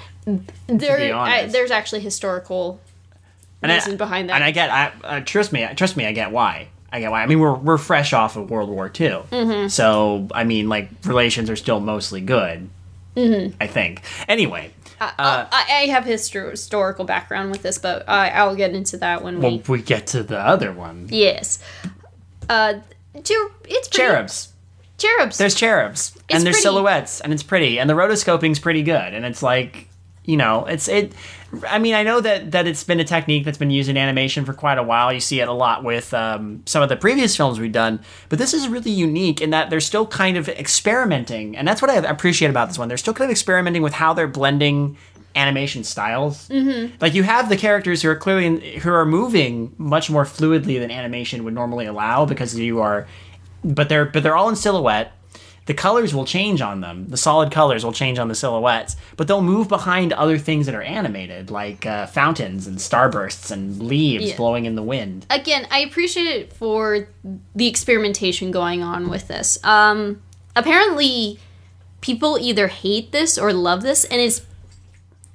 there, 0.66 0.98
be 0.98 1.12
I, 1.12 1.46
there's 1.46 1.70
actually 1.70 2.00
historical 2.00 2.80
and 3.62 3.72
reason 3.72 3.92
I, 3.94 3.96
behind 3.96 4.28
that. 4.28 4.34
And 4.36 4.44
I 4.44 4.50
get, 4.50 4.70
I 4.70 4.92
uh, 5.04 5.20
trust 5.20 5.52
me, 5.52 5.66
trust 5.76 5.96
me, 5.96 6.06
I 6.06 6.12
get 6.12 6.30
why. 6.32 6.68
I 6.90 7.00
get 7.00 7.10
why. 7.10 7.22
I 7.22 7.26
mean, 7.26 7.40
we're 7.40 7.54
we're 7.54 7.78
fresh 7.78 8.12
off 8.12 8.36
of 8.36 8.50
World 8.50 8.68
War 8.68 8.86
II, 8.86 9.08
Mm-hmm. 9.30 9.68
so 9.68 10.28
I 10.34 10.44
mean, 10.44 10.68
like 10.68 10.90
relations 11.04 11.48
are 11.48 11.56
still 11.56 11.80
mostly 11.80 12.20
good. 12.20 12.68
Mm-hmm. 13.16 13.56
I 13.60 13.66
think. 13.66 14.02
Anyway, 14.28 14.70
Uh, 15.00 15.10
I, 15.18 15.64
I 15.68 15.86
have 15.90 16.04
histor- 16.04 16.50
historical 16.50 17.04
background 17.04 17.50
with 17.50 17.62
this, 17.62 17.76
but 17.78 18.08
I'll 18.08 18.56
get 18.56 18.74
into 18.74 18.96
that 18.98 19.22
when 19.24 19.40
well, 19.40 19.52
we. 19.52 19.62
we 19.68 19.82
get 19.82 20.06
to 20.08 20.22
the 20.22 20.38
other 20.38 20.72
one. 20.72 21.08
Yes. 21.10 21.62
Uh, 22.48 22.74
it's 23.14 23.30
pretty, 23.30 23.90
Cherubs. 23.90 24.52
Cherubs. 24.98 25.36
There's 25.38 25.54
cherubs, 25.54 26.12
It's 26.14 26.24
and 26.30 26.44
there's 26.46 26.56
pretty. 26.56 26.62
silhouettes, 26.62 27.20
and 27.20 27.32
it's 27.32 27.42
pretty, 27.42 27.78
and 27.80 27.88
the 27.90 27.94
rotoscoping's 27.94 28.58
pretty 28.60 28.82
good, 28.82 29.14
and 29.14 29.24
it's 29.24 29.42
like, 29.42 29.88
you 30.24 30.36
know, 30.36 30.64
it's 30.66 30.88
it. 30.88 31.12
I 31.68 31.78
mean, 31.78 31.94
I 31.94 32.02
know 32.02 32.20
that 32.20 32.52
that 32.52 32.66
it's 32.66 32.82
been 32.82 33.00
a 33.00 33.04
technique 33.04 33.44
that's 33.44 33.58
been 33.58 33.70
used 33.70 33.90
in 33.90 33.96
animation 33.96 34.44
for 34.44 34.54
quite 34.54 34.78
a 34.78 34.82
while. 34.82 35.12
You 35.12 35.20
see 35.20 35.40
it 35.40 35.48
a 35.48 35.52
lot 35.52 35.84
with 35.84 36.14
um, 36.14 36.62
some 36.64 36.82
of 36.82 36.88
the 36.88 36.96
previous 36.96 37.36
films 37.36 37.60
we've 37.60 37.72
done, 37.72 38.00
but 38.30 38.38
this 38.38 38.54
is 38.54 38.68
really 38.68 38.90
unique 38.90 39.40
in 39.40 39.50
that 39.50 39.68
they're 39.68 39.80
still 39.80 40.06
kind 40.06 40.36
of 40.36 40.48
experimenting, 40.48 41.56
and 41.56 41.68
that's 41.68 41.82
what 41.82 41.90
I 41.90 41.96
appreciate 41.96 42.48
about 42.48 42.68
this 42.68 42.78
one. 42.78 42.88
They're 42.88 42.96
still 42.96 43.12
kind 43.12 43.30
of 43.30 43.32
experimenting 43.32 43.82
with 43.82 43.92
how 43.92 44.14
they're 44.14 44.28
blending 44.28 44.96
animation 45.34 45.84
styles. 45.84 46.48
Mm-hmm. 46.48 46.96
Like 47.00 47.14
you 47.14 47.22
have 47.22 47.48
the 47.48 47.56
characters 47.56 48.02
who 48.02 48.08
are 48.08 48.16
clearly 48.16 48.46
in, 48.46 48.60
who 48.80 48.92
are 48.92 49.06
moving 49.06 49.74
much 49.78 50.10
more 50.10 50.24
fluidly 50.24 50.78
than 50.80 50.90
animation 50.90 51.44
would 51.44 51.54
normally 51.54 51.86
allow 51.86 52.24
because 52.24 52.58
you 52.58 52.80
are, 52.80 53.06
but 53.62 53.88
they're 53.88 54.06
but 54.06 54.22
they're 54.22 54.36
all 54.36 54.48
in 54.48 54.56
silhouette 54.56 55.12
the 55.72 55.78
colors 55.78 56.14
will 56.14 56.26
change 56.26 56.60
on 56.60 56.82
them. 56.82 57.08
The 57.08 57.16
solid 57.16 57.50
colors 57.50 57.82
will 57.82 57.94
change 57.94 58.18
on 58.18 58.28
the 58.28 58.34
silhouettes, 58.34 58.94
but 59.16 59.26
they'll 59.26 59.40
move 59.40 59.68
behind 59.68 60.12
other 60.12 60.36
things 60.36 60.66
that 60.66 60.74
are 60.74 60.82
animated, 60.82 61.50
like 61.50 61.86
uh, 61.86 62.04
fountains 62.04 62.66
and 62.66 62.76
starbursts 62.76 63.50
and 63.50 63.82
leaves 63.82 64.26
Yeah. 64.26 64.36
blowing 64.36 64.66
in 64.66 64.74
the 64.74 64.82
wind. 64.82 65.24
Again, 65.30 65.66
I 65.70 65.78
appreciate 65.78 66.26
it 66.26 66.52
for 66.52 67.08
the 67.54 67.66
experimentation 67.68 68.50
going 68.50 68.82
on 68.82 69.08
with 69.08 69.28
this. 69.28 69.58
Um, 69.64 70.20
apparently, 70.54 71.38
people 72.02 72.36
either 72.38 72.68
hate 72.68 73.10
this 73.10 73.38
or 73.38 73.54
love 73.54 73.80
this, 73.80 74.04
and 74.04 74.20
it's. 74.20 74.42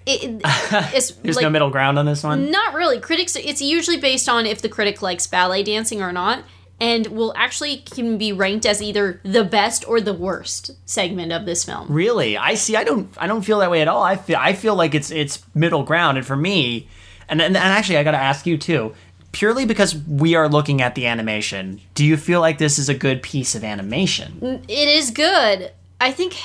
It, 0.05 0.39
it's 0.93 1.11
There's 1.13 1.35
like, 1.35 1.41
no 1.41 1.49
middle 1.49 1.71
ground 1.71 1.97
on 1.97 2.05
this 2.05 2.21
one. 2.23 2.51
Not 2.51 2.75
really. 2.75 2.99
Critics, 2.99 3.35
it's 3.35 3.59
usually 3.59 3.97
based 3.97 4.29
on 4.29 4.45
if 4.45 4.61
the 4.61 4.69
critic 4.69 5.01
likes 5.01 5.25
ballet 5.25 5.63
dancing 5.63 5.99
or 5.99 6.11
not, 6.11 6.43
and 6.79 7.07
will 7.07 7.33
actually 7.35 7.77
can 7.77 8.17
be 8.17 8.31
ranked 8.31 8.65
as 8.65 8.81
either 8.81 9.19
the 9.23 9.43
best 9.43 9.87
or 9.87 9.99
the 9.99 10.13
worst 10.13 10.71
segment 10.85 11.31
of 11.31 11.45
this 11.45 11.63
film. 11.63 11.87
Really, 11.89 12.37
I 12.37 12.53
see. 12.53 12.75
I 12.75 12.83
don't. 12.83 13.09
I 13.17 13.27
don't 13.27 13.41
feel 13.41 13.59
that 13.59 13.71
way 13.71 13.81
at 13.81 13.87
all. 13.87 14.03
I 14.03 14.15
feel. 14.15 14.37
I 14.39 14.53
feel 14.53 14.75
like 14.75 14.93
it's 14.93 15.11
it's 15.11 15.43
middle 15.55 15.83
ground, 15.83 16.17
and 16.17 16.27
for 16.27 16.35
me, 16.35 16.87
and 17.27 17.41
and, 17.41 17.55
and 17.55 17.57
actually, 17.57 17.97
I 17.97 18.03
got 18.03 18.11
to 18.11 18.17
ask 18.17 18.45
you 18.45 18.57
too. 18.57 18.93
Purely 19.33 19.65
because 19.65 19.95
we 19.95 20.35
are 20.35 20.47
looking 20.47 20.81
at 20.81 20.95
the 20.95 21.05
animation, 21.05 21.81
do 21.93 22.05
you 22.05 22.17
feel 22.17 22.39
like 22.39 22.57
this 22.57 22.79
is 22.79 22.89
a 22.89 22.95
good 22.95 23.21
piece 23.21 23.55
of 23.55 23.63
animation? 23.63 24.63
It 24.67 24.87
is 24.87 25.11
good. 25.11 25.71
I 25.99 26.11
think, 26.11 26.35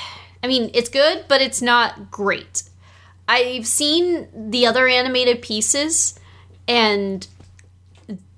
I 0.43 0.47
mean, 0.47 0.69
it's 0.73 0.89
good, 0.89 1.25
but 1.27 1.41
it's 1.41 1.61
not 1.61 2.11
great. 2.11 2.63
I've 3.27 3.65
seen 3.65 4.27
the 4.35 4.67
other 4.67 4.87
animated 4.87 5.41
pieces 5.41 6.19
and 6.67 7.25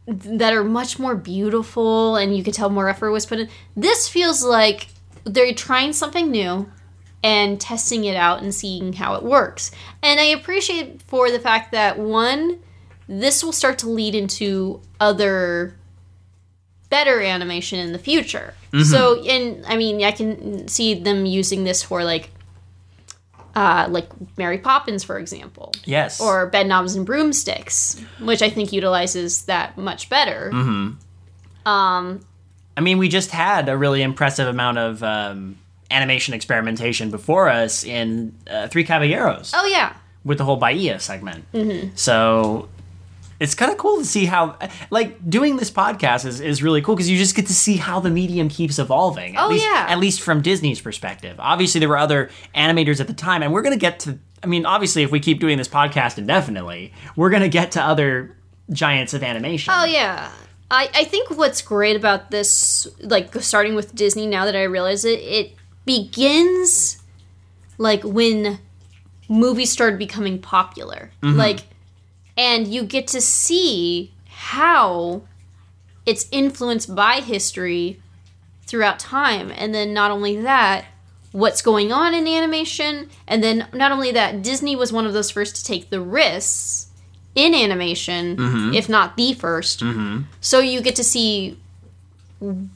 that 0.08 0.54
are 0.54 0.64
much 0.64 1.00
more 1.00 1.16
beautiful 1.16 2.16
and 2.16 2.36
you 2.36 2.44
could 2.44 2.54
tell 2.54 2.70
more 2.70 2.90
effort 2.90 3.12
was 3.12 3.26
put 3.26 3.40
in. 3.40 3.50
This 3.76 4.08
feels 4.08 4.44
like 4.44 4.88
they're 5.24 5.54
trying 5.54 5.94
something 5.94 6.30
new 6.30 6.72
and 7.24 7.60
testing 7.60 8.06
it 8.06 8.16
out 8.16 8.44
and 8.44 8.54
seeing 8.54 8.94
how 8.94 9.16
it 9.16 9.24
works. 9.24 9.72
And 10.04 10.20
I 10.20 10.26
appreciate 10.26 11.02
for 11.02 11.32
the 11.32 11.40
fact 11.40 11.72
that 11.72 11.98
one, 11.98 12.60
this 13.08 13.44
will 13.44 13.52
start 13.52 13.80
to 13.80 13.90
lead 13.90 14.14
into 14.14 14.82
other 15.00 15.76
better 16.90 17.22
animation 17.22 17.80
in 17.80 17.94
the 17.94 18.00
future. 18.00 18.54
Mm-hmm. 18.72 18.84
So, 18.84 19.24
and 19.24 19.66
I 19.66 19.76
mean, 19.76 20.04
I 20.04 20.12
can 20.12 20.68
see 20.68 20.94
them 20.94 21.26
using 21.26 21.64
this 21.64 21.82
for 21.82 22.04
like, 22.04 22.30
uh, 23.56 23.88
like 23.90 24.10
Mary 24.38 24.58
Poppins, 24.58 25.04
for 25.04 25.18
example, 25.18 25.74
Yes. 25.86 26.20
or 26.20 26.50
Bedknobs 26.52 26.96
and 26.96 27.06
Broomsticks, 27.06 28.02
which 28.20 28.42
I 28.42 28.50
think 28.50 28.74
utilizes 28.74 29.44
that 29.46 29.78
much 29.78 30.10
better. 30.10 30.52
Um, 31.66 32.20
I 32.78 32.82
mean, 32.82 32.98
we 32.98 33.08
just 33.08 33.32
had 33.32 33.70
a 33.70 33.78
really 33.78 34.02
impressive 34.02 34.48
amount 34.48 34.78
of 34.78 35.02
um, 35.04 35.58
animation 35.90 36.34
experimentation 36.34 37.10
before 37.10 37.50
us 37.50 37.84
in 37.84 38.36
uh, 38.50 38.68
Three 38.68 38.84
Caballeros 38.84 39.52
oh 39.56 39.66
yeah, 39.66 39.94
with 40.24 40.38
the 40.38 40.44
whole 40.44 40.58
Bahia 40.58 41.00
segment. 41.00 41.46
So 41.98 42.68
it's 43.40 43.54
kind 43.54 43.72
of 43.72 43.78
cool 43.78 43.98
to 43.98 44.06
see 44.06 44.26
how, 44.26 44.58
like, 44.90 45.30
doing 45.30 45.58
this 45.58 45.70
podcast 45.70 46.26
is, 46.26 46.40
is 46.40 46.64
really 46.64 46.82
cool 46.82 46.96
because 46.96 47.10
you 47.10 47.18
just 47.18 47.36
get 47.36 47.48
to 47.48 47.54
see 47.54 47.76
how 47.78 48.00
the 48.00 48.10
medium 48.10 48.48
keeps 48.50 48.80
evolving. 48.80 49.36
At 49.36 49.44
Oh, 49.44 49.50
least, 49.50 49.66
yeah. 49.66 49.88
At 49.90 50.00
least 50.00 50.22
from 50.22 50.42
Disney's 50.42 50.80
perspective. 50.80 51.36
Obviously, 51.40 51.80
there 51.80 51.90
were 51.90 51.98
other 51.98 52.30
animators 52.56 53.00
at 53.02 53.08
the 53.08 53.14
time, 53.14 53.44
and 53.44 53.52
we're 53.52 53.62
going 53.62 53.74
to 53.74 53.80
get 53.80 54.00
to, 54.02 54.18
I 54.42 54.48
mean, 54.48 54.66
obviously, 54.66 55.04
if 55.04 55.12
we 55.12 55.20
keep 55.20 55.40
doing 55.40 55.58
this 55.58 55.68
podcast 55.68 56.18
indefinitely, 56.18 56.94
we're 57.16 57.30
going 57.30 57.42
to 57.44 57.50
get 57.50 57.72
to 57.74 57.82
other 57.82 58.36
giants 58.72 59.14
of 59.14 59.22
animation. 59.22 59.74
Oh 59.76 59.86
yeah. 59.86 60.32
I, 60.72 60.90
I 60.96 61.04
think 61.04 61.30
what's 61.30 61.62
great 61.62 61.96
about 61.96 62.32
this, 62.32 62.88
like 63.00 63.36
starting 63.42 63.76
with 63.76 63.94
Disney, 63.94 64.26
now 64.26 64.46
that 64.46 64.56
I 64.56 64.64
realize 64.64 65.06
it, 65.06 65.20
it 65.20 65.54
begins 65.86 67.02
like 67.78 68.04
when 68.04 68.60
movies 69.30 69.72
started 69.72 70.00
becoming 70.00 70.40
popular. 70.40 71.12
Mm-hmm. 71.22 71.38
Like, 71.38 71.60
and 72.38 72.68
you 72.68 72.84
get 72.84 73.08
to 73.08 73.22
see 73.22 74.14
how 74.28 75.24
it's 76.06 76.28
influenced 76.32 76.96
by 76.96 77.16
history 77.16 78.00
throughout 78.66 79.00
time. 79.00 79.52
And 79.56 79.74
then 79.74 79.94
not 79.94 80.12
only 80.12 80.36
that, 80.42 80.86
what's 81.32 81.62
going 81.62 81.92
on 81.92 82.14
in 82.14 82.28
animation. 82.28 83.10
And 83.28 83.44
then 83.44 83.68
not 83.74 83.92
only 83.92 84.12
that, 84.12 84.42
Disney 84.42 84.76
was 84.76 84.94
one 84.94 85.06
of 85.06 85.14
those 85.14 85.30
first 85.30 85.56
to 85.58 85.64
take 85.64 85.90
the 85.90 86.02
risks 86.02 86.88
in 87.36 87.54
animation, 87.54 88.38
mm-hmm. 88.38 88.74
if 88.74 88.88
not 88.88 89.18
the 89.18 89.34
1st 89.34 89.84
mm-hmm. 89.84 90.22
So 90.40 90.60
you 90.60 90.82
get 90.82 90.96
to 90.96 91.04
see 91.04 91.60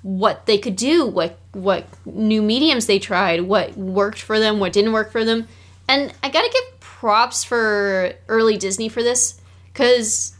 what 0.02 0.46
they 0.46 0.58
could 0.58 0.76
do, 0.76 1.06
what 1.06 1.38
what 1.54 1.86
new 2.06 2.42
mediums 2.42 2.86
they 2.86 3.00
tried, 3.00 3.42
what 3.42 3.78
worked 3.78 4.22
for 4.22 4.40
them, 4.40 4.60
what 4.60 4.74
didn't 4.74 4.92
work 4.92 5.12
for 5.12 5.24
them. 5.24 5.48
And 5.88 6.14
I 6.22 6.30
got 6.30 6.42
to 6.42 6.52
give 6.52 6.80
props 6.80 7.44
for 7.44 8.14
early 8.28 8.58
Disney 8.58 8.90
for 8.90 9.02
this 9.02 9.39
cuz 9.74 10.34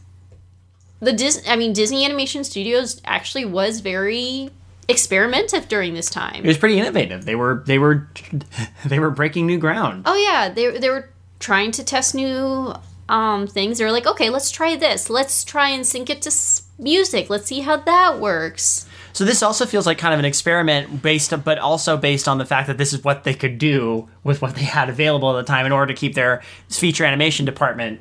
the 1.00 1.12
Dis 1.12 1.42
I 1.48 1.56
mean 1.56 1.72
Disney 1.72 2.04
Animation 2.04 2.44
Studios 2.44 3.00
actually 3.04 3.44
was 3.44 3.80
very 3.80 4.50
experimentative 4.88 5.68
during 5.68 5.94
this 5.94 6.10
time. 6.10 6.44
It 6.44 6.46
was 6.46 6.58
pretty 6.58 6.78
innovative. 6.78 7.24
They 7.24 7.34
were 7.34 7.62
they 7.66 7.78
were 7.78 8.08
they 8.84 8.98
were 8.98 9.10
breaking 9.10 9.46
new 9.46 9.58
ground. 9.58 10.02
Oh 10.06 10.16
yeah, 10.16 10.48
they 10.48 10.78
they 10.78 10.90
were 10.90 11.10
trying 11.38 11.70
to 11.72 11.84
test 11.84 12.14
new 12.14 12.74
um 13.08 13.46
things. 13.46 13.78
They 13.78 13.84
were 13.84 13.92
like, 13.92 14.06
okay, 14.06 14.30
let's 14.30 14.50
try 14.50 14.76
this. 14.76 15.08
Let's 15.08 15.44
try 15.44 15.70
and 15.70 15.86
sync 15.86 16.10
it 16.10 16.22
to 16.22 16.32
music. 16.78 17.30
Let's 17.30 17.46
see 17.46 17.60
how 17.60 17.76
that 17.76 18.20
works. 18.20 18.86
So 19.12 19.24
this 19.24 19.42
also 19.42 19.66
feels 19.66 19.86
like 19.86 19.98
kind 19.98 20.14
of 20.14 20.20
an 20.20 20.24
experiment 20.24 21.02
based, 21.02 21.32
but 21.44 21.58
also 21.58 21.96
based 21.96 22.28
on 22.28 22.38
the 22.38 22.46
fact 22.46 22.68
that 22.68 22.78
this 22.78 22.92
is 22.92 23.02
what 23.02 23.24
they 23.24 23.34
could 23.34 23.58
do 23.58 24.08
with 24.22 24.40
what 24.40 24.54
they 24.54 24.62
had 24.62 24.88
available 24.88 25.36
at 25.36 25.44
the 25.44 25.52
time 25.52 25.66
in 25.66 25.72
order 25.72 25.92
to 25.92 25.98
keep 25.98 26.14
their 26.14 26.42
feature 26.68 27.04
animation 27.04 27.44
department 27.44 28.00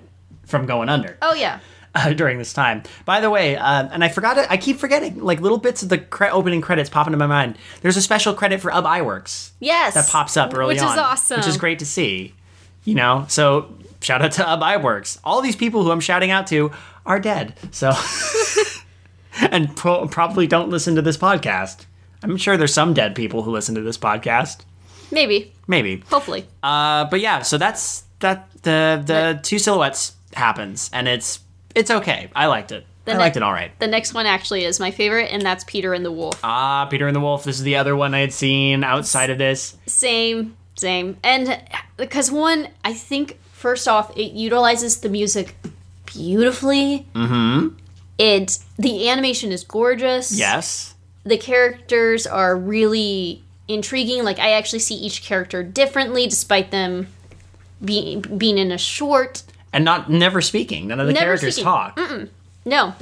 from 0.49 0.65
going 0.65 0.89
under 0.89 1.17
Oh 1.21 1.33
yeah. 1.33 1.59
uh, 1.95 2.13
during 2.13 2.37
this 2.37 2.53
time. 2.53 2.83
By 3.05 3.19
the 3.19 3.29
way, 3.31 3.55
uh, 3.55 3.87
and 3.91 4.03
I 4.03 4.09
forgot 4.09 4.37
it. 4.37 4.45
I 4.49 4.57
keep 4.57 4.77
forgetting 4.77 5.19
like 5.23 5.41
little 5.41 5.57
bits 5.57 5.81
of 5.81 5.89
the 5.89 5.97
cre- 5.97 6.25
opening 6.25 6.61
credits 6.61 6.89
pop 6.89 7.07
into 7.07 7.17
my 7.17 7.25
mind. 7.25 7.57
There's 7.81 7.97
a 7.97 8.01
special 8.01 8.33
credit 8.35 8.61
for 8.61 8.71
Ub 8.71 8.85
Iwerks 8.85 9.51
Yes. 9.59 9.95
that 9.95 10.07
pops 10.07 10.37
up 10.37 10.53
early 10.55 10.75
which 10.75 10.81
on, 10.83 10.89
which 10.89 10.93
is 10.93 10.99
awesome. 10.99 11.37
which 11.37 11.47
is 11.47 11.57
great 11.57 11.79
to 11.79 11.85
see. 11.85 12.35
You 12.83 12.93
know, 12.95 13.25
so 13.27 13.73
shout 14.01 14.21
out 14.21 14.33
to 14.33 14.47
Ub 14.47 14.61
Iwerks. 14.61 15.19
All 15.23 15.41
these 15.41 15.55
people 15.55 15.83
who 15.83 15.91
I'm 15.91 15.99
shouting 15.99 16.29
out 16.31 16.45
to 16.47 16.71
are 17.05 17.19
dead. 17.19 17.55
So, 17.71 17.91
and 19.49 19.75
pro- 19.75 20.07
probably 20.07 20.47
don't 20.47 20.69
listen 20.69 20.95
to 20.95 21.01
this 21.01 21.17
podcast. 21.17 21.85
I'm 22.21 22.37
sure 22.37 22.55
there's 22.57 22.73
some 22.73 22.93
dead 22.93 23.15
people 23.15 23.43
who 23.43 23.51
listen 23.51 23.75
to 23.75 23.81
this 23.81 23.97
podcast. 23.97 24.59
Maybe. 25.11 25.53
Maybe. 25.67 26.03
Hopefully. 26.09 26.45
Uh, 26.61 27.05
but 27.05 27.19
yeah, 27.19 27.41
so 27.41 27.57
that's 27.57 28.03
that. 28.19 28.45
The 28.61 29.01
the 29.05 29.39
two 29.41 29.57
silhouettes 29.57 30.13
happens, 30.39 30.89
and 30.91 31.07
it's 31.07 31.39
it's 31.75 31.91
okay. 31.91 32.29
I 32.35 32.47
liked 32.47 32.71
it. 32.71 32.85
I 33.05 33.13
ne- 33.13 33.19
liked 33.19 33.37
it 33.37 33.43
all 33.43 33.53
right. 33.53 33.71
The 33.79 33.87
next 33.87 34.13
one 34.13 34.25
actually 34.25 34.63
is 34.65 34.79
my 34.79 34.91
favorite, 34.91 35.31
and 35.31 35.41
that's 35.41 35.63
Peter 35.63 35.93
and 35.93 36.03
the 36.05 36.11
Wolf. 36.11 36.39
Ah, 36.43 36.85
Peter 36.89 37.07
and 37.07 37.15
the 37.15 37.19
Wolf. 37.19 37.43
This 37.43 37.57
is 37.57 37.63
the 37.63 37.75
other 37.75 37.95
one 37.95 38.13
I 38.13 38.19
had 38.19 38.33
seen 38.33 38.83
outside 38.83 39.29
of 39.29 39.37
this. 39.37 39.77
Same, 39.87 40.55
same. 40.75 41.17
And 41.23 41.61
because 41.97 42.31
one, 42.31 42.69
I 42.83 42.93
think 42.93 43.37
first 43.53 43.87
off, 43.87 44.15
it 44.17 44.31
utilizes 44.33 44.97
the 45.01 45.09
music 45.09 45.55
beautifully. 46.05 47.05
Mm-hmm. 47.13 47.75
It 48.17 48.59
the 48.77 49.09
animation 49.09 49.51
is 49.51 49.63
gorgeous. 49.63 50.31
Yes. 50.37 50.95
the 51.23 51.37
characters 51.37 52.25
are 52.27 52.55
really 52.55 53.43
intriguing. 53.67 54.23
Like 54.23 54.39
I 54.39 54.51
actually 54.51 54.79
see 54.79 54.95
each 54.95 55.23
character 55.23 55.63
differently, 55.63 56.25
despite 56.27 56.71
them 56.71 57.07
being 57.83 58.21
being 58.37 58.57
in 58.57 58.71
a 58.71 58.77
short. 58.77 59.43
And 59.71 59.85
not 59.85 60.09
never 60.09 60.41
speaking. 60.41 60.87
None 60.87 60.99
of 60.99 61.07
the 61.07 61.13
Never 61.13 61.25
characters 61.25 61.55
speaking. 61.55 61.63
talk. 61.65 61.99
No, 62.65 62.93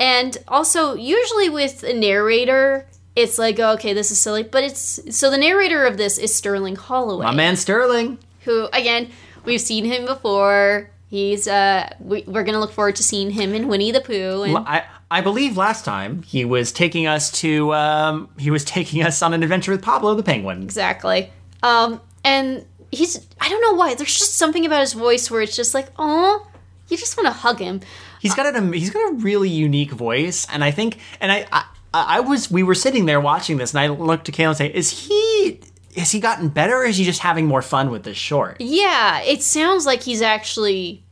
and 0.00 0.36
also 0.48 0.94
usually 0.94 1.48
with 1.48 1.82
a 1.82 1.92
narrator, 1.92 2.86
it's 3.14 3.38
like 3.38 3.58
oh, 3.60 3.72
okay, 3.74 3.92
this 3.92 4.10
is 4.10 4.18
silly, 4.20 4.42
but 4.42 4.64
it's 4.64 5.00
so 5.16 5.30
the 5.30 5.38
narrator 5.38 5.84
of 5.86 5.96
this 5.96 6.18
is 6.18 6.34
Sterling 6.34 6.76
Holloway, 6.76 7.24
My 7.24 7.34
man 7.34 7.56
Sterling. 7.56 8.18
who 8.44 8.68
again 8.72 9.10
we've 9.44 9.60
seen 9.60 9.84
him 9.84 10.06
before. 10.06 10.90
He's 11.08 11.46
uh, 11.46 11.88
we, 12.00 12.24
we're 12.26 12.42
gonna 12.44 12.58
look 12.60 12.72
forward 12.72 12.96
to 12.96 13.02
seeing 13.02 13.30
him 13.30 13.54
in 13.54 13.68
Winnie 13.68 13.92
the 13.92 14.00
Pooh. 14.00 14.42
And, 14.42 14.58
I, 14.58 14.84
I 15.10 15.20
believe 15.20 15.56
last 15.56 15.84
time 15.84 16.22
he 16.22 16.44
was 16.44 16.72
taking 16.72 17.06
us 17.06 17.30
to 17.42 17.72
um, 17.74 18.28
he 18.38 18.50
was 18.50 18.64
taking 18.64 19.02
us 19.02 19.22
on 19.22 19.32
an 19.32 19.42
adventure 19.42 19.70
with 19.70 19.82
Pablo 19.82 20.14
the 20.14 20.22
Penguin. 20.24 20.62
Exactly. 20.62 21.30
Um, 21.62 22.00
and 22.24 22.66
he's 22.90 23.26
I 23.40 23.48
don't 23.48 23.60
know 23.60 23.74
why. 23.74 23.94
There's 23.94 24.16
just 24.18 24.34
something 24.34 24.64
about 24.66 24.80
his 24.80 24.92
voice 24.92 25.30
where 25.30 25.40
it's 25.42 25.56
just 25.56 25.74
like, 25.74 25.88
oh, 25.98 26.46
you 26.88 26.96
just 26.96 27.16
want 27.16 27.26
to 27.26 27.32
hug 27.32 27.58
him. 27.58 27.80
He's 28.20 28.34
got 28.34 28.54
an 28.54 28.72
he's 28.72 28.90
got 28.90 29.10
a 29.12 29.14
really 29.16 29.48
unique 29.50 29.92
voice, 29.92 30.46
and 30.50 30.64
I 30.64 30.70
think 30.70 30.98
and 31.20 31.30
I, 31.32 31.46
I 31.52 31.64
I 31.92 32.20
was 32.20 32.50
we 32.50 32.62
were 32.62 32.74
sitting 32.74 33.06
there 33.06 33.20
watching 33.20 33.56
this, 33.58 33.72
and 33.72 33.80
I 33.80 33.88
looked 33.88 34.26
to 34.26 34.32
Kayla 34.32 34.48
and 34.48 34.56
say, 34.56 34.66
"Is 34.74 35.06
he 35.06 35.60
has 35.96 36.10
he 36.10 36.20
gotten 36.20 36.48
better, 36.48 36.76
or 36.76 36.84
is 36.84 36.96
he 36.96 37.04
just 37.04 37.20
having 37.20 37.46
more 37.46 37.62
fun 37.62 37.90
with 37.90 38.02
this 38.04 38.16
short?" 38.16 38.56
Yeah, 38.60 39.20
it 39.22 39.42
sounds 39.42 39.86
like 39.86 40.02
he's 40.02 40.22
actually. 40.22 41.02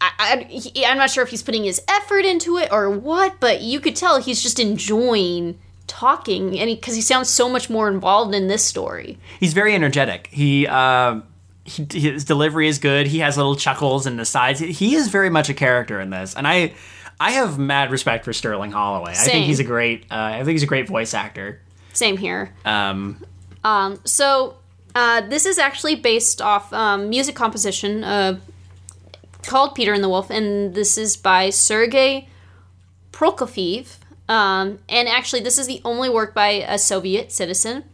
I, 0.00 0.10
I, 0.18 0.36
he- 0.48 0.86
I'm 0.86 0.96
not 0.96 1.10
sure 1.10 1.24
if 1.24 1.30
he's 1.30 1.42
putting 1.42 1.64
his 1.64 1.82
effort 1.88 2.24
into 2.24 2.56
it 2.56 2.70
or 2.70 2.88
what, 2.88 3.40
but 3.40 3.62
you 3.62 3.80
could 3.80 3.96
tell 3.96 4.20
he's 4.20 4.40
just 4.42 4.60
enjoying 4.60 5.58
talking, 5.88 6.58
and 6.58 6.68
because 6.68 6.94
he, 6.94 7.00
sounds 7.00 7.28
so 7.28 7.48
much 7.48 7.68
more 7.68 7.88
involved 7.88 8.34
in 8.34 8.46
this 8.46 8.64
story. 8.64 9.18
He's 9.40 9.54
very 9.54 9.74
energetic. 9.74 10.28
He. 10.30 10.66
Uh, 10.66 11.22
he, 11.64 11.86
his 11.92 12.24
delivery 12.24 12.66
is 12.66 12.78
good. 12.78 13.06
He 13.06 13.18
has 13.18 13.36
little 13.36 13.54
chuckles 13.54 14.06
and 14.06 14.18
the 14.18 14.24
sides. 14.24 14.58
He 14.60 14.94
is 14.94 15.08
very 15.08 15.28
much 15.28 15.50
a 15.50 15.54
character 15.54 16.00
in 16.00 16.08
this, 16.08 16.34
and 16.34 16.48
I, 16.48 16.72
I 17.20 17.32
have 17.32 17.58
mad 17.58 17.90
respect 17.90 18.24
for 18.24 18.32
Sterling 18.32 18.72
Holloway. 18.72 19.10
I 19.10 19.14
think 19.16 19.44
he's 19.44 19.60
a 19.60 19.64
great. 19.64 20.04
Uh, 20.10 20.14
I 20.14 20.44
think 20.44 20.52
he's 20.52 20.62
a 20.62 20.66
great 20.66 20.88
voice 20.88 21.12
actor. 21.12 21.60
Same 21.92 22.16
here. 22.16 22.54
Um, 22.64 23.22
Um, 23.64 23.98
so 24.04 24.56
uh, 24.94 25.20
this 25.22 25.44
is 25.44 25.58
actually 25.58 25.96
based 25.96 26.40
off 26.40 26.72
um, 26.72 27.10
music 27.10 27.34
composition 27.34 28.02
uh, 28.04 28.40
called 29.42 29.74
Peter 29.74 29.92
and 29.92 30.02
the 30.02 30.08
Wolf, 30.08 30.30
and 30.30 30.74
this 30.74 30.96
is 30.96 31.16
by 31.16 31.50
Sergei 31.50 32.28
Prokofiev. 33.12 33.98
Um, 34.28 34.78
and 34.88 35.08
actually, 35.08 35.40
this 35.40 35.58
is 35.58 35.66
the 35.66 35.80
only 35.84 36.10
work 36.10 36.34
by 36.34 36.48
a 36.48 36.78
Soviet 36.78 37.32
citizen. 37.32 37.84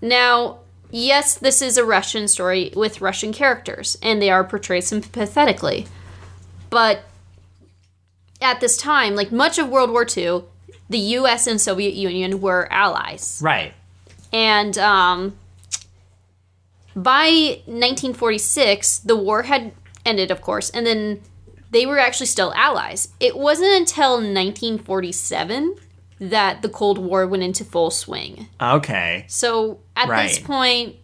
Now, 0.00 0.58
yes, 0.90 1.36
this 1.36 1.62
is 1.62 1.76
a 1.76 1.84
Russian 1.84 2.28
story 2.28 2.72
with 2.76 3.00
Russian 3.00 3.32
characters, 3.32 3.96
and 4.02 4.20
they 4.20 4.30
are 4.30 4.44
portrayed 4.44 4.84
sympathetically. 4.84 5.86
But 6.70 7.02
at 8.40 8.60
this 8.60 8.76
time, 8.76 9.14
like 9.14 9.32
much 9.32 9.58
of 9.58 9.68
World 9.68 9.90
War 9.90 10.06
II, 10.16 10.44
the 10.90 10.98
U.S. 10.98 11.46
and 11.46 11.60
Soviet 11.60 11.94
Union 11.94 12.40
were 12.40 12.68
allies 12.70 13.40
right. 13.42 13.74
and 14.32 14.78
um, 14.78 15.36
by 16.98 17.60
1946, 17.66 19.00
the 19.00 19.16
war 19.16 19.42
had 19.44 19.72
ended, 20.04 20.30
of 20.30 20.40
course, 20.40 20.70
and 20.70 20.86
then 20.86 21.20
they 21.70 21.86
were 21.86 21.98
actually 21.98 22.26
still 22.26 22.52
allies. 22.54 23.08
It 23.20 23.36
wasn't 23.36 23.72
until 23.72 24.12
1947 24.12 25.76
that 26.20 26.62
the 26.62 26.68
Cold 26.68 26.98
War 26.98 27.26
went 27.26 27.42
into 27.42 27.64
full 27.64 27.90
swing. 27.90 28.48
Okay. 28.60 29.24
So 29.28 29.80
at 29.96 30.08
this 30.08 30.38
point, 30.38 30.96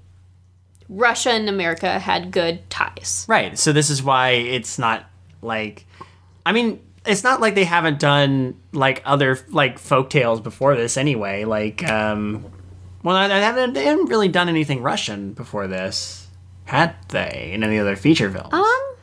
Russia 0.89 1.31
and 1.31 1.49
America 1.49 1.99
had 1.99 2.31
good 2.31 2.69
ties. 2.71 3.25
Right. 3.29 3.59
So 3.59 3.73
this 3.73 3.91
is 3.91 4.03
why 4.03 4.31
it's 4.31 4.79
not 4.79 5.05
like 5.43 5.87
I 6.47 6.53
mean, 6.53 6.81
it's 7.07 7.25
not 7.25 7.41
like 7.41 7.55
they 7.55 7.65
haven't 7.65 8.01
done 8.01 8.61
like 8.73 9.03
other 9.05 9.39
like 9.49 9.79
folk 9.79 10.11
tales 10.11 10.41
before 10.41 10.77
this 10.77 10.97
anyway. 10.97 11.45
Like 11.45 11.89
um 11.89 12.45
well, 13.03 13.29
they 13.29 13.41
haven't 13.41 13.75
they 13.75 13.85
haven't 13.85 14.07
really 14.07 14.29
done 14.29 14.49
anything 14.49 14.83
Russian 14.83 15.33
before 15.33 15.67
this. 15.67 16.27
Had 16.65 16.97
they 17.11 17.51
in 17.53 17.62
any 17.62 17.79
other 17.79 17.95
feature 17.95 18.31
films? 18.31 18.55
Um, 18.55 18.93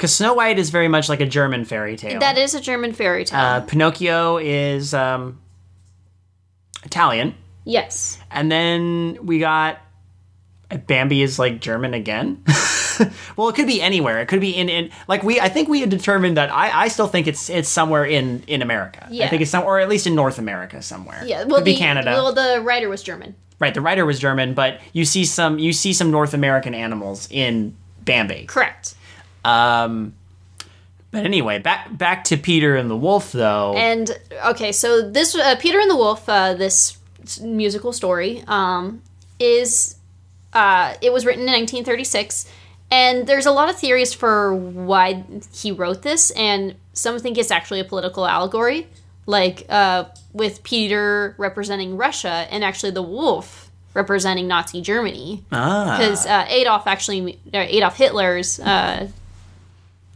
Cuz 0.00 0.14
Snow 0.14 0.34
White 0.34 0.58
is 0.58 0.70
very 0.70 0.88
much 0.88 1.08
like 1.08 1.20
a 1.20 1.26
German 1.26 1.64
fairy 1.64 1.96
tale. 1.96 2.18
that 2.20 2.36
is 2.38 2.54
a 2.54 2.60
German 2.60 2.92
fairy 2.92 3.24
tale. 3.24 3.38
uh, 3.38 3.60
Pinocchio 3.60 4.38
is 4.38 4.92
um 4.94 5.38
Italian. 6.84 7.34
yes. 7.64 8.18
And 8.30 8.50
then 8.50 9.18
we 9.22 9.38
got 9.38 9.78
Bambi 10.86 11.20
is 11.22 11.38
like 11.38 11.60
German 11.60 11.94
again. 11.94 12.42
well, 13.36 13.48
it 13.48 13.56
could 13.56 13.66
be 13.66 13.82
anywhere. 13.82 14.20
It 14.20 14.28
could 14.28 14.40
be 14.40 14.50
in, 14.50 14.68
in 14.68 14.90
like 15.08 15.22
we. 15.24 15.40
I 15.40 15.48
think 15.48 15.68
we 15.68 15.80
had 15.80 15.90
determined 15.90 16.36
that. 16.36 16.52
I, 16.54 16.84
I 16.84 16.88
still 16.88 17.08
think 17.08 17.26
it's 17.26 17.50
it's 17.50 17.68
somewhere 17.68 18.04
in 18.04 18.42
in 18.46 18.62
America. 18.62 19.04
I 19.06 19.10
Yeah. 19.12 19.28
think 19.28 19.42
it's 19.42 19.50
some 19.50 19.64
or 19.64 19.80
at 19.80 19.88
least 19.88 20.06
in 20.06 20.14
North 20.14 20.38
America 20.38 20.80
somewhere. 20.80 21.22
Yeah. 21.26 21.44
Well, 21.44 21.56
could 21.56 21.64
be 21.64 21.72
the, 21.72 21.78
Canada. 21.78 22.12
Well, 22.12 22.32
the 22.32 22.60
writer 22.62 22.88
was 22.88 23.02
German. 23.02 23.34
right. 23.58 23.74
The 23.74 23.80
writer 23.80 24.06
was 24.06 24.20
German, 24.20 24.54
but 24.54 24.80
you 24.92 25.04
see 25.04 25.24
some 25.24 25.58
you 25.58 25.72
see 25.72 25.92
some 25.92 26.10
North 26.12 26.34
American 26.34 26.72
animals 26.74 27.26
in 27.32 27.74
Bambi. 28.04 28.44
Correct. 28.46 28.94
Um, 29.44 30.14
but 31.10 31.24
anyway, 31.24 31.58
back 31.58 31.96
back 31.96 32.24
to 32.24 32.36
Peter 32.36 32.76
and 32.76 32.88
the 32.88 32.96
Wolf 32.96 33.32
though. 33.32 33.74
And 33.76 34.10
okay, 34.46 34.72
so 34.72 35.08
this 35.08 35.34
uh, 35.34 35.56
Peter 35.56 35.80
and 35.80 35.90
the 35.90 35.96
Wolf, 35.96 36.28
uh, 36.28 36.54
this 36.54 36.98
musical 37.40 37.92
story, 37.92 38.44
um, 38.46 39.02
is 39.38 39.96
uh, 40.52 40.94
it 41.00 41.12
was 41.12 41.26
written 41.26 41.42
in 41.42 41.52
1936, 41.52 42.46
and 42.90 43.26
there's 43.26 43.46
a 43.46 43.50
lot 43.50 43.68
of 43.68 43.76
theories 43.76 44.14
for 44.14 44.54
why 44.54 45.24
he 45.52 45.72
wrote 45.72 46.02
this, 46.02 46.30
and 46.32 46.76
some 46.92 47.18
think 47.18 47.38
it's 47.38 47.50
actually 47.50 47.80
a 47.80 47.84
political 47.84 48.26
allegory, 48.26 48.86
like 49.26 49.66
uh, 49.68 50.04
with 50.32 50.62
Peter 50.62 51.34
representing 51.38 51.96
Russia 51.96 52.46
and 52.50 52.62
actually 52.62 52.92
the 52.92 53.02
wolf 53.02 53.70
representing 53.94 54.46
Nazi 54.46 54.80
Germany 54.80 55.42
ah, 55.50 55.96
because 55.98 56.24
uh, 56.24 56.46
Adolf 56.48 56.86
actually 56.86 57.40
Adolf 57.52 57.96
Hitler's 57.96 58.60
uh, 58.60 59.08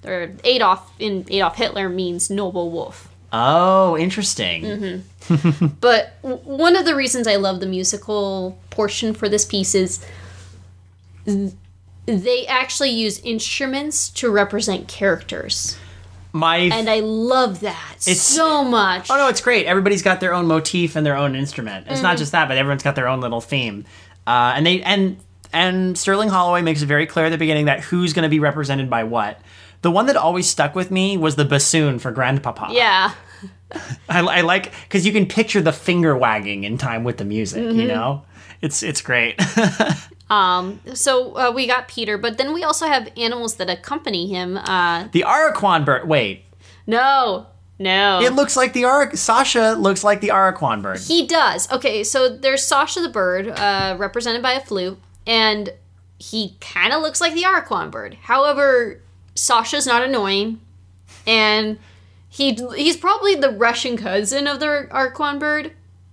or 0.05 0.31
Adolf 0.45 0.91
in 0.99 1.25
Adolf 1.31 1.57
Hitler 1.57 1.89
means 1.89 2.31
noble 2.31 2.71
wolf. 2.71 3.09
oh, 3.33 3.97
interesting. 3.99 4.63
Mm-hmm. 4.63 5.67
But 5.81 6.21
w- 6.23 6.41
one 6.45 6.77
of 6.77 6.85
the 6.85 6.95
reasons 6.95 7.27
I 7.27 7.37
love 7.37 7.61
the 7.61 7.67
musical 7.67 8.59
portion 8.71 9.15
for 9.15 9.29
this 9.29 9.45
piece 9.47 9.75
is 9.75 10.05
th- 11.25 11.53
they 12.07 12.47
actually 12.47 12.91
use 12.91 13.19
instruments 13.21 14.09
to 14.11 14.31
represent 14.31 14.89
characters. 14.89 15.77
My 16.33 16.57
And 16.57 16.91
I 16.91 17.01
love 17.01 17.61
that 17.61 17.95
it's, 18.07 18.21
so 18.21 18.65
much. 18.65 19.09
Oh 19.11 19.17
no, 19.17 19.29
it's 19.29 19.41
great. 19.41 19.67
Everybody's 19.67 20.03
got 20.03 20.21
their 20.21 20.35
own 20.35 20.47
motif 20.47 20.97
and 20.97 21.07
their 21.07 21.17
own 21.17 21.35
instrument. 21.37 21.87
It's 21.89 22.01
Mm. 22.01 22.03
not 22.03 22.19
just 22.19 22.33
that, 22.33 22.49
but 22.49 22.59
everyone's 22.59 22.83
got 22.83 22.97
their 22.97 23.09
own 23.09 23.21
little 23.21 23.41
theme. 23.41 23.85
Uh, 24.27 24.53
and 24.57 24.67
they 24.67 24.83
and 24.83 25.17
and 25.53 25.97
Sterling 25.97 26.29
Holloway 26.29 26.61
makes 26.63 26.83
it 26.83 26.87
very 26.87 27.07
clear 27.07 27.27
at 27.27 27.31
the 27.31 27.39
beginning 27.39 27.67
that 27.67 27.81
who's 27.81 28.13
going 28.13 28.25
to 28.25 28.29
be 28.29 28.41
represented 28.41 28.91
by 28.91 29.05
what. 29.05 29.41
The 29.85 29.91
one 29.91 30.07
that 30.07 30.17
always 30.17 30.49
stuck 30.49 30.75
with 30.75 30.91
me 30.91 31.19
was 31.19 31.37
the 31.37 31.45
bassoon 31.45 31.99
for 31.99 32.11
Grandpapa. 32.11 32.69
Yeah. 32.71 33.13
I, 34.09 34.21
I 34.21 34.41
like 34.41 34.73
because 34.85 35.05
you 35.05 35.13
can 35.13 35.27
picture 35.27 35.61
the 35.61 35.75
finger 35.75 36.17
wagging 36.17 36.65
in 36.65 36.79
time 36.79 37.05
with 37.05 37.19
the 37.19 37.27
music. 37.27 37.63
Mm-hmm. 37.63 37.81
You 37.81 37.89
know, 37.89 38.23
it's 38.63 38.83
it's 38.83 39.03
great. 39.03 39.39
um, 40.31 40.81
So 40.95 41.37
uh, 41.37 41.53
we 41.53 41.67
got 41.67 41.87
Peter, 41.87 42.17
but 42.17 42.39
then 42.39 42.55
we 42.55 42.65
also 42.65 42.87
have 42.87 43.11
animals 43.19 43.57
that 43.57 43.69
accompany 43.69 44.27
him. 44.27 44.57
Uh, 44.57 45.09
the 45.13 45.23
Aracuan 45.29 45.85
bird. 45.85 46.09
Wait, 46.09 46.47
no, 46.87 47.49
no. 47.79 48.23
it 48.23 48.33
looks 48.33 48.57
like 48.57 48.73
the 48.73 48.85
Ara. 48.85 49.15
Sasha 49.15 49.75
looks 49.79 50.03
like 50.03 50.23
the 50.23 50.29
Aracuan 50.29 50.81
bird. 50.81 51.01
He 51.01 51.27
does. 51.27 51.71
Okay, 51.71 52.05
so 52.05 52.35
there's 52.35 52.65
Sasha 52.65 53.03
the 53.03 53.11
bird, 53.11 53.49
uh, 53.49 53.97
represented 53.99 54.43
by 54.43 54.55
a 54.55 54.61
flute, 54.61 54.99
and 55.27 55.75
he 56.19 56.57
kind 56.63 56.95
of 56.95 57.03
looks 57.03 57.21
like 57.21 57.35
the 57.35 57.43
Aracuan 57.43 57.91
bird. 57.91 58.17
However, 58.23 59.03
Sasha's 59.35 59.87
not 59.87 60.03
annoying, 60.03 60.61
and 61.27 61.79
he 62.29 62.55
he's 62.77 62.97
probably 62.97 63.35
the 63.35 63.51
Russian 63.51 63.97
cousin 63.97 64.47
of 64.47 64.61
the 64.61 64.89
Aracuan 64.91 65.39
bird, 65.39 65.73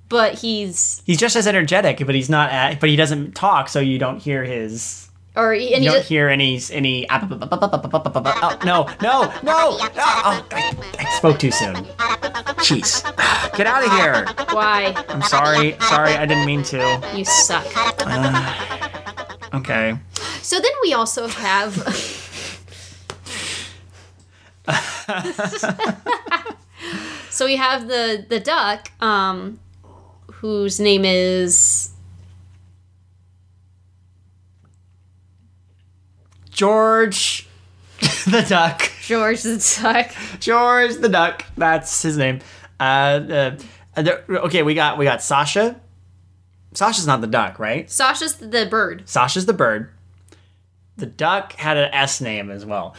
but 0.09 0.39
he's 0.39 1.01
He's 1.05 1.17
just 1.17 1.36
as 1.36 1.47
energetic, 1.47 2.05
but 2.05 2.15
he's 2.15 2.30
not. 2.30 2.51
At, 2.51 2.80
but 2.80 2.89
he 2.89 2.95
doesn't 2.95 3.34
talk, 3.34 3.69
so 3.69 3.80
you 3.80 3.97
don't 3.97 4.19
hear 4.19 4.43
his 4.43 5.09
or 5.36 5.53
he, 5.53 5.74
and 5.74 5.82
he 5.82 5.86
You 5.86 5.91
don't 5.91 5.99
just, 5.99 6.09
hear 6.09 6.28
any 6.28 6.59
any. 6.72 7.07
Oh, 7.09 8.59
no, 8.65 8.86
no, 9.01 9.24
no! 9.43 9.78
Oh, 9.80 10.45
I, 10.51 10.76
I 10.99 11.17
spoke 11.17 11.39
too 11.39 11.51
soon. 11.51 11.76
Jeez, 12.65 13.03
get 13.55 13.65
out 13.65 13.86
of 13.86 13.91
here! 13.93 14.26
why 14.53 14.93
I'm 15.07 15.22
sorry, 15.22 15.78
sorry, 15.82 16.11
I 16.11 16.26
didn't 16.26 16.45
mean 16.45 16.63
to. 16.63 17.01
you 17.15 17.24
suck. 17.24 17.65
Okay. 19.53 19.97
So 20.41 20.59
then 20.59 20.72
we 20.82 20.93
also 20.93 21.28
have. 21.28 21.76
so 27.30 27.45
we 27.45 27.55
have 27.55 27.88
the 27.88 28.26
the 28.28 28.39
duck, 28.39 28.91
um, 29.01 29.59
whose 30.32 30.80
name 30.80 31.05
is 31.05 31.91
George, 36.49 37.47
the 38.26 38.45
duck. 38.47 38.91
George 39.01 39.41
the 39.41 39.80
duck. 39.82 40.12
George 40.39 40.95
the 40.95 41.09
duck. 41.09 41.45
That's 41.57 42.01
his 42.01 42.18
name. 42.18 42.39
Uh, 42.80 43.55
uh, 43.97 44.03
okay, 44.30 44.64
we 44.64 44.74
got 44.74 44.97
we 44.97 45.05
got 45.05 45.22
Sasha. 45.22 45.80
Sasha's 46.74 47.07
not 47.07 47.22
the 47.22 47.28
duck, 47.28 47.59
right? 47.59 47.89
Sasha's 47.89 48.36
the 48.36 48.68
bird. 48.70 49.07
Sasha's 49.09 49.45
the 49.45 49.53
bird. 49.53 49.89
The 50.97 51.05
duck 51.05 51.53
had 51.53 51.78
an 51.78 51.93
S 51.93 52.22
name 52.22 52.49
as 52.49 52.66
well. 52.66 52.95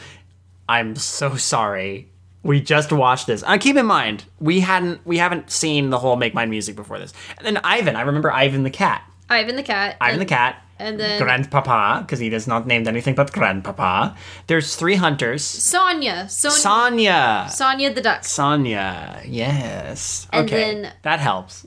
I'm 0.67 0.95
so 0.95 1.35
sorry. 1.35 2.09
We 2.43 2.59
just 2.61 2.91
watched 2.91 3.27
this. 3.27 3.43
Uh, 3.43 3.57
keep 3.57 3.75
in 3.77 3.85
mind, 3.85 4.25
we 4.39 4.59
hadn't 4.59 5.05
we 5.05 5.17
haven't 5.17 5.49
seen 5.49 5.89
the 5.91 5.99
whole 5.99 6.15
Make 6.17 6.33
Mine 6.33 6.49
music 6.49 6.75
before 6.75 6.99
this. 6.99 7.13
And 7.37 7.45
then 7.45 7.57
Ivan, 7.63 7.95
I 7.95 8.01
remember 8.01 8.31
Ivan 8.31 8.63
the 8.63 8.69
cat. 8.69 9.03
Ivan 9.29 9.55
the 9.55 9.63
cat. 9.63 9.95
Ivan 10.01 10.13
and, 10.13 10.21
the 10.21 10.25
cat. 10.25 10.61
and 10.77 10.99
then- 10.99 11.21
Grandpapa, 11.21 12.01
because 12.01 12.19
he 12.19 12.27
is 12.27 12.45
not 12.47 12.67
named 12.67 12.87
anything 12.87 13.15
but 13.15 13.31
Grandpapa. 13.31 14.15
There's 14.47 14.75
three 14.75 14.95
hunters. 14.95 15.43
Sonia. 15.43 16.27
Sonia. 16.27 16.59
Sonia. 16.59 17.47
Sonia 17.49 17.93
the 17.93 18.01
duck. 18.01 18.25
Sonia. 18.25 19.21
Yes. 19.25 20.27
And 20.33 20.45
okay. 20.45 20.81
then- 20.81 20.93
that 21.03 21.19
helps. 21.21 21.65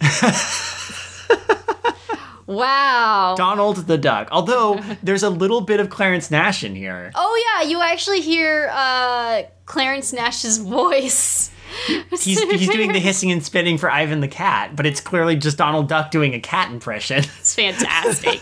Wow. 2.48 3.34
Donald 3.36 3.76
the 3.86 3.98
duck. 3.98 4.28
Although 4.32 4.80
there's 5.02 5.22
a 5.22 5.28
little 5.28 5.60
bit 5.60 5.80
of 5.80 5.90
Clarence 5.90 6.30
Nash 6.30 6.64
in 6.64 6.74
here. 6.74 7.12
Oh 7.14 7.60
yeah, 7.60 7.68
you 7.68 7.82
actually 7.82 8.22
hear 8.22 8.70
uh, 8.72 9.42
Clarence 9.66 10.14
Nash's 10.14 10.56
voice. 10.56 11.50
He's, 12.10 12.40
he's 12.40 12.68
doing 12.70 12.92
the 12.92 12.98
hissing 13.00 13.30
and 13.30 13.44
spitting 13.44 13.76
for 13.76 13.90
Ivan 13.90 14.20
the 14.20 14.28
cat, 14.28 14.74
but 14.74 14.86
it's 14.86 15.02
clearly 15.02 15.36
just 15.36 15.58
Donald 15.58 15.88
Duck 15.88 16.10
doing 16.10 16.32
a 16.32 16.40
cat 16.40 16.72
impression. 16.72 17.18
It's 17.38 17.54
fantastic. 17.54 18.40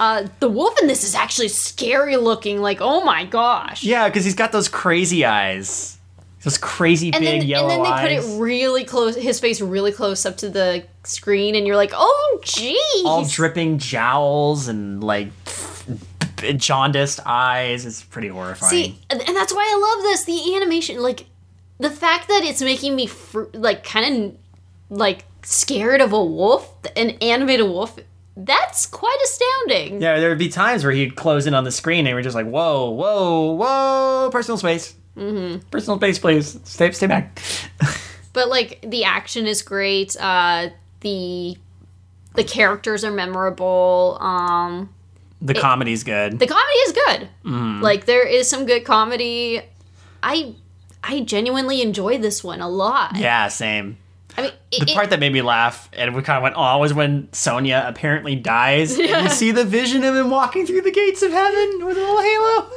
uh, 0.00 0.26
the 0.40 0.48
wolf 0.48 0.74
in 0.80 0.88
this 0.88 1.04
is 1.04 1.14
actually 1.14 1.48
scary 1.48 2.16
looking. 2.16 2.62
Like, 2.62 2.78
oh 2.80 3.04
my 3.04 3.26
gosh. 3.26 3.84
yeah, 3.84 4.08
because 4.08 4.24
he's 4.24 4.34
got 4.34 4.50
those 4.52 4.68
crazy 4.68 5.26
eyes. 5.26 5.93
Those 6.44 6.58
crazy 6.58 7.10
And 7.12 7.20
big 7.24 7.40
then, 7.40 7.48
yellow 7.48 7.70
and 7.70 7.70
then 7.70 7.82
they 7.84 7.88
eyes. 8.16 8.22
put 8.24 8.34
it 8.34 8.38
really 8.40 8.84
close, 8.84 9.16
his 9.16 9.40
face 9.40 9.60
really 9.62 9.92
close 9.92 10.24
up 10.26 10.36
to 10.38 10.50
the 10.50 10.84
screen, 11.02 11.54
and 11.54 11.66
you're 11.66 11.76
like, 11.76 11.92
oh, 11.94 12.40
geez. 12.44 13.04
all 13.04 13.24
dripping 13.24 13.78
jowls 13.78 14.68
and 14.68 15.02
like 15.02 15.28
jaundiced 16.56 17.20
eyes. 17.26 17.86
It's 17.86 18.02
pretty 18.02 18.28
horrifying. 18.28 18.70
See, 18.70 18.98
and 19.10 19.20
and 19.26 19.36
that's 19.36 19.52
why 19.52 19.62
I 19.62 19.94
love 19.96 20.02
this. 20.04 20.24
The 20.24 20.54
animation, 20.56 21.00
like 21.02 21.26
the 21.78 21.90
fact 21.90 22.28
that 22.28 22.42
it's 22.44 22.60
making 22.62 22.94
me 22.96 23.06
fr- 23.06 23.44
like 23.54 23.84
kind 23.84 24.24
of 24.24 24.96
like 24.98 25.24
scared 25.42 26.00
of 26.00 26.12
a 26.12 26.24
wolf, 26.24 26.70
an 26.96 27.10
animated 27.20 27.66
wolf. 27.66 27.96
That's 28.36 28.84
quite 28.86 29.16
astounding. 29.24 30.02
yeah, 30.02 30.18
there 30.18 30.28
would 30.28 30.38
be 30.38 30.48
times 30.48 30.82
where 30.82 30.92
he'd 30.92 31.14
close 31.14 31.46
in 31.46 31.54
on 31.54 31.62
the 31.62 31.70
screen 31.70 32.04
and 32.08 32.16
we're 32.16 32.22
just 32.22 32.34
like, 32.34 32.46
whoa, 32.48 32.90
whoa, 32.90 33.52
whoa, 33.52 34.28
personal 34.32 34.58
space. 34.58 34.94
Mm-hmm. 35.16 35.68
Personal 35.70 35.98
space, 35.98 36.18
please. 36.18 36.58
Stay, 36.64 36.90
stay 36.92 37.06
back. 37.06 37.40
But 38.32 38.48
like 38.48 38.84
the 38.84 39.04
action 39.04 39.46
is 39.46 39.62
great. 39.62 40.16
Uh, 40.18 40.70
the 41.02 41.56
the 42.34 42.42
characters 42.42 43.04
are 43.04 43.12
memorable. 43.12 44.18
Um, 44.20 44.88
The 45.40 45.54
comedy's 45.54 46.02
good. 46.02 46.40
the 46.40 46.46
comedy 46.48 46.78
is 46.88 46.92
good. 46.92 47.28
Mm-hmm. 47.44 47.80
Like 47.80 48.06
there 48.06 48.26
is 48.26 48.50
some 48.50 48.66
good 48.66 48.84
comedy. 48.84 49.62
I 50.20 50.56
I 51.04 51.20
genuinely 51.20 51.80
enjoy 51.80 52.18
this 52.18 52.42
one 52.42 52.60
a 52.60 52.68
lot. 52.68 53.14
yeah, 53.16 53.46
same. 53.46 53.98
I 54.36 54.42
mean, 54.42 54.52
it, 54.72 54.80
The 54.84 54.90
it- 54.90 54.94
part 54.96 55.10
that 55.10 55.20
made 55.20 55.32
me 55.32 55.40
laugh 55.42 55.88
and 55.92 56.12
we 56.16 56.22
kind 56.22 56.38
of 56.38 56.42
went, 56.42 56.56
oh, 56.58 56.78
was 56.78 56.92
when 56.92 57.28
Sonia 57.32 57.84
apparently 57.86 58.34
dies. 58.34 58.98
And 58.98 59.08
you 59.08 59.28
see 59.42 59.52
the 59.52 59.64
vision 59.64 60.02
of 60.02 60.16
him 60.16 60.28
walking 60.28 60.66
through 60.66 60.80
the 60.80 60.90
gates 60.90 61.22
of 61.22 61.30
heaven 61.30 61.86
with 61.86 61.96
a 61.96 62.00
little 62.00 62.20
halo. 62.20 62.68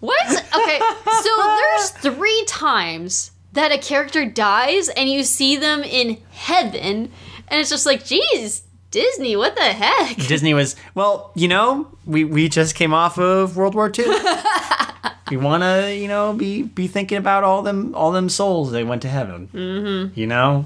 What? 0.00 0.30
Okay, 0.54 0.78
so 1.22 1.30
there's 1.58 1.90
three 1.90 2.44
times 2.46 3.30
that 3.52 3.72
a 3.72 3.78
character 3.78 4.24
dies 4.24 4.88
and 4.90 5.08
you 5.08 5.22
see 5.22 5.56
them 5.56 5.82
in 5.82 6.18
heaven, 6.30 7.10
and 7.48 7.60
it's 7.60 7.70
just 7.70 7.86
like, 7.86 8.04
geez, 8.04 8.62
Disney, 8.90 9.36
what 9.36 9.54
the 9.56 9.62
heck? 9.62 10.16
Disney 10.28 10.54
was, 10.54 10.76
well, 10.94 11.30
you 11.34 11.48
know, 11.48 11.86
we, 12.06 12.24
we 12.24 12.48
just 12.48 12.74
came 12.74 12.92
off 12.94 13.18
of 13.18 13.56
World 13.56 13.74
War 13.74 13.90
II. 13.96 14.04
we 15.30 15.36
want 15.36 15.62
to, 15.62 15.94
you 15.94 16.08
know, 16.08 16.32
be 16.32 16.62
be 16.62 16.88
thinking 16.88 17.18
about 17.18 17.44
all 17.44 17.62
them 17.62 17.94
all 17.94 18.10
them 18.10 18.28
souls 18.28 18.72
they 18.72 18.82
went 18.82 19.02
to 19.02 19.08
heaven. 19.08 19.48
Mm-hmm. 19.52 20.18
You 20.18 20.26
know, 20.26 20.64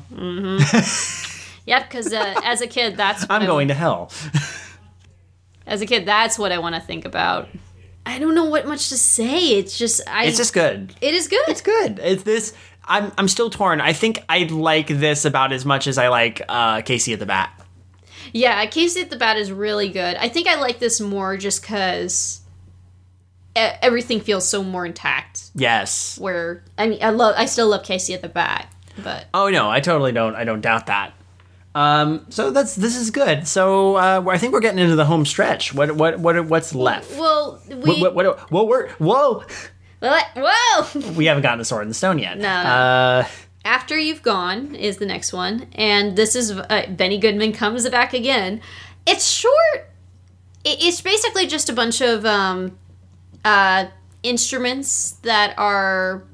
Yep, 1.67 1.89
because 1.89 2.13
uh, 2.13 2.35
as 2.45 2.61
a 2.61 2.67
kid, 2.67 2.97
that's 2.97 3.23
what 3.23 3.31
I'm 3.31 3.43
I- 3.43 3.47
going 3.47 3.69
to 3.69 3.75
hell. 3.75 4.11
As 5.67 5.81
a 5.81 5.87
kid, 5.87 6.05
that's 6.07 6.39
what 6.39 6.53
I 6.53 6.59
want 6.59 6.75
to 6.75 6.81
think 6.81 7.07
about. 7.07 7.49
I 8.07 8.19
don't 8.19 8.35
know 8.35 8.45
what 8.45 8.67
much 8.67 8.91
to 8.91 8.99
say. 8.99 9.59
It's 9.59 9.79
just 9.79 10.01
I. 10.09 10.27
It's 10.27 10.37
just 10.37 10.53
good. 10.53 10.95
It 11.01 11.15
is 11.15 11.29
good. 11.29 11.49
It's 11.49 11.61
good. 11.61 11.99
It's 11.99 12.23
this. 12.23 12.53
I'm 12.85 13.13
I'm 13.17 13.29
still 13.29 13.51
torn. 13.51 13.81
I 13.81 13.93
think 13.93 14.25
I 14.29 14.45
like 14.45 14.89
this 14.89 15.25
about 15.25 15.53
as 15.53 15.65
much 15.65 15.87
as 15.87 15.97
I 15.99 16.09
like 16.09 16.43
uh, 16.49 16.83
Casey 16.83 17.13
at 17.13 17.19
the 17.19 17.27
Bat. 17.27 17.51
Yeah, 18.33 18.65
Casey 18.67 19.01
at 19.01 19.11
the 19.11 19.17
Bat 19.17 19.39
is 19.39 19.53
really 19.53 19.89
good. 19.89 20.17
I 20.17 20.29
think 20.29 20.49
I 20.49 20.61
like 20.61 20.81
this 20.81 21.01
more 21.01 21.37
just 21.37 21.63
because 21.63 22.41
everything 23.55 24.21
feels 24.21 24.47
so 24.49 24.63
more 24.63 24.85
intact. 24.85 25.51
Yes. 25.55 26.19
Where 26.19 26.65
I 26.77 26.89
mean, 26.89 26.99
I 27.03 27.11
love, 27.11 27.35
I 27.39 27.47
still 27.47 27.69
love 27.69 27.85
Casey 27.85 28.15
at 28.15 28.23
the 28.23 28.29
Bat, 28.29 28.69
but 29.03 29.27
Oh 29.33 29.49
no, 29.49 29.71
I 29.71 29.81
totally 29.81 30.13
don't. 30.13 30.35
I 30.35 30.45
don't 30.45 30.61
doubt 30.61 30.87
that. 30.87 31.15
Um, 31.75 32.27
so 32.29 32.51
that's 32.51 32.75
this 32.77 32.97
is 32.97 33.11
good. 33.11 33.49
So 33.49 33.97
uh, 33.97 34.25
I 34.29 34.39
think 34.39 34.53
we're 34.53 34.61
getting 34.61 34.79
into 34.79 34.95
the 34.97 35.05
home 35.07 35.25
stretch. 35.27 35.75
What 35.75 35.93
what 35.97 36.21
what 36.21 36.45
what's 36.47 36.75
left? 36.75 37.11
well, 37.19 37.61
we 37.69 37.77
What, 38.01 38.15
what, 38.15 38.15
what, 38.15 38.51
what 38.53 38.69
we're 38.69 38.89
whoa 38.93 39.45
what- 39.99 40.27
whoa. 40.37 41.01
we 41.17 41.25
haven't 41.27 41.43
gotten 41.43 41.59
to 41.59 41.65
Sword 41.65 41.83
in 41.83 41.89
the 41.89 41.95
Stone 41.95 42.19
yet. 42.19 42.39
No. 42.39 42.49
Uh, 42.49 43.27
After 43.65 43.99
You've 43.99 44.23
Gone 44.23 44.75
is 44.75 44.99
the 44.99 45.07
next 45.07 45.33
one, 45.33 45.67
and 45.75 46.15
this 46.17 46.37
is 46.37 46.53
uh, 46.53 46.87
Benny 46.91 47.19
Goodman 47.19 47.53
comes 47.53 47.89
back 47.89 48.13
again. 48.13 48.61
It's 49.07 49.27
short. 49.27 49.91
It's 50.65 51.01
basically 51.01 51.47
just 51.47 51.69
a 51.69 51.73
bunch 51.73 52.01
of 52.03 52.25
um, 52.25 52.79
uh, 53.45 53.87
instruments 54.23 55.13
that 55.23 55.55
are. 55.59 56.25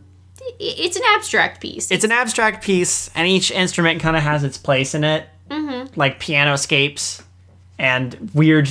It's 0.59 0.96
an 0.96 1.03
abstract 1.14 1.61
piece. 1.61 1.90
it's 1.90 2.05
an 2.05 2.12
abstract 2.12 2.64
piece, 2.64 3.11
and 3.14 3.26
each 3.28 3.51
instrument 3.51 4.01
kind 4.01 4.16
of 4.16 4.22
has 4.22 4.44
its 4.44 4.59
place 4.59 4.94
in 4.94 5.05
it, 5.05 5.26
mm-hmm. 5.51 5.98
like 5.98 6.18
piano 6.20 6.57
scapes 6.57 7.22
and 7.78 8.30
weird 8.34 8.68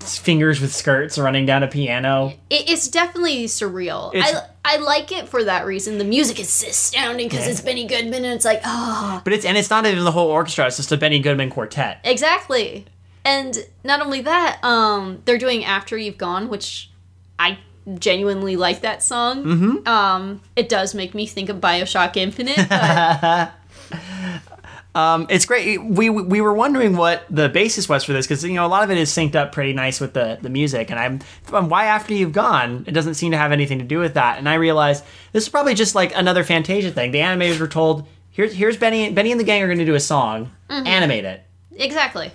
fingers 0.00 0.60
with 0.60 0.74
skirts 0.74 1.18
running 1.18 1.46
down 1.46 1.62
a 1.62 1.68
piano. 1.68 2.32
It, 2.50 2.68
it's 2.70 2.88
definitely 2.88 3.44
surreal. 3.46 4.14
It's- 4.14 4.34
I 4.34 4.46
I 4.62 4.76
like 4.76 5.10
it 5.10 5.26
for 5.28 5.42
that 5.44 5.64
reason. 5.64 5.96
The 5.96 6.04
music 6.04 6.38
is 6.38 6.62
astounding 6.62 7.28
because 7.28 7.46
Yeah. 7.46 7.52
it's 7.52 7.60
Benny 7.62 7.86
Goodman, 7.86 8.24
and 8.26 8.34
it's 8.34 8.44
like, 8.44 8.60
oh, 8.64 9.22
But 9.24 9.32
it's 9.32 9.44
and 9.46 9.56
it's 9.56 9.70
not 9.70 9.86
even 9.86 10.04
the 10.04 10.12
whole 10.12 10.28
orchestra. 10.28 10.66
It's 10.66 10.76
just 10.76 10.92
a 10.92 10.96
Benny 10.98 11.18
Goodman 11.18 11.48
quartet. 11.50 12.00
exactly. 12.04 12.84
And 13.24 13.66
not 13.84 14.00
only 14.00 14.20
that, 14.22 14.62
um, 14.64 15.22
they're 15.24 15.38
doing 15.38 15.64
"After 15.64 15.96
You've 15.96 16.18
Gone," 16.18 16.48
which 16.48 16.90
I 17.38 17.58
genuinely 17.98 18.56
like 18.56 18.80
that 18.82 19.02
song. 19.02 19.44
Mm-hmm. 19.44 19.88
Um, 19.88 20.40
it 20.56 20.68
does 20.68 20.94
make 20.94 21.14
me 21.14 21.26
think 21.26 21.48
of 21.48 21.58
Bioshock 21.58 22.16
Infinite. 22.16 22.68
But 22.68 23.52
Um, 24.92 25.26
it's 25.30 25.46
great. 25.46 25.82
We 25.84 26.10
we 26.10 26.40
were 26.40 26.52
wondering 26.52 26.96
what 26.96 27.24
the 27.30 27.48
basis 27.48 27.88
was 27.88 28.02
for 28.02 28.12
this 28.12 28.26
because 28.26 28.42
you 28.42 28.54
know 28.54 28.66
a 28.66 28.68
lot 28.68 28.82
of 28.82 28.90
it 28.90 28.98
is 28.98 29.10
synced 29.10 29.36
up 29.36 29.52
pretty 29.52 29.72
nice 29.72 30.00
with 30.00 30.14
the 30.14 30.38
the 30.42 30.50
music, 30.50 30.90
and 30.90 30.98
I'm 30.98 31.68
why 31.68 31.84
after 31.84 32.12
you've 32.12 32.32
gone, 32.32 32.84
it 32.88 32.90
doesn't 32.92 33.14
seem 33.14 33.30
to 33.30 33.38
have 33.38 33.52
anything 33.52 33.78
to 33.78 33.84
do 33.84 34.00
with 34.00 34.14
that. 34.14 34.38
And 34.38 34.48
I 34.48 34.54
realized 34.54 35.04
this 35.32 35.44
is 35.44 35.48
probably 35.48 35.74
just 35.74 35.94
like 35.94 36.12
another 36.16 36.42
Fantasia 36.42 36.90
thing. 36.90 37.12
The 37.12 37.20
animators 37.20 37.60
were 37.60 37.68
told 37.68 38.04
here's 38.30 38.52
here's 38.52 38.76
Benny 38.76 39.12
Benny 39.12 39.30
and 39.30 39.38
the 39.38 39.44
gang 39.44 39.62
are 39.62 39.68
going 39.68 39.78
to 39.78 39.84
do 39.84 39.94
a 39.94 40.00
song, 40.00 40.50
animate 40.68 41.24
it. 41.24 41.44
exactly, 41.76 42.32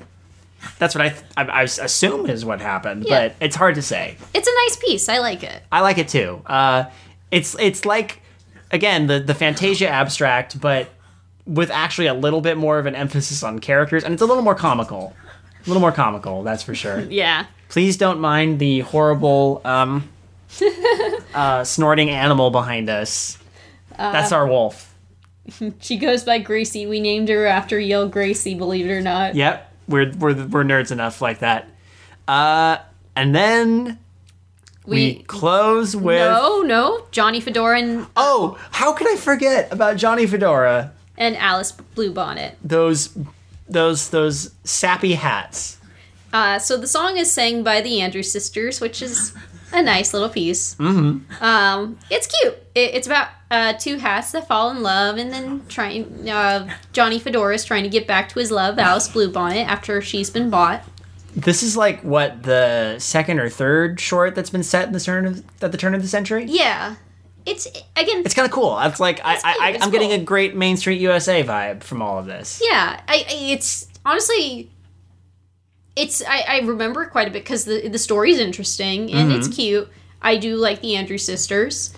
That's 0.79 0.93
what 0.95 1.03
I, 1.05 1.09
th- 1.09 1.23
I 1.37 1.43
I 1.43 1.61
assume 1.63 2.29
is 2.29 2.43
what 2.45 2.61
happened, 2.61 3.05
Yeah. 3.07 3.27
but 3.29 3.35
it's 3.39 3.55
hard 3.55 3.75
to 3.75 3.81
say. 3.81 4.17
it's 4.33 4.47
a 4.47 4.51
nice 4.65 4.75
piece. 4.77 5.09
I 5.09 5.19
like 5.19 5.43
it. 5.43 5.61
I 5.71 5.81
like 5.81 5.97
it 5.97 6.07
too. 6.07 6.41
Uh, 6.45 6.85
it's 7.31 7.55
it's 7.59 7.85
like 7.85 8.21
again 8.71 9.07
the 9.07 9.19
the 9.19 9.33
Fantasia 9.33 9.87
abstract, 9.89 10.59
but 10.59 10.89
with 11.45 11.69
actually 11.71 12.07
a 12.07 12.13
little 12.13 12.41
bit 12.41 12.57
more 12.57 12.79
of 12.79 12.85
an 12.87 12.95
emphasis 12.95 13.43
on 13.43 13.59
characters, 13.59 14.03
and 14.03 14.13
it's 14.13 14.21
a 14.21 14.25
little 14.25 14.43
more 14.43 14.55
comical. 14.55 15.15
A 15.65 15.67
little 15.69 15.81
more 15.81 15.91
comical, 15.91 16.43
that's 16.43 16.63
for 16.63 16.75
sure. 16.75 16.99
Yeah. 17.09 17.45
Please 17.69 17.97
don't 17.97 18.19
mind 18.19 18.59
the 18.59 18.81
horrible 18.81 19.59
um, 19.65 20.07
uh, 21.33 21.63
snorting 21.63 22.09
animal 22.09 22.51
behind 22.51 22.89
us. 22.89 23.37
that's 23.97 24.31
our 24.31 24.47
wolf. 24.47 24.91
She 25.79 25.97
goes 25.97 26.23
by 26.23 26.39
Gracie. 26.39 26.87
We 26.87 26.99
named 26.99 27.29
her 27.29 27.45
after 27.45 27.79
Yale 27.79 28.07
Gracie, 28.09 28.55
believe 28.55 28.87
it 28.87 28.91
or 28.91 29.01
not. 29.01 29.35
Yep, 29.35 29.71
we're 29.87 30.11
we're 30.17 30.33
we're 30.45 30.63
nerds 30.63 30.91
enough 30.91 31.21
like 31.21 31.39
that. 31.39 31.67
Uh, 32.27 32.77
and 33.15 33.33
then 33.35 33.99
we, 34.85 35.23
close 35.23 35.95
with 35.95 36.19
No, 36.19 36.61
no. 36.61 37.07
Johnny 37.11 37.39
Fedora 37.39 37.79
and, 37.79 38.07
oh, 38.15 38.57
how 38.71 38.93
could 38.93 39.07
I 39.07 39.15
forget 39.15 39.71
about 39.71 39.97
Johnny 39.97 40.25
Fedora? 40.27 40.91
and 41.17 41.37
Alice 41.37 41.71
Bluebonnet. 41.95 42.55
those 42.63 43.17
those 43.69 44.09
those 44.09 44.51
sappy 44.63 45.13
hats. 45.13 45.77
Uh, 46.33 46.59
so 46.59 46.75
the 46.77 46.87
song 46.87 47.17
is 47.17 47.31
sang 47.31 47.63
by 47.63 47.79
the 47.79 48.01
Andrews 48.01 48.31
sisters, 48.31 48.81
which 48.81 49.01
is 49.01 49.33
a 49.75 49.83
nice 49.83 50.13
little 50.13 50.29
piece. 50.29 50.75
Mm-hmm. 50.75 51.43
Um, 51.43 51.97
it's 52.09 52.27
cute. 52.27 52.55
It, 52.73 52.95
it's 52.95 53.07
about 53.07 53.29
uh, 53.51 53.73
two 53.73 53.97
hats 53.97 54.31
that 54.31 54.47
fall 54.47 54.71
in 54.71 54.81
love, 54.81 55.17
and 55.17 55.31
then 55.31 55.65
trying. 55.67 56.29
Uh, 56.29 56.69
Johnny 56.93 57.19
Fedora 57.19 57.53
is 57.55 57.63
trying 57.65 57.83
to 57.83 57.89
get 57.89 58.07
back 58.07 58.29
to 58.29 58.39
his 58.39 58.51
love, 58.51 58.79
Alice 58.79 59.07
Bluebonnet, 59.07 59.65
after 59.65 60.01
she's 60.01 60.29
been 60.29 60.49
bought. 60.49 60.83
This 61.35 61.63
is 61.63 61.75
like 61.75 62.01
what 62.01 62.43
the 62.43 62.97
second 62.99 63.39
or 63.39 63.49
third 63.49 63.99
short 63.99 64.35
that's 64.35 64.49
been 64.49 64.63
set 64.63 64.87
in 64.87 64.93
the 64.93 64.99
turn 64.99 65.25
of 65.25 65.43
at 65.61 65.71
the 65.71 65.77
turn 65.77 65.93
of 65.93 66.01
the 66.01 66.07
century. 66.07 66.45
Yeah, 66.47 66.95
it's 67.45 67.67
again. 67.95 68.23
It's 68.25 68.33
kind 68.33 68.45
of 68.45 68.51
cool. 68.51 68.79
It's 68.79 68.99
like 68.99 69.19
I, 69.23 69.33
It's. 69.35 69.45
I, 69.45 69.55
I 69.59 69.69
It's 69.71 69.85
I'm 69.85 69.91
getting 69.91 70.13
a 70.13 70.17
great 70.17 70.55
Main 70.55 70.77
Street 70.77 70.99
USA 71.01 71.43
vibe 71.43 71.83
from 71.83 72.01
all 72.01 72.17
of 72.17 72.25
this. 72.25 72.61
yeah, 72.63 73.01
I, 73.07 73.15
I 73.15 73.25
it's 73.51 73.87
honestly. 74.05 74.71
It's 75.95 76.23
I, 76.27 76.43
I 76.47 76.59
remember 76.59 77.03
it 77.03 77.11
quite 77.11 77.27
a 77.27 77.31
bit 77.31 77.43
because 77.43 77.65
the 77.65 77.87
the 77.87 77.99
story's 77.99 78.39
interesting 78.39 79.11
and 79.11 79.31
it's 79.31 79.47
cute. 79.47 79.89
I 80.21 80.37
do 80.37 80.55
like 80.57 80.81
the 80.81 80.95
Andrew 80.95 81.17
sisters. 81.17 81.93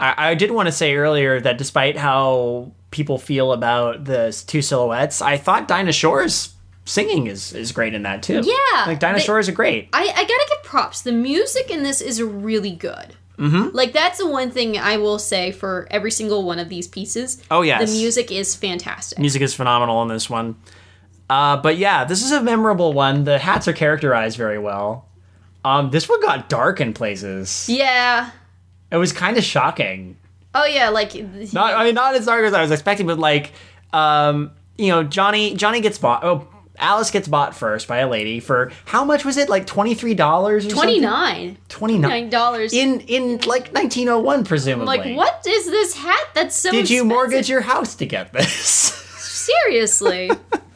I, 0.00 0.30
I 0.30 0.34
did 0.34 0.50
want 0.50 0.66
to 0.66 0.72
say 0.72 0.96
earlier 0.96 1.40
that 1.40 1.58
despite 1.58 1.96
how 1.96 2.72
people 2.90 3.18
feel 3.18 3.52
about 3.52 4.04
the 4.04 4.36
two 4.46 4.62
silhouettes, 4.62 5.22
I 5.22 5.36
thought 5.36 5.68
Dinah 5.68 5.92
Shore's 5.92 6.54
singing 6.84 7.26
is 7.26 7.52
is 7.52 7.72
great 7.72 7.94
in 7.94 8.02
that 8.02 8.22
too. 8.22 8.42
Yeah, 8.44 8.84
like 8.86 8.98
Dinah 8.98 9.18
they- 9.18 9.26
are 9.26 9.52
great. 9.52 9.88
I, 9.92 10.02
I 10.02 10.22
gotta 10.22 10.46
give 10.48 10.62
props. 10.64 11.02
The 11.02 11.12
music 11.12 11.70
in 11.70 11.82
this 11.82 12.00
is 12.00 12.22
really 12.22 12.74
good. 12.74 13.14
Mm-hmm. 13.38 13.74
Like 13.76 13.92
that's 13.92 14.18
the 14.18 14.26
one 14.28 14.50
thing 14.50 14.76
I 14.78 14.96
will 14.96 15.18
say 15.18 15.52
for 15.52 15.86
every 15.90 16.10
single 16.10 16.44
one 16.44 16.58
of 16.58 16.68
these 16.68 16.88
pieces. 16.88 17.42
Oh, 17.50 17.62
yes. 17.62 17.88
the 17.88 17.96
music 17.96 18.32
is 18.32 18.56
fantastic. 18.56 19.18
Music 19.18 19.42
is 19.42 19.54
phenomenal 19.54 20.02
in 20.02 20.08
this 20.08 20.28
one. 20.28 20.56
Uh, 21.30 21.56
but 21.58 21.76
yeah, 21.76 22.04
this 22.04 22.22
is 22.24 22.32
a 22.32 22.42
memorable 22.42 22.92
one. 22.92 23.24
The 23.24 23.38
hats 23.38 23.68
are 23.68 23.72
characterized 23.72 24.36
very 24.36 24.58
well. 24.58 25.06
Um, 25.64 25.90
this 25.90 26.08
one 26.08 26.20
got 26.22 26.48
dark 26.48 26.80
in 26.80 26.94
places. 26.94 27.68
Yeah. 27.68 28.30
It 28.90 28.96
was 28.96 29.12
kind 29.12 29.36
of 29.36 29.44
shocking. 29.44 30.16
Oh 30.54 30.64
yeah, 30.64 30.88
like 30.88 31.14
Not, 31.52 31.74
I 31.74 31.84
mean, 31.84 31.94
not 31.94 32.14
as 32.14 32.26
dark 32.26 32.44
as 32.44 32.54
I 32.54 32.62
was 32.62 32.70
expecting, 32.70 33.06
but 33.06 33.18
like, 33.18 33.52
um, 33.92 34.52
you 34.78 34.88
know, 34.88 35.02
Johnny 35.04 35.54
Johnny 35.54 35.80
gets 35.82 35.98
bought. 35.98 36.24
Oh, 36.24 36.48
Alice 36.78 37.10
gets 37.10 37.26
bought 37.28 37.54
first 37.56 37.88
by 37.88 37.98
a 37.98 38.08
lady 38.08 38.38
for 38.40 38.70
how 38.86 39.04
much 39.04 39.24
was 39.24 39.36
it? 39.36 39.48
Like 39.48 39.66
twenty 39.66 39.94
three 39.94 40.14
dollars 40.14 40.64
or 40.64 40.70
twenty 40.70 40.94
something? 40.94 41.02
nine. 41.10 41.58
Twenty 41.68 41.98
nine 41.98 42.10
Nine 42.10 42.30
dollars. 42.30 42.72
in 42.72 43.00
in 43.00 43.38
like 43.46 43.72
nineteen 43.72 44.08
oh 44.08 44.20
one, 44.20 44.44
presumably. 44.44 44.86
Like 44.98 45.16
what 45.16 45.44
is 45.46 45.66
this 45.66 45.96
hat? 45.96 46.28
That's 46.34 46.56
so. 46.56 46.70
Did 46.70 46.88
you 46.88 47.02
expensive? 47.02 47.06
mortgage 47.06 47.48
your 47.50 47.60
house 47.60 47.94
to 47.96 48.06
get 48.06 48.32
this? 48.32 48.54
seriously? 49.18 50.30